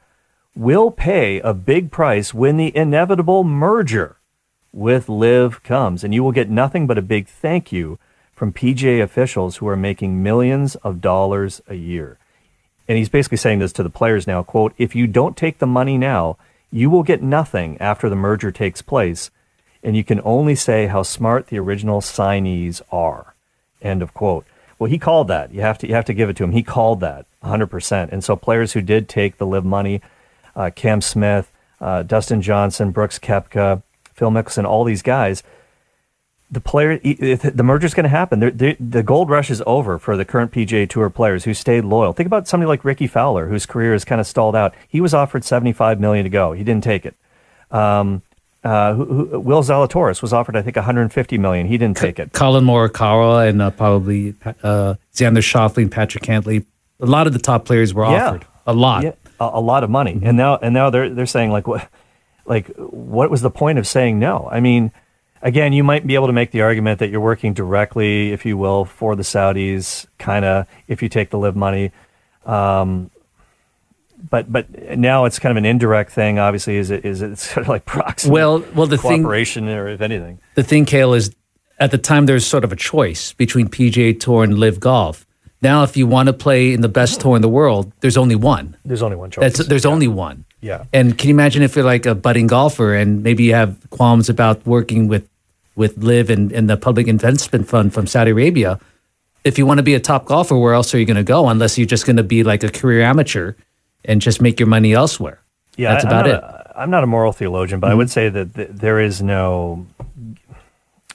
will 0.55 0.91
pay 0.91 1.39
a 1.39 1.53
big 1.53 1.89
price 1.89 2.33
when 2.33 2.57
the 2.57 2.75
inevitable 2.75 3.45
merger 3.45 4.17
with 4.73 5.07
LIV 5.07 5.63
comes. 5.63 6.03
And 6.03 6.13
you 6.13 6.23
will 6.23 6.33
get 6.33 6.49
nothing 6.49 6.85
but 6.85 6.97
a 6.97 7.01
big 7.01 7.27
thank 7.27 7.71
you 7.71 7.97
from 8.33 8.51
PGA 8.51 9.01
officials 9.01 9.57
who 9.57 9.67
are 9.67 9.77
making 9.77 10.21
millions 10.21 10.75
of 10.75 11.01
dollars 11.01 11.61
a 11.67 11.75
year. 11.75 12.17
And 12.87 12.97
he's 12.97 13.09
basically 13.09 13.37
saying 13.37 13.59
this 13.59 13.73
to 13.73 13.83
the 13.83 13.89
players 13.89 14.27
now, 14.27 14.43
quote, 14.43 14.73
if 14.77 14.95
you 14.95 15.07
don't 15.07 15.37
take 15.37 15.59
the 15.59 15.67
money 15.67 15.97
now, 15.97 16.37
you 16.71 16.89
will 16.89 17.03
get 17.03 17.21
nothing 17.23 17.77
after 17.79 18.09
the 18.09 18.15
merger 18.15 18.51
takes 18.51 18.81
place. 18.81 19.31
And 19.83 19.95
you 19.95 20.03
can 20.03 20.21
only 20.23 20.55
say 20.55 20.87
how 20.87 21.03
smart 21.03 21.47
the 21.47 21.59
original 21.59 22.01
signees 22.01 22.81
are. 22.91 23.33
End 23.81 24.01
of 24.01 24.13
quote. 24.13 24.45
Well, 24.77 24.89
he 24.89 24.97
called 24.97 25.27
that. 25.29 25.53
You 25.53 25.61
have 25.61 25.77
to 25.79 25.87
you 25.87 25.95
have 25.95 26.05
to 26.05 26.13
give 26.13 26.29
it 26.29 26.37
to 26.37 26.43
him. 26.43 26.51
He 26.51 26.63
called 26.63 26.99
that 27.01 27.25
100%. 27.43 28.11
And 28.11 28.23
so 28.23 28.35
players 28.35 28.73
who 28.73 28.81
did 28.81 29.07
take 29.07 29.37
the 29.37 29.47
LIV 29.47 29.65
money 29.65 30.01
uh, 30.55 30.69
Cam 30.75 31.01
Smith, 31.01 31.51
uh, 31.79 32.03
Dustin 32.03 32.41
Johnson, 32.41 32.91
Brooks 32.91 33.17
Koepka, 33.17 33.81
Phil 34.13 34.29
Mickelson, 34.29 34.65
all 34.65 34.83
these 34.83 35.01
guys. 35.01 35.41
The 36.51 36.59
player, 36.59 36.97
the 36.97 37.63
merger 37.63 37.85
is 37.85 37.93
going 37.93 38.05
to 38.05 38.09
happen. 38.09 38.39
They're, 38.39 38.51
they're, 38.51 38.75
the 38.79 39.03
gold 39.03 39.29
rush 39.29 39.51
is 39.51 39.61
over 39.67 39.99
for 39.99 40.17
the 40.17 40.25
current 40.25 40.51
PGA 40.51 40.89
Tour 40.89 41.09
players 41.11 41.43
who 41.43 41.53
stayed 41.53 41.85
loyal. 41.85 42.11
Think 42.11 42.25
about 42.25 42.47
somebody 42.47 42.67
like 42.67 42.83
Rickie 42.83 43.05
Fowler, 43.07 43.47
whose 43.47 43.67
career 43.67 43.93
is 43.93 44.03
kind 44.03 44.19
of 44.19 44.25
stalled 44.25 44.55
out. 44.55 44.73
He 44.87 44.99
was 44.99 45.13
offered 45.13 45.45
seventy-five 45.45 45.99
million 45.99 46.23
to 46.23 46.29
go. 46.29 46.53
He 46.53 46.63
didn't 46.63 46.83
take 46.83 47.05
it. 47.05 47.15
Um, 47.69 48.23
uh, 48.63 48.93
who, 48.93 49.05
who, 49.05 49.39
Will 49.39 49.63
Zalatoris 49.63 50.21
was 50.21 50.33
offered, 50.33 50.55
I 50.55 50.61
think, 50.61 50.75
150 50.75 51.37
million. 51.37 51.67
He 51.67 51.77
didn't 51.77 51.97
take 51.97 52.19
it. 52.19 52.33
Collin 52.33 52.65
Morikawa 52.65 53.47
and 53.47 53.61
uh, 53.61 53.71
probably 53.71 54.35
uh, 54.45 54.95
Xander 55.13 55.37
Schauffele 55.37 55.83
and 55.83 55.91
Patrick 55.91 56.23
Cantlay. 56.23 56.65
A 56.99 57.05
lot 57.05 57.27
of 57.27 57.33
the 57.33 57.39
top 57.39 57.65
players 57.65 57.93
were 57.93 58.03
yeah. 58.03 58.27
offered. 58.27 58.45
A 58.67 58.73
lot. 58.73 59.03
Yeah 59.03 59.13
a, 59.39 59.49
a 59.53 59.61
lot 59.61 59.83
of 59.83 59.89
money, 59.89 60.13
mm-hmm. 60.13 60.27
and 60.27 60.37
now 60.37 60.57
and 60.57 60.73
now 60.73 60.89
they're 60.89 61.09
they're 61.09 61.25
saying 61.25 61.51
like 61.51 61.67
what 61.67 61.87
like 62.45 62.67
what 62.77 63.29
was 63.29 63.41
the 63.41 63.49
point 63.49 63.79
of 63.79 63.87
saying 63.87 64.19
no? 64.19 64.47
I 64.51 64.59
mean, 64.59 64.91
again, 65.41 65.73
you 65.73 65.83
might 65.83 66.05
be 66.05 66.15
able 66.15 66.27
to 66.27 66.33
make 66.33 66.51
the 66.51 66.61
argument 66.61 66.99
that 66.99 67.09
you're 67.09 67.21
working 67.21 67.53
directly, 67.53 68.31
if 68.31 68.45
you 68.45 68.57
will, 68.57 68.85
for 68.85 69.15
the 69.15 69.23
Saudis, 69.23 70.05
kind 70.17 70.45
of 70.45 70.67
if 70.87 71.01
you 71.01 71.09
take 71.09 71.29
the 71.29 71.37
LIV 71.37 71.55
money. 71.55 71.91
Um, 72.45 73.11
but 74.29 74.51
but 74.51 74.97
now 74.97 75.25
it's 75.25 75.39
kind 75.39 75.51
of 75.51 75.57
an 75.57 75.65
indirect 75.65 76.11
thing. 76.11 76.39
Obviously, 76.39 76.77
is 76.77 76.91
it 76.91 77.05
is 77.05 77.21
it 77.21 77.37
sort 77.39 77.65
of 77.65 77.69
like 77.69 77.85
proxy? 77.85 78.29
Well, 78.29 78.63
well, 78.75 78.87
the 78.87 78.97
cooperation, 78.97 79.65
thing, 79.65 79.73
or 79.75 79.87
if 79.87 80.01
anything, 80.01 80.39
the 80.55 80.63
thing, 80.63 80.85
Cale, 80.85 81.13
is 81.13 81.35
at 81.79 81.91
the 81.91 81.97
time 81.97 82.25
there's 82.25 82.45
sort 82.45 82.63
of 82.63 82.71
a 82.71 82.75
choice 82.75 83.33
between 83.33 83.67
PGA 83.67 84.19
Tour 84.19 84.43
and 84.43 84.57
LIV 84.57 84.79
Golf. 84.79 85.25
Now, 85.61 85.83
if 85.83 85.97
you 85.97 86.07
want 86.07 86.27
to 86.27 86.33
play 86.33 86.73
in 86.73 86.81
the 86.81 86.89
best 86.89 87.19
tour 87.19 87.35
in 87.35 87.41
the 87.41 87.49
world, 87.49 87.91
there's 87.99 88.15
only 88.15 88.35
one. 88.35 88.77
There's 88.85 89.01
only 89.01 89.17
one 89.17 89.29
choice. 89.29 89.57
That's, 89.57 89.67
there's 89.67 89.83
yeah. 89.83 89.91
only 89.91 90.07
one. 90.07 90.45
Yeah. 90.61 90.85
And 90.93 91.17
can 91.17 91.27
you 91.27 91.35
imagine 91.35 91.63
if 91.63 91.75
you're 91.75 91.83
like 91.83 92.05
a 92.05 92.15
budding 92.15 92.47
golfer 92.47 92.95
and 92.95 93.23
maybe 93.23 93.43
you 93.43 93.53
have 93.53 93.77
qualms 93.89 94.29
about 94.29 94.65
working 94.65 95.07
with 95.07 95.27
with 95.75 95.97
LIV 95.97 96.29
and, 96.29 96.51
and 96.51 96.69
the 96.69 96.75
Public 96.75 97.07
Investment 97.07 97.67
Fund 97.67 97.93
from 97.93 98.07
Saudi 98.07 98.31
Arabia? 98.31 98.79
If 99.43 99.57
you 99.57 99.65
want 99.65 99.77
to 99.77 99.83
be 99.83 99.95
a 99.95 99.99
top 99.99 100.25
golfer, 100.25 100.57
where 100.57 100.73
else 100.73 100.93
are 100.93 100.99
you 100.99 101.05
going 101.05 101.17
to 101.17 101.23
go 101.23 101.47
unless 101.47 101.77
you're 101.77 101.87
just 101.87 102.05
going 102.05 102.17
to 102.17 102.23
be 102.23 102.43
like 102.43 102.63
a 102.63 102.69
career 102.69 103.01
amateur 103.01 103.53
and 104.05 104.21
just 104.21 104.41
make 104.41 104.59
your 104.59 104.67
money 104.67 104.93
elsewhere? 104.93 105.41
Yeah, 105.77 105.93
that's 105.93 106.03
about 106.03 106.25
I'm 106.25 106.31
it. 106.31 106.35
A, 106.35 106.73
I'm 106.75 106.89
not 106.89 107.03
a 107.03 107.07
moral 107.07 107.31
theologian, 107.31 107.79
but 107.79 107.87
mm-hmm. 107.87 107.91
I 107.93 107.95
would 107.95 108.09
say 108.09 108.29
that 108.29 108.55
th- 108.55 108.69
there 108.71 108.99
is 108.99 109.21
no 109.21 109.85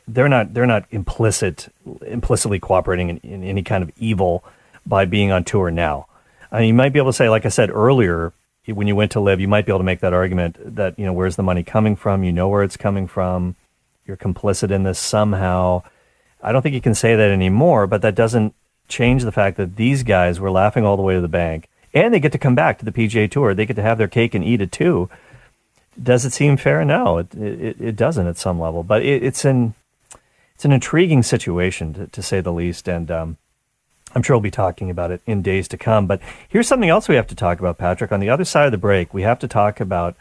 they're 0.06 0.28
not 0.28 0.54
they're 0.54 0.66
not 0.66 0.84
implicit 0.90 1.68
implicitly 2.06 2.58
cooperating 2.58 3.08
in, 3.10 3.18
in 3.18 3.44
any 3.44 3.62
kind 3.62 3.82
of 3.82 3.90
evil 3.96 4.44
by 4.86 5.04
being 5.04 5.32
on 5.32 5.44
tour 5.44 5.70
now. 5.70 6.06
I 6.52 6.60
mean, 6.60 6.68
you 6.68 6.74
might 6.74 6.92
be 6.92 6.98
able 6.98 7.10
to 7.10 7.16
say, 7.16 7.28
like 7.28 7.46
I 7.46 7.48
said 7.48 7.70
earlier, 7.70 8.32
when 8.66 8.86
you 8.86 8.94
went 8.94 9.12
to 9.12 9.20
LIV, 9.20 9.40
you 9.40 9.48
might 9.48 9.66
be 9.66 9.72
able 9.72 9.80
to 9.80 9.84
make 9.84 10.00
that 10.00 10.12
argument 10.12 10.76
that 10.76 10.98
you 10.98 11.04
know 11.04 11.12
where's 11.12 11.36
the 11.36 11.42
money 11.42 11.62
coming 11.62 11.96
from? 11.96 12.24
You 12.24 12.32
know 12.32 12.48
where 12.48 12.62
it's 12.62 12.76
coming 12.76 13.06
from. 13.06 13.56
You're 14.06 14.16
complicit 14.16 14.70
in 14.70 14.82
this 14.82 14.98
somehow. 14.98 15.82
I 16.42 16.52
don't 16.52 16.62
think 16.62 16.74
you 16.74 16.80
can 16.80 16.94
say 16.94 17.16
that 17.16 17.30
anymore, 17.30 17.86
but 17.86 18.02
that 18.02 18.14
doesn't 18.14 18.54
change 18.86 19.24
the 19.24 19.32
fact 19.32 19.56
that 19.56 19.76
these 19.76 20.02
guys 20.02 20.38
were 20.38 20.50
laughing 20.50 20.84
all 20.84 20.96
the 20.96 21.02
way 21.02 21.14
to 21.14 21.20
the 21.22 21.28
bank, 21.28 21.68
and 21.94 22.12
they 22.12 22.20
get 22.20 22.32
to 22.32 22.38
come 22.38 22.54
back 22.54 22.78
to 22.78 22.84
the 22.84 22.92
PGA 22.92 23.30
Tour. 23.30 23.54
They 23.54 23.66
get 23.66 23.76
to 23.76 23.82
have 23.82 23.98
their 23.98 24.08
cake 24.08 24.34
and 24.34 24.44
eat 24.44 24.60
it 24.60 24.72
too. 24.72 25.08
Does 26.00 26.24
it 26.24 26.32
seem 26.32 26.56
fair? 26.56 26.84
No, 26.84 27.18
it 27.18 27.34
it, 27.34 27.80
it 27.80 27.96
doesn't 27.96 28.26
at 28.26 28.36
some 28.36 28.60
level, 28.60 28.82
but 28.82 29.02
it, 29.02 29.22
it's 29.22 29.44
an 29.44 29.74
it's 30.54 30.64
an 30.64 30.72
intriguing 30.72 31.22
situation 31.22 31.94
to, 31.94 32.06
to 32.08 32.22
say 32.22 32.40
the 32.40 32.52
least, 32.52 32.88
and 32.88 33.10
um, 33.10 33.36
I'm 34.14 34.22
sure 34.22 34.36
we'll 34.36 34.42
be 34.42 34.50
talking 34.50 34.90
about 34.90 35.10
it 35.10 35.22
in 35.26 35.42
days 35.42 35.68
to 35.68 35.76
come. 35.76 36.06
But 36.06 36.20
here's 36.48 36.68
something 36.68 36.88
else 36.88 37.08
we 37.08 37.16
have 37.16 37.26
to 37.28 37.34
talk 37.34 37.58
about, 37.60 37.78
Patrick. 37.78 38.12
On 38.12 38.20
the 38.20 38.30
other 38.30 38.44
side 38.44 38.66
of 38.66 38.72
the 38.72 38.78
break, 38.78 39.14
we 39.14 39.22
have 39.22 39.38
to 39.40 39.48
talk 39.48 39.80
about 39.80 40.16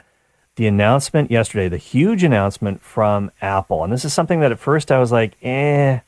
the 0.56 0.68
announcement 0.68 1.32
yesterday, 1.32 1.68
the 1.68 1.78
huge 1.78 2.24
announcement 2.24 2.82
from 2.82 3.32
Apple. 3.42 3.84
And 3.84 3.92
this 3.92 4.06
is 4.06 4.14
something 4.14 4.40
that 4.40 4.52
at 4.52 4.60
first 4.60 4.92
I 4.92 5.00
was 5.00 5.12
like, 5.12 5.34
eh, 5.42 6.00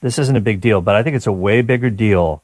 this 0.00 0.18
isn't 0.18 0.36
a 0.36 0.40
big 0.40 0.60
deal. 0.60 0.80
But 0.80 0.94
I 0.94 1.02
think 1.02 1.16
it's 1.16 1.26
a 1.26 1.32
way 1.32 1.62
bigger 1.62 1.90
deal 1.90 2.42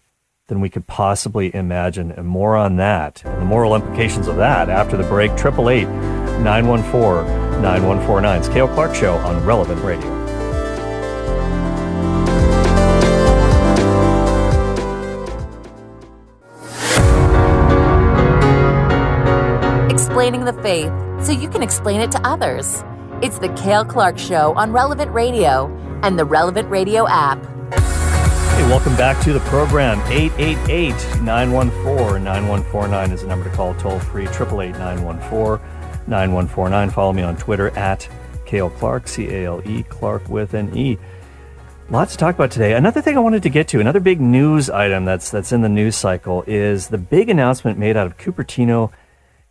than 0.48 0.60
we 0.60 0.68
could 0.68 0.86
possibly 0.86 1.54
imagine. 1.54 2.12
And 2.12 2.26
more 2.26 2.56
on 2.56 2.76
that 2.76 3.24
and 3.24 3.40
the 3.40 3.46
moral 3.46 3.74
implications 3.74 4.28
of 4.28 4.36
that 4.36 4.68
after 4.68 4.96
the 4.96 5.04
break. 5.04 5.30
888 5.32 5.84
914 6.40 7.62
9149. 7.62 8.38
It's 8.38 8.48
Cale 8.48 8.68
Clark 8.68 8.94
Show 8.94 9.16
on 9.18 9.44
Relevant 9.44 9.82
Radio. 9.82 10.24
explaining 20.24 20.44
the 20.44 20.62
faith 20.62 20.92
so 21.26 21.32
you 21.32 21.48
can 21.48 21.62
explain 21.62 22.00
it 22.00 22.10
to 22.10 22.26
others. 22.26 22.82
It's 23.20 23.38
the 23.38 23.48
Cale 23.54 23.84
Clark 23.84 24.18
Show 24.18 24.54
on 24.54 24.72
Relevant 24.72 25.12
Radio 25.12 25.66
and 26.02 26.18
the 26.18 26.24
Relevant 26.24 26.70
Radio 26.70 27.06
app. 27.08 27.53
Hey, 28.54 28.62
welcome 28.68 28.94
back 28.94 29.20
to 29.24 29.32
the 29.32 29.40
program. 29.40 29.98
888 30.12 30.92
914 31.22 32.22
9149 32.22 33.10
is 33.10 33.22
the 33.22 33.26
number 33.26 33.50
to 33.50 33.56
call 33.56 33.74
toll 33.74 33.98
free. 33.98 34.28
888 34.28 34.78
914 34.78 35.66
9149. 36.06 36.90
Follow 36.90 37.12
me 37.12 37.22
on 37.22 37.36
Twitter 37.36 37.70
at 37.70 38.08
Cale 38.46 38.70
Clark, 38.70 39.08
C 39.08 39.28
A 39.28 39.46
L 39.46 39.60
E, 39.68 39.82
Clark 39.82 40.28
with 40.28 40.54
an 40.54 40.76
E. 40.76 40.96
Lots 41.90 42.12
to 42.12 42.18
talk 42.18 42.36
about 42.36 42.52
today. 42.52 42.74
Another 42.74 43.02
thing 43.02 43.16
I 43.16 43.20
wanted 43.20 43.42
to 43.42 43.48
get 43.48 43.66
to, 43.68 43.80
another 43.80 43.98
big 43.98 44.20
news 44.20 44.70
item 44.70 45.04
that's 45.04 45.32
that's 45.32 45.50
in 45.50 45.62
the 45.62 45.68
news 45.68 45.96
cycle 45.96 46.44
is 46.46 46.86
the 46.86 46.98
big 46.98 47.28
announcement 47.28 47.76
made 47.76 47.96
out 47.96 48.06
of 48.06 48.16
Cupertino, 48.18 48.92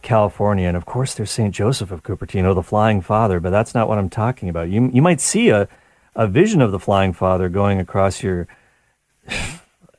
California. 0.01 0.70
And 0.70 0.78
of 0.78 0.86
course, 0.86 1.14
there's 1.14 1.30
St. 1.30 1.54
Joseph 1.54 1.91
of 1.91 2.04
Cupertino, 2.04 2.56
the 2.56 2.64
Flying 2.64 3.01
Father, 3.01 3.41
but 3.41 3.49
that's 3.49 3.76
not 3.76 3.89
what 3.89 3.97
I'm 3.97 4.10
talking 4.10 4.47
about. 4.47 4.70
You, 4.70 4.89
you 4.93 5.01
might 5.01 5.20
see 5.20 5.49
a, 5.49 5.68
a 6.16 6.26
vision 6.26 6.62
of 6.62 6.72
the 6.72 6.80
Flying 6.80 7.12
Father 7.12 7.49
going 7.49 7.82
across 7.82 8.24
your, 8.24 8.47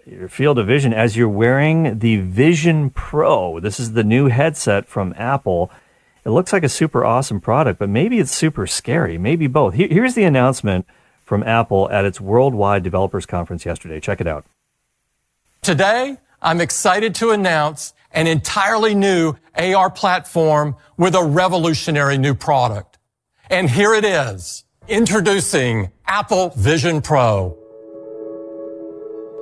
your 0.06 0.28
field 0.28 0.58
of 0.58 0.66
vision 0.66 0.92
as 0.92 1.16
you're 1.16 1.28
wearing 1.28 1.98
the 1.98 2.18
Vision 2.18 2.90
Pro. 2.90 3.60
This 3.60 3.80
is 3.80 3.92
the 3.92 4.04
new 4.04 4.26
headset 4.26 4.86
from 4.86 5.14
Apple. 5.16 5.70
It 6.24 6.30
looks 6.30 6.52
like 6.52 6.62
a 6.62 6.68
super 6.68 7.04
awesome 7.04 7.40
product, 7.40 7.78
but 7.78 7.88
maybe 7.88 8.18
it's 8.18 8.32
super 8.32 8.66
scary. 8.66 9.18
Maybe 9.18 9.46
both. 9.46 9.74
Here's 9.74 10.14
the 10.14 10.24
announcement 10.24 10.86
from 11.24 11.42
Apple 11.42 11.90
at 11.90 12.04
its 12.04 12.20
Worldwide 12.20 12.82
Developers 12.82 13.26
Conference 13.26 13.64
yesterday. 13.64 14.00
Check 14.00 14.20
it 14.20 14.26
out. 14.26 14.44
Today, 15.62 16.18
I'm 16.42 16.60
excited 16.60 17.14
to 17.16 17.30
announce 17.30 17.94
an 18.12 18.26
entirely 18.26 18.94
new 18.94 19.34
AR 19.56 19.90
platform 19.90 20.76
with 20.96 21.14
a 21.14 21.24
revolutionary 21.24 22.18
new 22.18 22.34
product. 22.34 22.98
And 23.50 23.68
here 23.68 23.94
it 23.94 24.04
is, 24.04 24.64
introducing 24.88 25.90
Apple 26.06 26.50
Vision 26.50 27.02
Pro. 27.02 27.63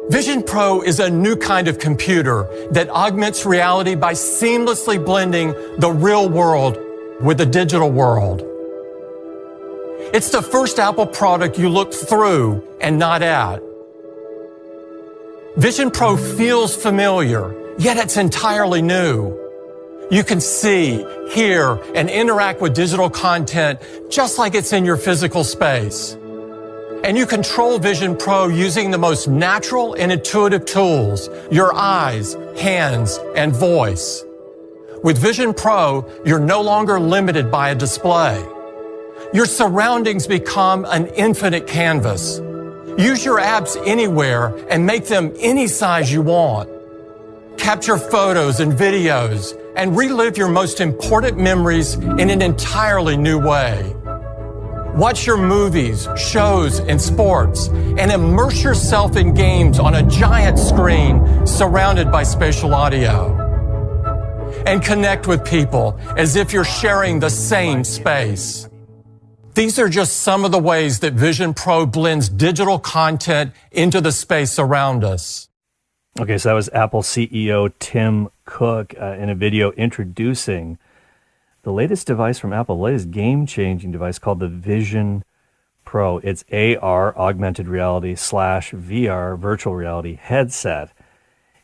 Vision 0.08 0.42
Pro 0.42 0.82
is 0.82 0.98
a 0.98 1.08
new 1.08 1.36
kind 1.36 1.68
of 1.68 1.78
computer 1.78 2.48
that 2.72 2.90
augments 2.90 3.46
reality 3.46 3.94
by 3.94 4.14
seamlessly 4.14 5.02
blending 5.02 5.54
the 5.78 5.90
real 5.90 6.28
world 6.28 6.76
with 7.20 7.38
the 7.38 7.46
digital 7.46 7.88
world. 7.88 8.42
It's 10.12 10.30
the 10.30 10.42
first 10.42 10.80
Apple 10.80 11.06
product 11.06 11.56
you 11.56 11.68
look 11.68 11.94
through 11.94 12.66
and 12.80 12.98
not 12.98 13.22
at. 13.22 13.62
Vision 15.56 15.90
Pro 15.92 16.16
feels 16.16 16.74
familiar, 16.74 17.54
yet 17.78 17.96
it's 17.96 18.16
entirely 18.16 18.82
new. 18.82 19.38
You 20.10 20.24
can 20.24 20.40
see, 20.40 21.06
hear, 21.30 21.80
and 21.94 22.10
interact 22.10 22.60
with 22.60 22.74
digital 22.74 23.08
content 23.08 23.80
just 24.10 24.36
like 24.36 24.56
it's 24.56 24.72
in 24.72 24.84
your 24.84 24.96
physical 24.96 25.44
space. 25.44 26.16
And 27.04 27.18
you 27.18 27.26
control 27.26 27.80
Vision 27.80 28.16
Pro 28.16 28.46
using 28.46 28.92
the 28.92 28.98
most 28.98 29.26
natural 29.26 29.94
and 29.94 30.12
intuitive 30.12 30.64
tools, 30.64 31.28
your 31.50 31.74
eyes, 31.74 32.36
hands, 32.56 33.18
and 33.34 33.52
voice. 33.52 34.24
With 35.02 35.18
Vision 35.18 35.52
Pro, 35.52 36.08
you're 36.24 36.38
no 36.38 36.60
longer 36.60 37.00
limited 37.00 37.50
by 37.50 37.70
a 37.70 37.74
display. 37.74 38.40
Your 39.34 39.46
surroundings 39.46 40.28
become 40.28 40.84
an 40.84 41.08
infinite 41.08 41.66
canvas. 41.66 42.38
Use 42.96 43.24
your 43.24 43.40
apps 43.40 43.76
anywhere 43.84 44.54
and 44.68 44.86
make 44.86 45.06
them 45.06 45.32
any 45.40 45.66
size 45.66 46.12
you 46.12 46.22
want. 46.22 46.70
Capture 47.58 47.98
photos 47.98 48.60
and 48.60 48.72
videos 48.72 49.58
and 49.74 49.96
relive 49.96 50.38
your 50.38 50.48
most 50.48 50.80
important 50.80 51.36
memories 51.36 51.94
in 51.94 52.30
an 52.30 52.42
entirely 52.42 53.16
new 53.16 53.40
way. 53.40 53.92
Watch 54.94 55.26
your 55.26 55.38
movies, 55.38 56.06
shows, 56.18 56.78
and 56.80 57.00
sports, 57.00 57.68
and 57.68 58.12
immerse 58.12 58.62
yourself 58.62 59.16
in 59.16 59.32
games 59.32 59.78
on 59.78 59.94
a 59.94 60.02
giant 60.02 60.58
screen 60.58 61.46
surrounded 61.46 62.12
by 62.12 62.22
spatial 62.24 62.74
audio. 62.74 63.38
And 64.66 64.82
connect 64.82 65.26
with 65.26 65.46
people 65.46 65.98
as 66.18 66.36
if 66.36 66.52
you're 66.52 66.64
sharing 66.64 67.20
the 67.20 67.30
same 67.30 67.84
space. 67.84 68.68
These 69.54 69.78
are 69.78 69.88
just 69.88 70.18
some 70.18 70.44
of 70.44 70.52
the 70.52 70.58
ways 70.58 71.00
that 71.00 71.14
Vision 71.14 71.54
Pro 71.54 71.86
blends 71.86 72.28
digital 72.28 72.78
content 72.78 73.52
into 73.70 74.02
the 74.02 74.12
space 74.12 74.58
around 74.58 75.04
us. 75.04 75.48
Okay, 76.20 76.36
so 76.36 76.50
that 76.50 76.54
was 76.54 76.68
Apple 76.74 77.00
CEO 77.00 77.72
Tim 77.78 78.28
Cook 78.44 78.94
uh, 79.00 79.16
in 79.18 79.30
a 79.30 79.34
video 79.34 79.72
introducing 79.72 80.76
the 81.62 81.72
latest 81.72 82.06
device 82.06 82.38
from 82.38 82.52
Apple, 82.52 82.76
the 82.76 82.82
latest 82.82 83.10
game 83.10 83.46
changing 83.46 83.92
device 83.92 84.18
called 84.18 84.40
the 84.40 84.48
Vision 84.48 85.24
Pro. 85.84 86.18
It's 86.18 86.44
AR, 86.52 87.16
augmented 87.16 87.68
reality, 87.68 88.14
slash 88.14 88.72
VR, 88.72 89.38
virtual 89.38 89.74
reality 89.74 90.16
headset. 90.16 90.92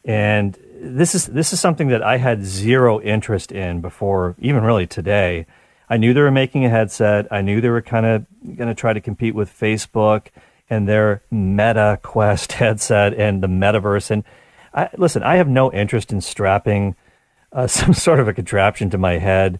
And 0.04 0.56
this 0.80 1.14
is 1.14 1.26
this 1.26 1.52
is 1.52 1.60
something 1.60 1.88
that 1.88 2.02
I 2.02 2.18
had 2.18 2.44
zero 2.44 3.00
interest 3.00 3.50
in 3.50 3.80
before, 3.80 4.36
even 4.38 4.62
really 4.62 4.86
today. 4.86 5.46
I 5.90 5.96
knew 5.96 6.14
they 6.14 6.20
were 6.20 6.30
making 6.30 6.64
a 6.64 6.70
headset. 6.70 7.26
I 7.32 7.40
knew 7.40 7.60
they 7.60 7.70
were 7.70 7.82
kind 7.82 8.06
of 8.06 8.26
going 8.56 8.68
to 8.68 8.74
try 8.74 8.92
to 8.92 9.00
compete 9.00 9.34
with 9.34 9.50
Facebook 9.50 10.28
and 10.70 10.86
their 10.86 11.22
Meta 11.30 11.98
Quest 12.02 12.52
headset 12.62 13.14
and 13.14 13.42
the 13.42 13.48
metaverse. 13.48 14.10
And 14.10 14.22
I, 14.72 14.90
listen, 14.96 15.22
I 15.22 15.36
have 15.36 15.48
no 15.48 15.72
interest 15.72 16.12
in 16.12 16.20
strapping 16.20 16.94
uh, 17.52 17.66
some 17.66 17.94
sort 17.94 18.20
of 18.20 18.28
a 18.28 18.34
contraption 18.34 18.90
to 18.90 18.98
my 18.98 19.18
head 19.18 19.58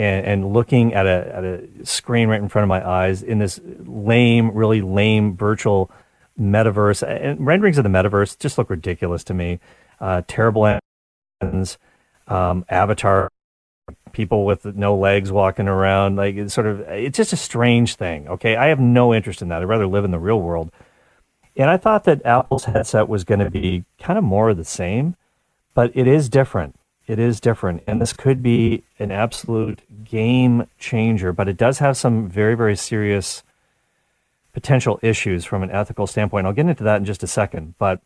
and, 0.00 0.24
and 0.24 0.52
looking 0.54 0.94
at 0.94 1.04
a, 1.04 1.36
at 1.36 1.44
a 1.44 1.68
screen 1.84 2.30
right 2.30 2.40
in 2.40 2.48
front 2.48 2.62
of 2.62 2.70
my 2.70 2.86
eyes 2.88 3.22
in 3.22 3.38
this 3.38 3.60
lame, 3.84 4.50
really 4.52 4.80
lame 4.80 5.36
virtual 5.36 5.90
metaverse. 6.40 7.06
And 7.06 7.46
renderings 7.46 7.76
of 7.76 7.84
the 7.84 7.90
metaverse 7.90 8.38
just 8.38 8.56
look 8.56 8.70
ridiculous 8.70 9.22
to 9.24 9.34
me. 9.34 9.60
Uh, 10.00 10.22
terrible 10.26 10.78
ends, 11.42 11.76
um, 12.28 12.64
avatar 12.70 13.30
people 14.12 14.46
with 14.46 14.64
no 14.64 14.96
legs 14.96 15.30
walking 15.30 15.68
around. 15.68 16.16
Like 16.16 16.36
it's 16.36 16.54
sort 16.54 16.66
of, 16.66 16.80
it's 16.80 17.18
just 17.18 17.34
a 17.34 17.36
strange 17.36 17.96
thing. 17.96 18.26
Okay, 18.26 18.56
I 18.56 18.68
have 18.68 18.80
no 18.80 19.12
interest 19.12 19.42
in 19.42 19.48
that. 19.48 19.60
I'd 19.60 19.68
rather 19.68 19.86
live 19.86 20.06
in 20.06 20.12
the 20.12 20.18
real 20.18 20.40
world. 20.40 20.72
And 21.56 21.68
I 21.68 21.76
thought 21.76 22.04
that 22.04 22.24
Apple's 22.24 22.64
headset 22.64 23.06
was 23.06 23.24
going 23.24 23.40
to 23.40 23.50
be 23.50 23.84
kind 23.98 24.18
of 24.18 24.24
more 24.24 24.48
of 24.48 24.56
the 24.56 24.64
same, 24.64 25.14
but 25.74 25.92
it 25.94 26.06
is 26.06 26.30
different. 26.30 26.74
It 27.10 27.18
is 27.18 27.40
different, 27.40 27.82
and 27.88 28.00
this 28.00 28.12
could 28.12 28.40
be 28.40 28.84
an 29.00 29.10
absolute 29.10 29.82
game 30.04 30.68
changer. 30.78 31.32
But 31.32 31.48
it 31.48 31.56
does 31.56 31.80
have 31.80 31.96
some 31.96 32.28
very, 32.28 32.54
very 32.54 32.76
serious 32.76 33.42
potential 34.52 35.00
issues 35.02 35.44
from 35.44 35.64
an 35.64 35.72
ethical 35.72 36.06
standpoint. 36.06 36.46
I'll 36.46 36.52
get 36.52 36.68
into 36.68 36.84
that 36.84 36.98
in 36.98 37.04
just 37.04 37.24
a 37.24 37.26
second. 37.26 37.74
But 37.78 38.00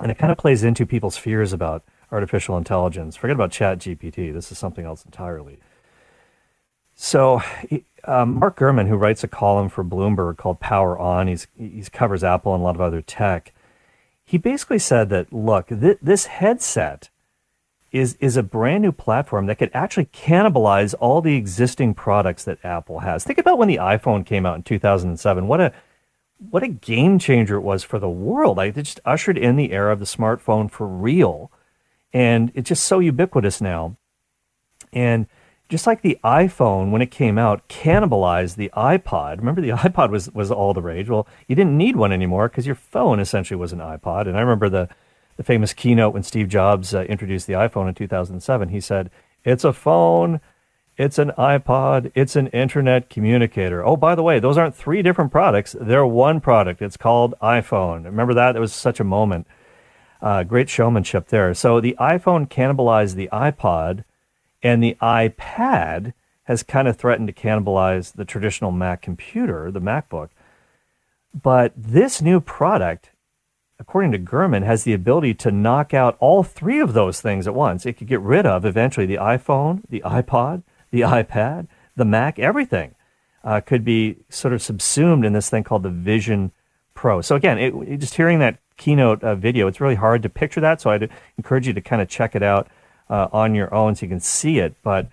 and 0.00 0.10
it 0.10 0.18
kind 0.18 0.32
of 0.32 0.38
plays 0.38 0.64
into 0.64 0.84
people's 0.84 1.16
fears 1.16 1.52
about 1.52 1.84
artificial 2.10 2.58
intelligence. 2.58 3.14
Forget 3.14 3.36
about 3.36 3.52
Chat 3.52 3.78
GPT. 3.78 4.32
This 4.32 4.50
is 4.50 4.58
something 4.58 4.84
else 4.84 5.04
entirely. 5.04 5.60
So, 6.96 7.40
um, 8.02 8.40
Mark 8.40 8.58
Gurman, 8.58 8.88
who 8.88 8.96
writes 8.96 9.22
a 9.22 9.28
column 9.28 9.68
for 9.68 9.84
Bloomberg 9.84 10.38
called 10.38 10.58
Power 10.58 10.98
On, 10.98 11.28
he's, 11.28 11.46
he 11.56 11.84
covers 11.92 12.24
Apple 12.24 12.52
and 12.52 12.62
a 12.62 12.64
lot 12.64 12.74
of 12.74 12.80
other 12.80 13.00
tech. 13.00 13.54
He 14.24 14.38
basically 14.38 14.80
said 14.80 15.08
that, 15.10 15.32
look, 15.32 15.68
th- 15.68 15.98
this 16.02 16.26
headset 16.26 17.10
is, 17.90 18.16
is 18.20 18.36
a 18.36 18.42
brand 18.42 18.82
new 18.82 18.92
platform 18.92 19.46
that 19.46 19.58
could 19.58 19.70
actually 19.72 20.06
cannibalize 20.06 20.94
all 21.00 21.20
the 21.20 21.36
existing 21.36 21.94
products 21.94 22.44
that 22.44 22.58
Apple 22.64 23.00
has. 23.00 23.24
Think 23.24 23.38
about 23.38 23.58
when 23.58 23.68
the 23.68 23.76
iPhone 23.76 24.26
came 24.26 24.44
out 24.44 24.56
in 24.56 24.62
2007. 24.62 25.46
What 25.46 25.60
a, 25.60 25.72
what 26.50 26.62
a 26.62 26.68
game 26.68 27.18
changer 27.18 27.56
it 27.56 27.62
was 27.62 27.82
for 27.82 27.98
the 27.98 28.10
world. 28.10 28.58
Like, 28.58 28.76
it 28.76 28.82
just 28.82 29.00
ushered 29.04 29.38
in 29.38 29.56
the 29.56 29.72
era 29.72 29.92
of 29.92 29.98
the 29.98 30.04
smartphone 30.04 30.70
for 30.70 30.86
real 30.86 31.50
and 32.12 32.50
it's 32.54 32.68
just 32.68 32.84
so 32.84 32.98
ubiquitous 33.00 33.60
now. 33.60 33.96
And 34.92 35.26
just 35.68 35.86
like 35.86 36.00
the 36.00 36.18
iPhone, 36.24 36.90
when 36.90 37.02
it 37.02 37.10
came 37.10 37.36
out, 37.36 37.68
cannibalized 37.68 38.56
the 38.56 38.70
iPod. 38.74 39.38
Remember, 39.38 39.60
the 39.60 39.70
iPod 39.72 40.10
was, 40.10 40.30
was 40.32 40.50
all 40.50 40.72
the 40.72 40.82
rage. 40.82 41.10
Well, 41.10 41.26
you 41.46 41.54
didn't 41.54 41.76
need 41.76 41.96
one 41.96 42.12
anymore 42.12 42.48
because 42.48 42.66
your 42.66 42.74
phone 42.74 43.20
essentially 43.20 43.58
was 43.58 43.72
an 43.72 43.80
iPod. 43.80 44.26
And 44.26 44.36
I 44.36 44.40
remember 44.40 44.68
the, 44.68 44.88
the 45.38 45.44
famous 45.44 45.72
keynote 45.72 46.12
when 46.12 46.24
Steve 46.24 46.48
Jobs 46.48 46.92
uh, 46.92 47.02
introduced 47.04 47.46
the 47.46 47.54
iPhone 47.54 47.88
in 47.88 47.94
2007. 47.94 48.68
He 48.68 48.80
said, 48.80 49.08
It's 49.44 49.64
a 49.64 49.72
phone, 49.72 50.40
it's 50.98 51.16
an 51.16 51.30
iPod, 51.38 52.10
it's 52.16 52.34
an 52.34 52.48
internet 52.48 53.08
communicator. 53.08 53.86
Oh, 53.86 53.96
by 53.96 54.16
the 54.16 54.22
way, 54.22 54.40
those 54.40 54.58
aren't 54.58 54.74
three 54.74 55.00
different 55.00 55.30
products, 55.30 55.76
they're 55.80 56.04
one 56.04 56.40
product. 56.40 56.82
It's 56.82 56.96
called 56.96 57.34
iPhone. 57.40 58.04
Remember 58.04 58.34
that? 58.34 58.56
It 58.56 58.60
was 58.60 58.74
such 58.74 58.98
a 58.98 59.04
moment. 59.04 59.46
Uh, 60.20 60.42
great 60.42 60.68
showmanship 60.68 61.28
there. 61.28 61.54
So 61.54 61.80
the 61.80 61.96
iPhone 62.00 62.48
cannibalized 62.48 63.14
the 63.14 63.28
iPod, 63.32 64.02
and 64.60 64.82
the 64.82 64.96
iPad 65.00 66.14
has 66.44 66.64
kind 66.64 66.88
of 66.88 66.96
threatened 66.96 67.28
to 67.28 67.32
cannibalize 67.32 68.14
the 68.14 68.24
traditional 68.24 68.72
Mac 68.72 69.02
computer, 69.02 69.70
the 69.70 69.80
MacBook. 69.80 70.30
But 71.32 71.72
this 71.76 72.20
new 72.20 72.40
product, 72.40 73.10
according 73.78 74.12
to 74.12 74.18
Gurman, 74.18 74.64
has 74.64 74.84
the 74.84 74.92
ability 74.92 75.34
to 75.34 75.50
knock 75.50 75.94
out 75.94 76.16
all 76.20 76.42
three 76.42 76.80
of 76.80 76.92
those 76.92 77.20
things 77.20 77.46
at 77.46 77.54
once. 77.54 77.86
It 77.86 77.94
could 77.94 78.08
get 78.08 78.20
rid 78.20 78.46
of 78.46 78.64
eventually 78.64 79.06
the 79.06 79.16
iPhone, 79.16 79.82
the 79.88 80.00
iPod, 80.00 80.62
the 80.90 81.00
iPad, 81.02 81.68
the 81.96 82.04
Mac, 82.04 82.38
everything 82.38 82.94
uh, 83.44 83.60
could 83.60 83.84
be 83.84 84.16
sort 84.28 84.54
of 84.54 84.62
subsumed 84.62 85.24
in 85.24 85.32
this 85.32 85.50
thing 85.50 85.64
called 85.64 85.82
the 85.82 85.90
Vision 85.90 86.52
Pro. 86.94 87.20
So 87.20 87.36
again, 87.36 87.58
it, 87.58 87.98
just 87.98 88.14
hearing 88.14 88.40
that 88.40 88.58
keynote 88.76 89.22
uh, 89.22 89.34
video. 89.34 89.66
It's 89.66 89.80
really 89.80 89.94
hard 89.94 90.22
to 90.22 90.28
picture 90.28 90.60
that, 90.60 90.80
so 90.80 90.90
I'd 90.90 91.10
encourage 91.36 91.66
you 91.66 91.72
to 91.72 91.80
kind 91.80 92.02
of 92.02 92.08
check 92.08 92.34
it 92.34 92.42
out 92.42 92.68
uh, 93.10 93.28
on 93.32 93.54
your 93.54 93.72
own 93.74 93.94
so 93.94 94.06
you 94.06 94.10
can 94.10 94.20
see 94.20 94.58
it. 94.58 94.74
But 94.82 95.08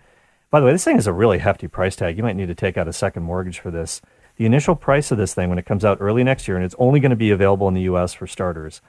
by 0.50 0.60
the 0.60 0.66
way, 0.66 0.72
this 0.72 0.84
thing 0.84 0.98
is 0.98 1.08
a 1.08 1.14
really 1.14 1.40
hefty 1.40 1.68
price 1.68 1.96
tag. 1.96 2.18
You 2.18 2.24
might 2.24 2.36
need 2.36 2.48
to 2.48 2.56
take 2.56 2.78
out 2.78 2.88
a 2.88 2.94
second 2.94 3.24
mortgage 3.24 3.60
for 3.60 3.72
this. 3.72 4.02
The 4.38 4.46
initial 4.46 4.76
price 4.76 5.12
of 5.12 5.18
this 5.18 5.34
thing, 5.34 5.50
when 5.50 5.58
it 5.58 5.66
comes 5.66 5.86
out 5.86 6.00
early 6.02 6.24
next 6.24 6.48
year, 6.48 6.58
and 6.58 6.66
it's 6.66 6.76
only 6.78 7.00
going 7.00 7.12
to 7.12 7.16
be 7.16 7.32
available 7.32 7.68
in 7.68 7.74
the 7.74 7.82
U.S. 7.84 8.14
for 8.14 8.28
starters, 8.28 8.82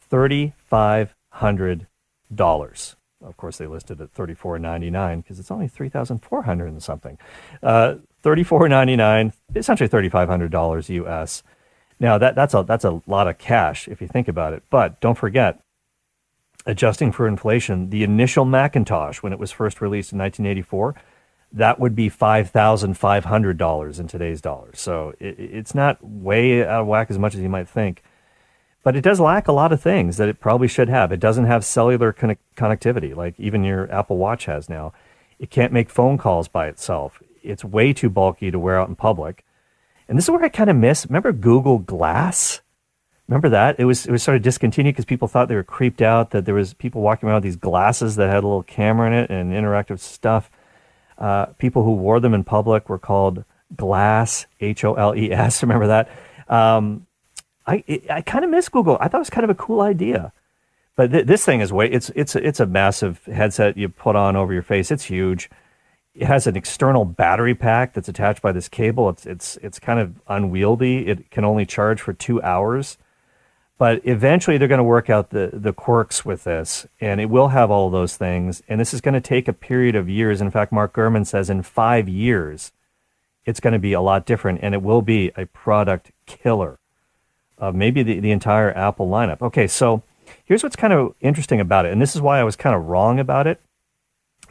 thirty-five 0.00 1.14
hundred 1.30 1.86
dollars. 2.32 2.96
Of 3.24 3.36
course, 3.36 3.58
they 3.58 3.66
listed 3.66 4.00
at 4.00 4.12
thirty-four 4.12 4.58
ninety-nine 4.58 5.20
because 5.20 5.40
it's 5.40 5.50
only 5.50 5.66
3,400 5.66 6.66
and 6.66 6.82
something. 6.82 7.18
Uh, 7.62 7.96
thirty-four 8.22 8.68
ninety-nine, 8.68 9.32
essentially 9.54 9.88
thirty-five 9.88 10.28
hundred 10.28 10.52
dollars 10.52 10.88
U.S. 10.90 11.42
Now 11.98 12.18
that 12.18 12.34
that's 12.34 12.54
a 12.54 12.62
that's 12.62 12.84
a 12.84 13.02
lot 13.06 13.28
of 13.28 13.38
cash 13.38 13.88
if 13.88 14.00
you 14.00 14.08
think 14.08 14.28
about 14.28 14.52
it. 14.52 14.62
But 14.70 15.00
don't 15.00 15.18
forget, 15.18 15.60
adjusting 16.66 17.12
for 17.12 17.26
inflation, 17.26 17.90
the 17.90 18.04
initial 18.04 18.44
Macintosh 18.44 19.22
when 19.22 19.32
it 19.32 19.38
was 19.38 19.50
first 19.50 19.80
released 19.80 20.12
in 20.12 20.18
1984, 20.18 20.94
that 21.54 21.78
would 21.78 21.94
be 21.94 22.08
five 22.08 22.50
thousand 22.50 22.98
five 22.98 23.24
hundred 23.24 23.56
dollars 23.56 24.00
in 24.00 24.08
today's 24.08 24.40
dollars. 24.40 24.80
So 24.80 25.14
it, 25.20 25.38
it's 25.38 25.74
not 25.74 26.04
way 26.04 26.62
out 26.62 26.82
of 26.82 26.86
whack 26.86 27.10
as 27.10 27.18
much 27.18 27.34
as 27.34 27.40
you 27.40 27.48
might 27.48 27.68
think. 27.68 28.02
But 28.82 28.96
it 28.96 29.00
does 29.00 29.18
lack 29.18 29.48
a 29.48 29.52
lot 29.52 29.72
of 29.72 29.80
things 29.80 30.18
that 30.18 30.28
it 30.28 30.40
probably 30.40 30.68
should 30.68 30.90
have. 30.90 31.10
It 31.10 31.20
doesn't 31.20 31.46
have 31.46 31.64
cellular 31.64 32.12
con- 32.12 32.36
connectivity 32.56 33.16
like 33.16 33.38
even 33.38 33.64
your 33.64 33.90
Apple 33.90 34.18
Watch 34.18 34.44
has 34.44 34.68
now. 34.68 34.92
It 35.38 35.50
can't 35.50 35.72
make 35.72 35.88
phone 35.88 36.18
calls 36.18 36.48
by 36.48 36.66
itself. 36.66 37.22
It's 37.42 37.64
way 37.64 37.92
too 37.92 38.10
bulky 38.10 38.50
to 38.50 38.58
wear 38.58 38.78
out 38.78 38.88
in 38.88 38.96
public. 38.96 39.44
And 40.08 40.18
this 40.18 40.26
is 40.26 40.30
where 40.30 40.44
I 40.44 40.48
kind 40.48 40.70
of 40.70 40.76
miss. 40.76 41.06
Remember 41.06 41.32
Google 41.32 41.78
Glass? 41.78 42.60
Remember 43.26 43.48
that? 43.48 43.76
It 43.78 43.84
was 43.86 44.06
it 44.06 44.12
was 44.12 44.22
sort 44.22 44.36
of 44.36 44.42
discontinued 44.42 44.94
because 44.94 45.06
people 45.06 45.28
thought 45.28 45.48
they 45.48 45.54
were 45.54 45.62
creeped 45.62 46.02
out 46.02 46.32
that 46.32 46.44
there 46.44 46.54
was 46.54 46.74
people 46.74 47.00
walking 47.00 47.28
around 47.28 47.36
with 47.36 47.44
these 47.44 47.56
glasses 47.56 48.16
that 48.16 48.28
had 48.28 48.44
a 48.44 48.46
little 48.46 48.64
camera 48.64 49.06
in 49.06 49.14
it 49.14 49.30
and 49.30 49.52
interactive 49.52 50.00
stuff. 50.00 50.50
Uh, 51.18 51.46
people 51.58 51.84
who 51.84 51.92
wore 51.94 52.20
them 52.20 52.34
in 52.34 52.44
public 52.44 52.88
were 52.88 52.98
called 52.98 53.44
Glass, 53.76 54.46
H 54.60 54.84
O 54.84 54.94
L 54.94 55.14
E 55.16 55.32
S. 55.32 55.62
Remember 55.64 55.86
that? 55.86 56.08
Um, 56.48 57.06
I 57.66 57.82
I 58.10 58.20
kind 58.22 58.44
of 58.44 58.50
miss 58.50 58.68
Google. 58.68 58.98
I 59.00 59.08
thought 59.08 59.18
it 59.18 59.20
was 59.20 59.30
kind 59.30 59.44
of 59.44 59.50
a 59.50 59.54
cool 59.54 59.80
idea, 59.80 60.32
But 60.96 61.12
th- 61.12 61.26
this 61.26 61.44
thing 61.44 61.60
is 61.60 61.72
way 61.72 61.90
it's 61.90 62.10
it's 62.14 62.36
it's 62.36 62.60
a 62.60 62.66
massive 62.66 63.24
headset 63.26 63.76
you 63.76 63.88
put 63.88 64.16
on 64.16 64.36
over 64.36 64.52
your 64.52 64.62
face. 64.62 64.90
It's 64.90 65.04
huge. 65.04 65.50
It 66.14 66.26
has 66.26 66.46
an 66.46 66.56
external 66.56 67.04
battery 67.04 67.54
pack 67.54 67.94
that's 67.94 68.08
attached 68.08 68.42
by 68.42 68.52
this 68.52 68.68
cable. 68.68 69.08
It's 69.08 69.26
it's 69.26 69.56
it's 69.62 69.78
kind 69.80 69.98
of 70.00 70.20
unwieldy. 70.28 71.06
It 71.08 71.30
can 71.30 71.44
only 71.44 71.66
charge 71.66 72.00
for 72.00 72.12
two 72.12 72.40
hours. 72.42 72.98
But 73.76 74.02
eventually 74.04 74.56
they're 74.56 74.68
going 74.68 74.78
to 74.78 74.84
work 74.84 75.10
out 75.10 75.30
the, 75.30 75.50
the 75.52 75.72
quirks 75.72 76.24
with 76.24 76.44
this, 76.44 76.86
and 77.00 77.20
it 77.20 77.26
will 77.26 77.48
have 77.48 77.70
all 77.70 77.90
those 77.90 78.16
things. 78.16 78.62
And 78.68 78.80
this 78.80 78.94
is 78.94 79.00
going 79.00 79.14
to 79.14 79.20
take 79.20 79.48
a 79.48 79.52
period 79.52 79.96
of 79.96 80.08
years. 80.08 80.40
In 80.40 80.50
fact, 80.50 80.70
Mark 80.70 80.92
Gurman 80.92 81.26
says 81.26 81.50
in 81.50 81.62
five 81.62 82.08
years, 82.08 82.72
it's 83.44 83.60
going 83.60 83.72
to 83.72 83.78
be 83.78 83.92
a 83.92 84.00
lot 84.00 84.26
different, 84.26 84.60
and 84.62 84.74
it 84.74 84.82
will 84.82 85.02
be 85.02 85.32
a 85.36 85.46
product 85.46 86.12
killer 86.26 86.78
of 87.58 87.74
maybe 87.74 88.02
the, 88.02 88.20
the 88.20 88.30
entire 88.30 88.72
Apple 88.76 89.08
lineup. 89.08 89.42
Okay, 89.42 89.66
so 89.66 90.02
here's 90.44 90.62
what's 90.62 90.76
kind 90.76 90.92
of 90.92 91.14
interesting 91.20 91.60
about 91.60 91.84
it, 91.84 91.92
and 91.92 92.00
this 92.00 92.14
is 92.14 92.22
why 92.22 92.38
I 92.38 92.44
was 92.44 92.56
kind 92.56 92.76
of 92.76 92.86
wrong 92.86 93.18
about 93.18 93.46
it. 93.46 93.60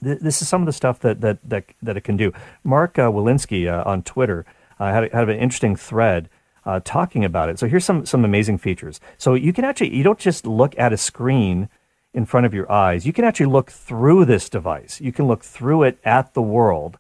This 0.02 0.42
is 0.42 0.50
some 0.50 0.62
of 0.62 0.66
the 0.66 0.74
stuff 0.74 1.00
that 1.00 1.22
that 1.22 1.38
that, 1.48 1.66
that 1.82 1.96
it 1.96 2.02
can 2.02 2.18
do. 2.18 2.34
Mark 2.64 3.00
uh, 3.00 3.10
Walensky 3.10 3.72
uh, 3.72 3.88
on 3.90 4.04
Twitter 4.04 4.46
uh, 4.80 4.92
had, 4.92 5.14
had 5.14 5.30
an 5.30 5.38
interesting 5.38 5.78
thread 5.78 6.30
uh, 6.66 6.80
talking 6.84 7.26
about 7.26 7.50
it. 7.50 7.60
So 7.60 7.68
here's 7.68 7.86
some 7.86 8.06
some 8.06 8.26
amazing 8.26 8.58
features. 8.58 9.00
So 9.18 9.34
you 9.34 9.54
can 9.54 9.66
actually 9.66 9.96
you 9.96 10.04
don't 10.04 10.20
just 10.20 10.46
look 10.46 10.78
at 10.78 10.94
a 10.94 10.98
screen 10.98 11.70
in 12.14 12.26
front 12.26 12.46
of 12.46 12.54
your 12.54 12.72
eyes. 12.72 13.06
You 13.06 13.14
can 13.14 13.26
actually 13.26 13.48
look 13.48 13.72
through 13.72 14.26
this 14.26 14.50
device. 14.50 15.02
You 15.02 15.12
can 15.12 15.28
look 15.28 15.44
through 15.44 15.84
it 15.84 15.98
at 16.04 16.34
the 16.34 16.42
world. 16.42 16.98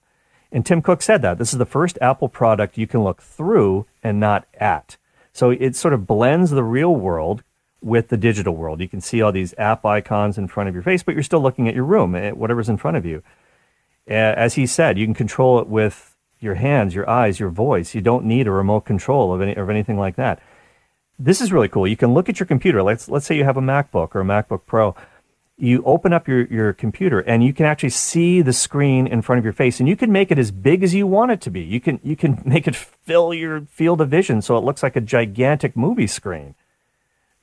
And 0.52 0.66
Tim 0.66 0.82
Cook 0.82 1.02
said 1.02 1.22
that 1.22 1.38
this 1.38 1.54
is 1.54 1.60
the 1.60 1.66
first 1.66 1.98
Apple 2.02 2.30
product 2.30 2.78
you 2.78 2.88
can 2.88 3.04
look 3.04 3.22
through 3.22 3.86
and 4.04 4.20
not 4.20 4.46
at. 4.60 4.98
So 5.32 5.50
it 5.50 5.76
sort 5.76 5.94
of 5.94 6.06
blends 6.06 6.52
the 6.52 6.64
real 6.64 6.96
world 6.96 7.44
with 7.82 8.10
the 8.10 8.18
digital 8.18 8.56
world. 8.56 8.80
You 8.80 8.88
can 8.88 9.02
see 9.02 9.22
all 9.22 9.32
these 9.32 9.54
app 9.58 9.86
icons 9.86 10.38
in 10.38 10.48
front 10.48 10.70
of 10.70 10.76
your 10.76 10.84
face, 10.84 11.04
but 11.04 11.16
you're 11.16 11.24
still 11.24 11.42
looking 11.42 11.68
at 11.68 11.76
your 11.76 11.84
room, 11.84 12.16
at 12.16 12.38
whatever's 12.38 12.70
in 12.70 12.78
front 12.78 12.98
of 12.98 13.06
you. 13.06 13.24
As 14.08 14.56
he 14.56 14.66
said, 14.66 14.98
you 14.98 15.06
can 15.06 15.14
control 15.14 15.60
it 15.60 15.68
with 15.68 16.13
your 16.44 16.56
hands, 16.56 16.94
your 16.94 17.10
eyes, 17.10 17.40
your 17.40 17.50
voice. 17.50 17.96
You 17.96 18.02
don't 18.02 18.26
need 18.26 18.48
a 18.48 18.52
remote 18.52 18.82
control 18.82 19.34
of 19.34 19.42
any 19.42 19.56
of 19.56 19.70
anything 19.70 19.98
like 19.98 20.16
that. 20.18 20.42
This 21.18 21.42
is 21.42 21.52
really 21.52 21.68
cool. 21.68 21.88
You 21.88 21.98
can 21.98 22.14
look 22.14 22.30
at 22.30 22.40
your 22.40 22.48
computer. 22.48 22.84
Let's 22.84 23.08
let's 23.08 23.26
say 23.26 23.38
you 23.38 23.44
have 23.44 23.58
a 23.58 23.62
MacBook 23.62 24.16
or 24.16 24.22
a 24.22 24.26
MacBook 24.26 24.66
Pro. 24.66 24.96
You 25.56 25.84
open 25.86 26.12
up 26.12 26.28
your, 26.28 26.46
your 26.48 26.74
computer 26.74 27.20
and 27.20 27.44
you 27.44 27.54
can 27.54 27.66
actually 27.68 27.92
see 27.92 28.42
the 28.42 28.52
screen 28.52 29.06
in 29.06 29.22
front 29.22 29.38
of 29.38 29.44
your 29.44 29.54
face 29.54 29.80
and 29.80 29.88
you 29.88 29.96
can 29.96 30.12
make 30.12 30.32
it 30.32 30.40
as 30.40 30.52
big 30.52 30.84
as 30.84 30.96
you 30.96 31.06
want 31.06 31.32
it 31.32 31.42
to 31.42 31.52
be. 31.52 31.62
You 31.62 31.80
can 31.80 32.00
you 32.04 32.16
can 32.16 32.42
make 32.46 32.68
it 32.68 32.76
fill 32.76 33.34
your 33.34 33.62
field 33.62 34.02
of 34.02 34.10
vision 34.10 34.42
so 34.42 34.58
it 34.58 34.64
looks 34.64 34.84
like 34.84 34.96
a 34.96 35.02
gigantic 35.02 35.78
movie 35.78 36.08
screen. 36.08 36.56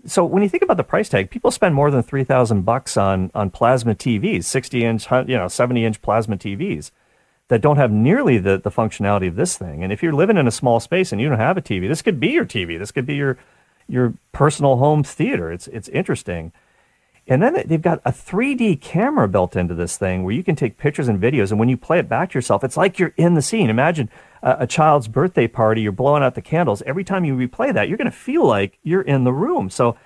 So 0.07 0.24
when 0.24 0.42
you 0.42 0.48
think 0.48 0.62
about 0.62 0.78
the 0.78 0.84
price 0.84 1.11
tag, 1.11 1.30
people 1.30 1.51
spend 1.51 1.74
more 1.74 1.90
than 1.90 2.03
three 2.03 2.24
thousand 2.24 2.62
bucks 2.62 2.96
on 2.96 3.30
on 3.34 3.51
plasma 3.51 3.94
TVs, 3.94 4.44
sixty 4.44 4.84
inch, 4.84 5.11
you 5.11 5.36
know, 5.36 5.48
seventy 5.48 5.84
inch 5.84 6.03
plasma 6.03 6.36
TVs 6.36 6.90
that 7.51 7.61
don't 7.61 7.78
have 7.78 7.90
nearly 7.90 8.38
the, 8.38 8.59
the 8.59 8.70
functionality 8.70 9.26
of 9.26 9.34
this 9.34 9.59
thing. 9.59 9.82
And 9.82 9.92
if 9.92 10.05
you're 10.05 10.12
living 10.12 10.36
in 10.36 10.46
a 10.46 10.53
small 10.53 10.78
space 10.78 11.11
and 11.11 11.20
you 11.20 11.28
don't 11.28 11.38
have 11.38 11.57
a 11.57 11.62
TV, 11.62 11.88
this 11.88 12.01
could 12.01 12.20
be 12.20 12.28
your 12.28 12.46
TV. 12.46 12.78
This 12.78 12.92
could 12.92 13.05
be 13.05 13.16
your 13.16 13.38
your 13.88 14.14
personal 14.30 14.76
home 14.76 15.03
theater. 15.03 15.51
It's 15.51 15.66
it's 15.66 15.88
interesting. 15.88 16.53
And 17.26 17.42
then 17.42 17.62
they've 17.66 17.82
got 17.82 18.01
a 18.05 18.12
3D 18.12 18.80
camera 18.80 19.28
built 19.28 19.57
into 19.57 19.74
this 19.74 19.96
thing 19.96 20.22
where 20.22 20.34
you 20.34 20.44
can 20.44 20.55
take 20.55 20.78
pictures 20.78 21.09
and 21.09 21.20
videos. 21.20 21.51
And 21.51 21.59
when 21.59 21.68
you 21.68 21.76
play 21.76 21.98
it 21.98 22.09
back 22.09 22.30
to 22.30 22.38
yourself, 22.38 22.62
it's 22.62 22.76
like 22.76 22.98
you're 22.98 23.14
in 23.16 23.34
the 23.34 23.42
scene. 23.42 23.68
Imagine 23.68 24.09
a, 24.42 24.59
a 24.61 24.66
child's 24.66 25.09
birthday 25.09 25.48
party, 25.48 25.82
you're 25.82 25.92
blowing 25.92 26.22
out 26.22 26.36
the 26.36 26.42
candles. 26.42 26.82
Every 26.86 27.05
time 27.05 27.24
you 27.24 27.34
replay 27.34 27.74
that, 27.74 27.88
you're 27.88 27.98
going 27.98 28.11
to 28.11 28.16
feel 28.16 28.46
like 28.46 28.78
you're 28.84 29.03
in 29.03 29.24
the 29.24 29.32
room. 29.32 29.70
So 29.70 29.96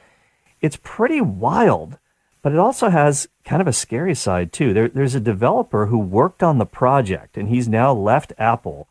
it's 0.62 0.78
pretty 0.82 1.20
wild 1.20 1.98
but 2.44 2.52
it 2.52 2.58
also 2.58 2.90
has 2.90 3.26
kind 3.46 3.62
of 3.62 3.66
a 3.66 3.72
scary 3.72 4.14
side 4.14 4.52
too. 4.52 4.74
There, 4.74 4.90
there's 4.90 5.14
a 5.14 5.20
developer 5.20 5.86
who 5.86 5.96
worked 5.96 6.42
on 6.42 6.58
the 6.58 6.66
project 6.66 7.38
and 7.38 7.48
he's 7.48 7.70
now 7.70 7.90
left 7.94 8.34
Apple. 8.36 8.86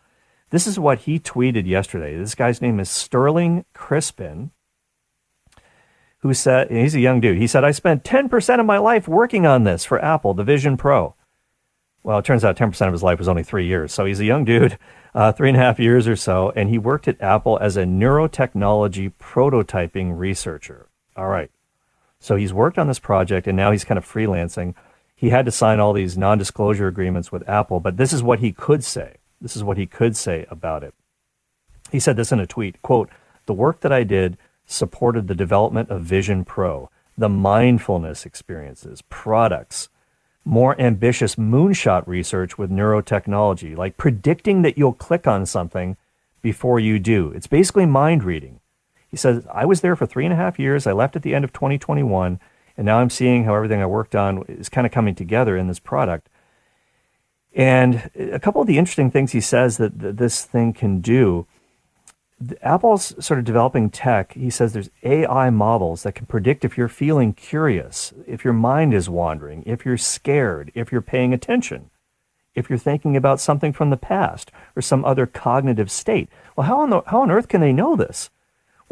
This 0.50 0.66
is 0.66 0.80
what 0.80 1.02
he 1.02 1.20
tweeted 1.20 1.68
yesterday. 1.68 2.18
This 2.18 2.34
guy's 2.34 2.64
name 2.64 2.80
is 2.80 2.90
Sterling 2.90 3.64
Crispin, 3.76 4.50
who 6.22 6.34
said, 6.34 6.72
he's 6.72 6.96
a 6.96 7.00
young 7.00 7.22
dude. 7.22 7.38
He 7.38 7.46
said, 7.46 7.64
I 7.64 7.70
spent 7.70 8.04
10% 8.04 8.60
of 8.60 8.66
my 8.66 8.80
life 8.80 9.08
working 9.08 9.46
on 9.46 9.66
this 9.66 9.86
for 9.86 10.04
Apple, 10.04 10.34
the 10.34 10.44
Vision 10.44 10.76
Pro. 10.76 11.14
Well, 12.02 12.18
it 12.18 12.26
turns 12.26 12.44
out 12.44 12.58
10% 12.58 12.88
of 12.88 12.92
his 12.92 13.04
life 13.04 13.20
was 13.20 13.28
only 13.28 13.44
three 13.44 13.68
years. 13.68 13.94
So 13.94 14.06
he's 14.06 14.20
a 14.20 14.26
young 14.26 14.46
dude, 14.46 14.80
uh, 15.14 15.32
three 15.32 15.50
and 15.50 15.58
a 15.60 15.62
half 15.62 15.80
years 15.80 16.08
or 16.08 16.16
so, 16.16 16.52
and 16.56 16.72
he 16.72 16.80
worked 16.80 17.08
at 17.08 17.22
Apple 17.22 17.60
as 17.62 17.78
a 17.78 17.84
neurotechnology 17.84 19.14
prototyping 19.22 20.18
researcher. 20.18 20.88
All 21.16 21.28
right. 21.28 21.52
So 22.24 22.38
he's 22.38 22.54
worked 22.54 22.78
on 22.78 22.88
this 22.88 23.00
project 23.00 23.48
and 23.48 23.58
now 23.58 23.72
he's 23.72 23.84
kind 23.84 23.98
of 23.98 24.10
freelancing. 24.10 24.76
He 25.14 25.32
had 25.32 25.44
to 25.44 25.52
sign 25.52 25.82
all 25.82 25.92
these 25.92 26.18
non 26.18 26.38
disclosure 26.38 26.88
agreements 26.88 27.34
with 27.34 27.48
Apple, 27.50 27.82
but 27.82 27.98
this 27.98 28.14
is 28.14 28.24
what 28.24 28.40
he 28.40 28.54
could 28.54 28.82
say. 28.82 29.18
This 29.42 29.58
is 29.58 29.64
what 29.64 29.78
he 29.78 29.86
could 29.86 30.16
say 30.16 30.46
about 30.50 30.86
it. 30.86 30.94
He 31.92 32.00
said 32.00 32.16
this 32.16 32.32
in 32.32 32.40
a 32.40 32.48
tweet 32.48 32.82
quote, 32.82 33.10
The 33.46 33.54
work 33.54 33.82
that 33.82 33.92
I 33.92 34.06
did 34.06 34.38
supported 34.66 35.28
the 35.28 35.36
development 35.36 35.90
of 35.90 36.04
Vision 36.04 36.46
Pro, 36.46 36.90
the 37.18 37.28
mindfulness 37.28 38.26
experiences, 38.26 39.02
products, 39.10 39.90
more 40.46 40.80
ambitious 40.80 41.36
moonshot 41.36 42.08
research 42.08 42.58
with 42.58 42.72
neurotechnology, 42.72 43.76
like 43.76 43.98
predicting 43.98 44.62
that 44.62 44.78
you'll 44.78 44.94
click 44.94 45.28
on 45.28 45.46
something 45.46 45.98
before 46.42 46.80
you 46.80 47.00
do. 47.00 47.34
It's 47.36 47.48
basically 47.48 47.86
mind 47.86 48.24
reading. 48.24 48.62
He 49.14 49.18
says, 49.18 49.46
I 49.54 49.66
was 49.66 49.82
there 49.82 49.96
for 49.96 50.08
three 50.08 50.26
and 50.26 50.34
a 50.34 50.38
half 50.38 50.58
years. 50.58 50.88
I 50.88 50.92
left 50.92 51.16
at 51.16 51.22
the 51.22 51.36
end 51.36 51.46
of 51.46 51.54
2021, 51.54 52.40
and 52.76 52.84
now 52.84 52.98
I'm 52.98 53.12
seeing 53.12 53.44
how 53.44 53.54
everything 53.54 53.80
I 53.80 53.86
worked 53.86 54.16
on 54.16 54.44
is 54.48 54.70
kind 54.70 54.88
of 54.88 54.92
coming 54.92 55.14
together 55.14 55.56
in 55.56 55.68
this 55.68 55.78
product. 55.78 56.30
And 57.54 58.10
a 58.16 58.40
couple 58.40 58.60
of 58.60 58.66
the 58.66 58.80
interesting 58.80 59.12
things 59.12 59.32
he 59.32 59.40
says 59.40 59.78
that, 59.78 60.00
that 60.00 60.18
this 60.18 60.44
thing 60.46 60.74
can 60.74 61.00
do. 61.00 61.46
Apple's 62.64 63.14
sort 63.24 63.38
of 63.38 63.46
developing 63.46 63.92
tech. 63.92 64.34
He 64.34 64.50
says 64.50 64.74
there's 64.74 64.90
AI 65.04 65.52
models 65.52 66.02
that 66.02 66.16
can 66.16 66.26
predict 66.26 66.66
if 66.66 66.76
you're 66.76 66.88
feeling 66.88 67.34
curious, 67.34 68.14
if 68.26 68.44
your 68.44 68.54
mind 68.54 68.96
is 68.96 69.12
wandering, 69.12 69.62
if 69.68 69.86
you're 69.86 69.96
scared, 69.96 70.72
if 70.74 70.92
you're 70.92 71.02
paying 71.02 71.36
attention, 71.36 71.92
if 72.56 72.68
you're 72.68 72.80
thinking 72.80 73.16
about 73.16 73.40
something 73.40 73.74
from 73.74 73.92
the 73.92 73.96
past 73.96 74.52
or 74.76 74.82
some 74.82 75.06
other 75.06 75.28
cognitive 75.28 75.92
state. 75.92 76.30
Well, 76.56 76.66
how 76.66 76.80
on, 76.80 76.90
the, 76.90 77.04
how 77.06 77.22
on 77.22 77.30
earth 77.30 77.48
can 77.48 77.62
they 77.62 77.74
know 77.74 77.96
this? 77.96 78.32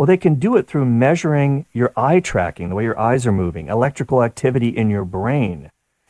Well, 0.02 0.08
they 0.08 0.18
can 0.18 0.40
do 0.40 0.58
it 0.58 0.66
through 0.66 0.86
measuring 0.86 1.68
your 1.74 1.94
eye 1.96 2.22
tracking, 2.22 2.70
the 2.70 2.76
way 2.76 2.86
your 2.86 2.98
eyes 2.98 3.28
are 3.28 3.32
moving, 3.32 3.68
electrical 3.68 4.24
activity 4.24 4.70
in 4.70 4.90
your 4.90 5.06
brain, 5.06 5.70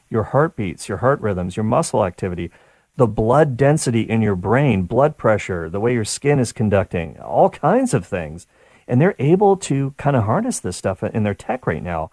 your 0.10 0.24
heartbeats, 0.24 0.88
your 0.88 1.00
heart 1.00 1.20
rhythms, 1.20 1.58
your 1.58 1.66
muscle 1.66 2.06
activity, 2.06 2.52
the 2.96 3.06
blood 3.06 3.58
density 3.58 4.04
in 4.04 4.22
your 4.22 4.38
brain, 4.38 4.84
blood 4.84 5.18
pressure, 5.18 5.70
the 5.70 5.82
way 5.82 5.92
your 5.92 6.06
skin 6.06 6.40
is 6.40 6.54
conducting, 6.54 7.20
all 7.20 7.50
kinds 7.50 7.94
of 7.94 8.06
things. 8.06 8.48
And 8.88 9.02
they're 9.02 9.14
able 9.20 9.58
to 9.58 9.94
kind 9.98 10.16
of 10.16 10.24
harness 10.24 10.62
this 10.62 10.78
stuff 10.78 11.04
in 11.04 11.24
their 11.24 11.34
tech 11.34 11.68
right 11.68 11.84
now. 11.84 12.12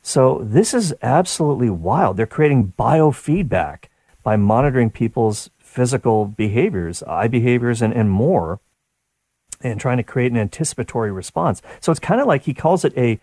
So 0.00 0.42
this 0.44 0.72
is 0.72 0.94
absolutely 1.02 1.70
wild. 1.70 2.16
They're 2.16 2.24
creating 2.24 2.72
biofeedback 2.78 3.86
by 4.22 4.36
monitoring 4.36 4.90
people's 4.90 5.50
physical 5.58 6.24
behaviors, 6.24 7.02
eye 7.02 7.26
behaviors, 7.26 7.82
and, 7.82 7.92
and 7.92 8.12
more 8.12 8.60
and 9.64 9.80
trying 9.80 9.96
to 9.96 10.02
create 10.02 10.30
an 10.30 10.38
anticipatory 10.38 11.10
response. 11.10 11.62
So 11.80 11.90
it's 11.90 12.00
kind 12.00 12.20
of 12.20 12.26
like 12.26 12.42
he 12.42 12.54
calls 12.54 12.84
it 12.84 12.96
a 12.96 13.18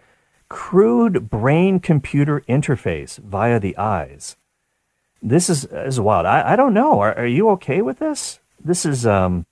crude 0.50 1.30
brain 1.30 1.80
computer 1.80 2.42
interface 2.42 3.18
via 3.20 3.60
the 3.60 3.78
eyes. 3.78 4.36
This 5.22 5.50
is, 5.50 5.66
is 5.66 6.00
wild. 6.00 6.26
I, 6.26 6.54
I 6.54 6.56
don't 6.56 6.74
know. 6.74 7.00
Are, 7.00 7.18
are 7.18 7.28
you 7.28 7.50
okay 7.52 7.82
with 7.82 8.00
this? 8.00 8.40
This 8.60 8.86
is, 8.86 9.06
um, 9.06 9.46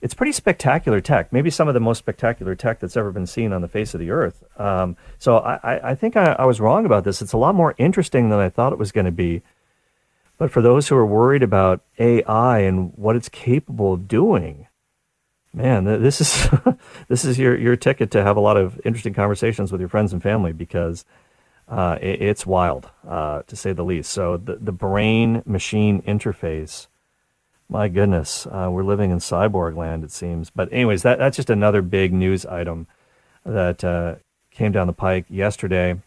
it's 0.00 0.14
pretty 0.14 0.32
spectacular 0.32 1.00
tech. 1.00 1.32
Maybe 1.32 1.50
some 1.50 1.68
of 1.68 1.74
the 1.74 1.80
most 1.80 1.98
spectacular 1.98 2.54
tech 2.54 2.80
that's 2.80 2.96
ever 2.96 3.12
been 3.12 3.26
seen 3.26 3.52
on 3.52 3.60
the 3.60 3.68
face 3.68 3.92
of 3.92 4.00
the 4.00 4.10
earth. 4.10 4.42
Um, 4.58 4.96
so 5.18 5.38
I, 5.38 5.90
I 5.90 5.94
think 5.94 6.16
I, 6.16 6.32
I 6.38 6.46
was 6.46 6.60
wrong 6.60 6.86
about 6.86 7.04
this. 7.04 7.20
It's 7.20 7.34
a 7.34 7.38
lot 7.38 7.54
more 7.54 7.74
interesting 7.76 8.30
than 8.30 8.38
I 8.38 8.48
thought 8.48 8.72
it 8.72 8.78
was 8.78 8.92
going 8.92 9.06
to 9.06 9.12
be. 9.12 9.42
But 10.38 10.50
for 10.50 10.62
those 10.62 10.88
who 10.88 10.96
are 10.96 11.04
worried 11.04 11.42
about 11.42 11.82
AI 11.98 12.60
and 12.60 12.94
what 12.96 13.16
it's 13.16 13.28
capable 13.28 13.92
of 13.92 14.08
doing, 14.08 14.66
man, 15.52 15.84
this 15.84 16.20
is 16.20 16.48
this 17.08 17.24
is 17.24 17.38
your 17.38 17.56
your 17.56 17.76
ticket 17.76 18.10
to 18.12 18.22
have 18.22 18.36
a 18.36 18.40
lot 18.40 18.56
of 18.56 18.80
interesting 18.84 19.14
conversations 19.14 19.72
with 19.72 19.80
your 19.80 19.88
friends 19.88 20.12
and 20.12 20.22
family 20.22 20.52
because 20.52 21.04
uh, 21.68 21.98
it, 22.00 22.22
it's 22.22 22.46
wild 22.46 22.90
uh, 23.06 23.42
to 23.42 23.56
say 23.56 23.72
the 23.72 23.84
least. 23.84 24.10
So 24.10 24.36
the 24.36 24.56
the 24.56 24.72
brain 24.72 25.42
machine 25.46 26.02
interface, 26.02 26.88
my 27.68 27.88
goodness, 27.88 28.46
uh, 28.46 28.68
we're 28.70 28.84
living 28.84 29.10
in 29.10 29.18
cyborg 29.18 29.76
land 29.76 30.04
it 30.04 30.12
seems. 30.12 30.50
But 30.50 30.72
anyways, 30.72 31.02
that 31.02 31.18
that's 31.18 31.36
just 31.36 31.50
another 31.50 31.82
big 31.82 32.12
news 32.12 32.46
item 32.46 32.86
that 33.44 33.82
uh, 33.84 34.16
came 34.50 34.72
down 34.72 34.86
the 34.86 34.92
pike 34.92 35.26
yesterday. 35.28 36.00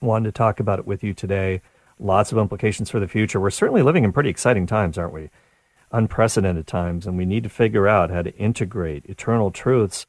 Wanted 0.00 0.26
to 0.26 0.32
talk 0.32 0.60
about 0.60 0.78
it 0.78 0.86
with 0.86 1.04
you 1.04 1.12
today. 1.12 1.60
Lots 1.98 2.32
of 2.32 2.38
implications 2.38 2.88
for 2.88 2.98
the 2.98 3.08
future. 3.08 3.38
We're 3.38 3.50
certainly 3.50 3.82
living 3.82 4.04
in 4.04 4.12
pretty 4.12 4.30
exciting 4.30 4.66
times, 4.66 4.96
aren't 4.96 5.12
we? 5.12 5.28
Unprecedented 5.92 6.66
times, 6.66 7.06
and 7.06 7.16
we 7.16 7.24
need 7.24 7.42
to 7.42 7.48
figure 7.48 7.88
out 7.88 8.10
how 8.10 8.22
to 8.22 8.34
integrate 8.36 9.04
eternal 9.06 9.50
truths 9.50 10.06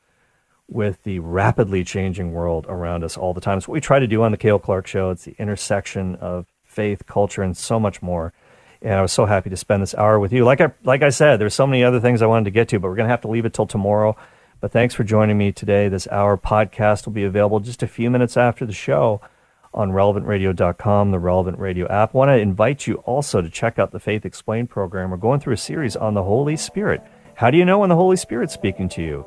with 0.67 1.03
the 1.03 1.19
rapidly 1.19 1.84
changing 1.84 2.32
world 2.32 2.65
around 2.69 3.03
us 3.03 3.17
all 3.17 3.34
the 3.34 3.41
time. 3.41 3.57
It's 3.57 3.67
what 3.67 3.73
we 3.73 3.82
try 3.82 3.99
to 3.99 4.07
do 4.07 4.23
on 4.23 4.32
the 4.32 4.38
Cale 4.38 4.59
Clark 4.59 4.88
Show. 4.88 5.09
It's 5.09 5.25
the 5.25 5.36
intersection 5.38 6.15
of 6.15 6.45
faith, 6.63 7.05
culture, 7.05 7.43
and 7.43 7.55
so 7.55 7.79
much 7.79 8.01
more. 8.01 8.34
And 8.82 8.93
I 8.93 9.01
was 9.01 9.11
so 9.11 9.25
happy 9.25 9.49
to 9.49 9.57
spend 9.57 9.84
this 9.84 9.93
hour 9.93 10.19
with 10.19 10.34
you. 10.34 10.43
Like 10.43 10.61
I 10.61 10.71
like 10.84 11.03
I 11.03 11.09
said, 11.09 11.38
there's 11.38 11.53
so 11.53 11.67
many 11.67 11.84
other 11.84 11.99
things 11.99 12.21
I 12.21 12.25
wanted 12.25 12.45
to 12.45 12.51
get 12.51 12.69
to, 12.69 12.79
but 12.79 12.88
we're 12.88 12.95
gonna 12.95 13.09
have 13.09 13.21
to 13.21 13.27
leave 13.27 13.45
it 13.45 13.53
till 13.53 13.67
tomorrow. 13.67 14.15
But 14.59 14.71
thanks 14.71 14.95
for 14.95 15.03
joining 15.03 15.38
me 15.38 15.51
today. 15.51 15.88
This 15.89 16.07
hour 16.07 16.38
podcast 16.38 17.05
will 17.05 17.13
be 17.13 17.23
available 17.23 17.59
just 17.59 17.84
a 17.84 17.88
few 17.88 18.09
minutes 18.09 18.38
after 18.38 18.65
the 18.65 18.73
show 18.73 19.21
on 19.74 19.91
relevantradio.com, 19.91 21.11
the 21.11 21.19
Relevant 21.19 21.59
Radio 21.59 21.88
app. 21.88 22.13
I 22.13 22.17
want 22.17 22.30
to 22.30 22.38
invite 22.38 22.88
you 22.88 22.95
also 23.05 23.41
to 23.41 23.49
check 23.49 23.80
out 23.80 23.91
the 23.91 23.99
Faith 23.99 24.26
Explained 24.26 24.69
program. 24.69 25.11
We're 25.11 25.17
going 25.17 25.39
through 25.39 25.53
a 25.53 25.57
series 25.57 25.95
on 25.95 26.13
the 26.13 26.24
Holy 26.24 26.57
Spirit. 26.57 27.01
How 27.36 27.49
do 27.49 27.57
you 27.57 27.65
know 27.65 27.80
when 27.80 27.89
the 27.89 27.95
Holy 27.95 28.17
Spirit's 28.17 28.53
speaking 28.53 28.89
to 28.89 29.01
you? 29.01 29.26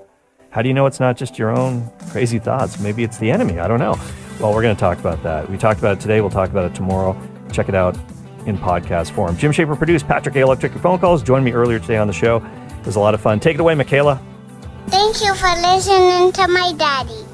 How 0.50 0.62
do 0.62 0.68
you 0.68 0.74
know 0.74 0.86
it's 0.86 1.00
not 1.00 1.16
just 1.16 1.38
your 1.38 1.50
own 1.50 1.90
crazy 2.10 2.38
thoughts? 2.38 2.78
Maybe 2.78 3.02
it's 3.02 3.18
the 3.18 3.30
enemy. 3.30 3.58
I 3.58 3.66
don't 3.66 3.80
know. 3.80 3.98
Well, 4.38 4.54
we're 4.54 4.62
going 4.62 4.76
to 4.76 4.80
talk 4.80 4.98
about 4.98 5.22
that. 5.22 5.50
We 5.50 5.56
talked 5.56 5.80
about 5.80 5.98
it 5.98 6.00
today. 6.00 6.20
We'll 6.20 6.30
talk 6.30 6.50
about 6.50 6.70
it 6.70 6.74
tomorrow. 6.74 7.20
Check 7.52 7.68
it 7.68 7.74
out 7.74 7.96
in 8.46 8.56
podcast 8.58 9.10
form. 9.12 9.36
Jim 9.36 9.50
Shaper 9.50 9.74
produced. 9.74 10.06
Patrick 10.06 10.34
Aiello 10.34 10.58
took 10.58 10.72
your 10.72 10.82
phone 10.82 10.98
calls. 10.98 11.22
Joined 11.22 11.44
me 11.44 11.52
earlier 11.52 11.78
today 11.78 11.96
on 11.96 12.06
the 12.06 12.12
show. 12.12 12.36
It 12.78 12.86
was 12.86 12.96
a 12.96 13.00
lot 13.00 13.14
of 13.14 13.20
fun. 13.20 13.40
Take 13.40 13.54
it 13.54 13.60
away, 13.60 13.74
Michaela. 13.74 14.22
Thank 14.88 15.22
you 15.22 15.34
for 15.34 15.50
listening 15.60 16.30
to 16.32 16.46
my 16.48 16.72
daddy. 16.76 17.33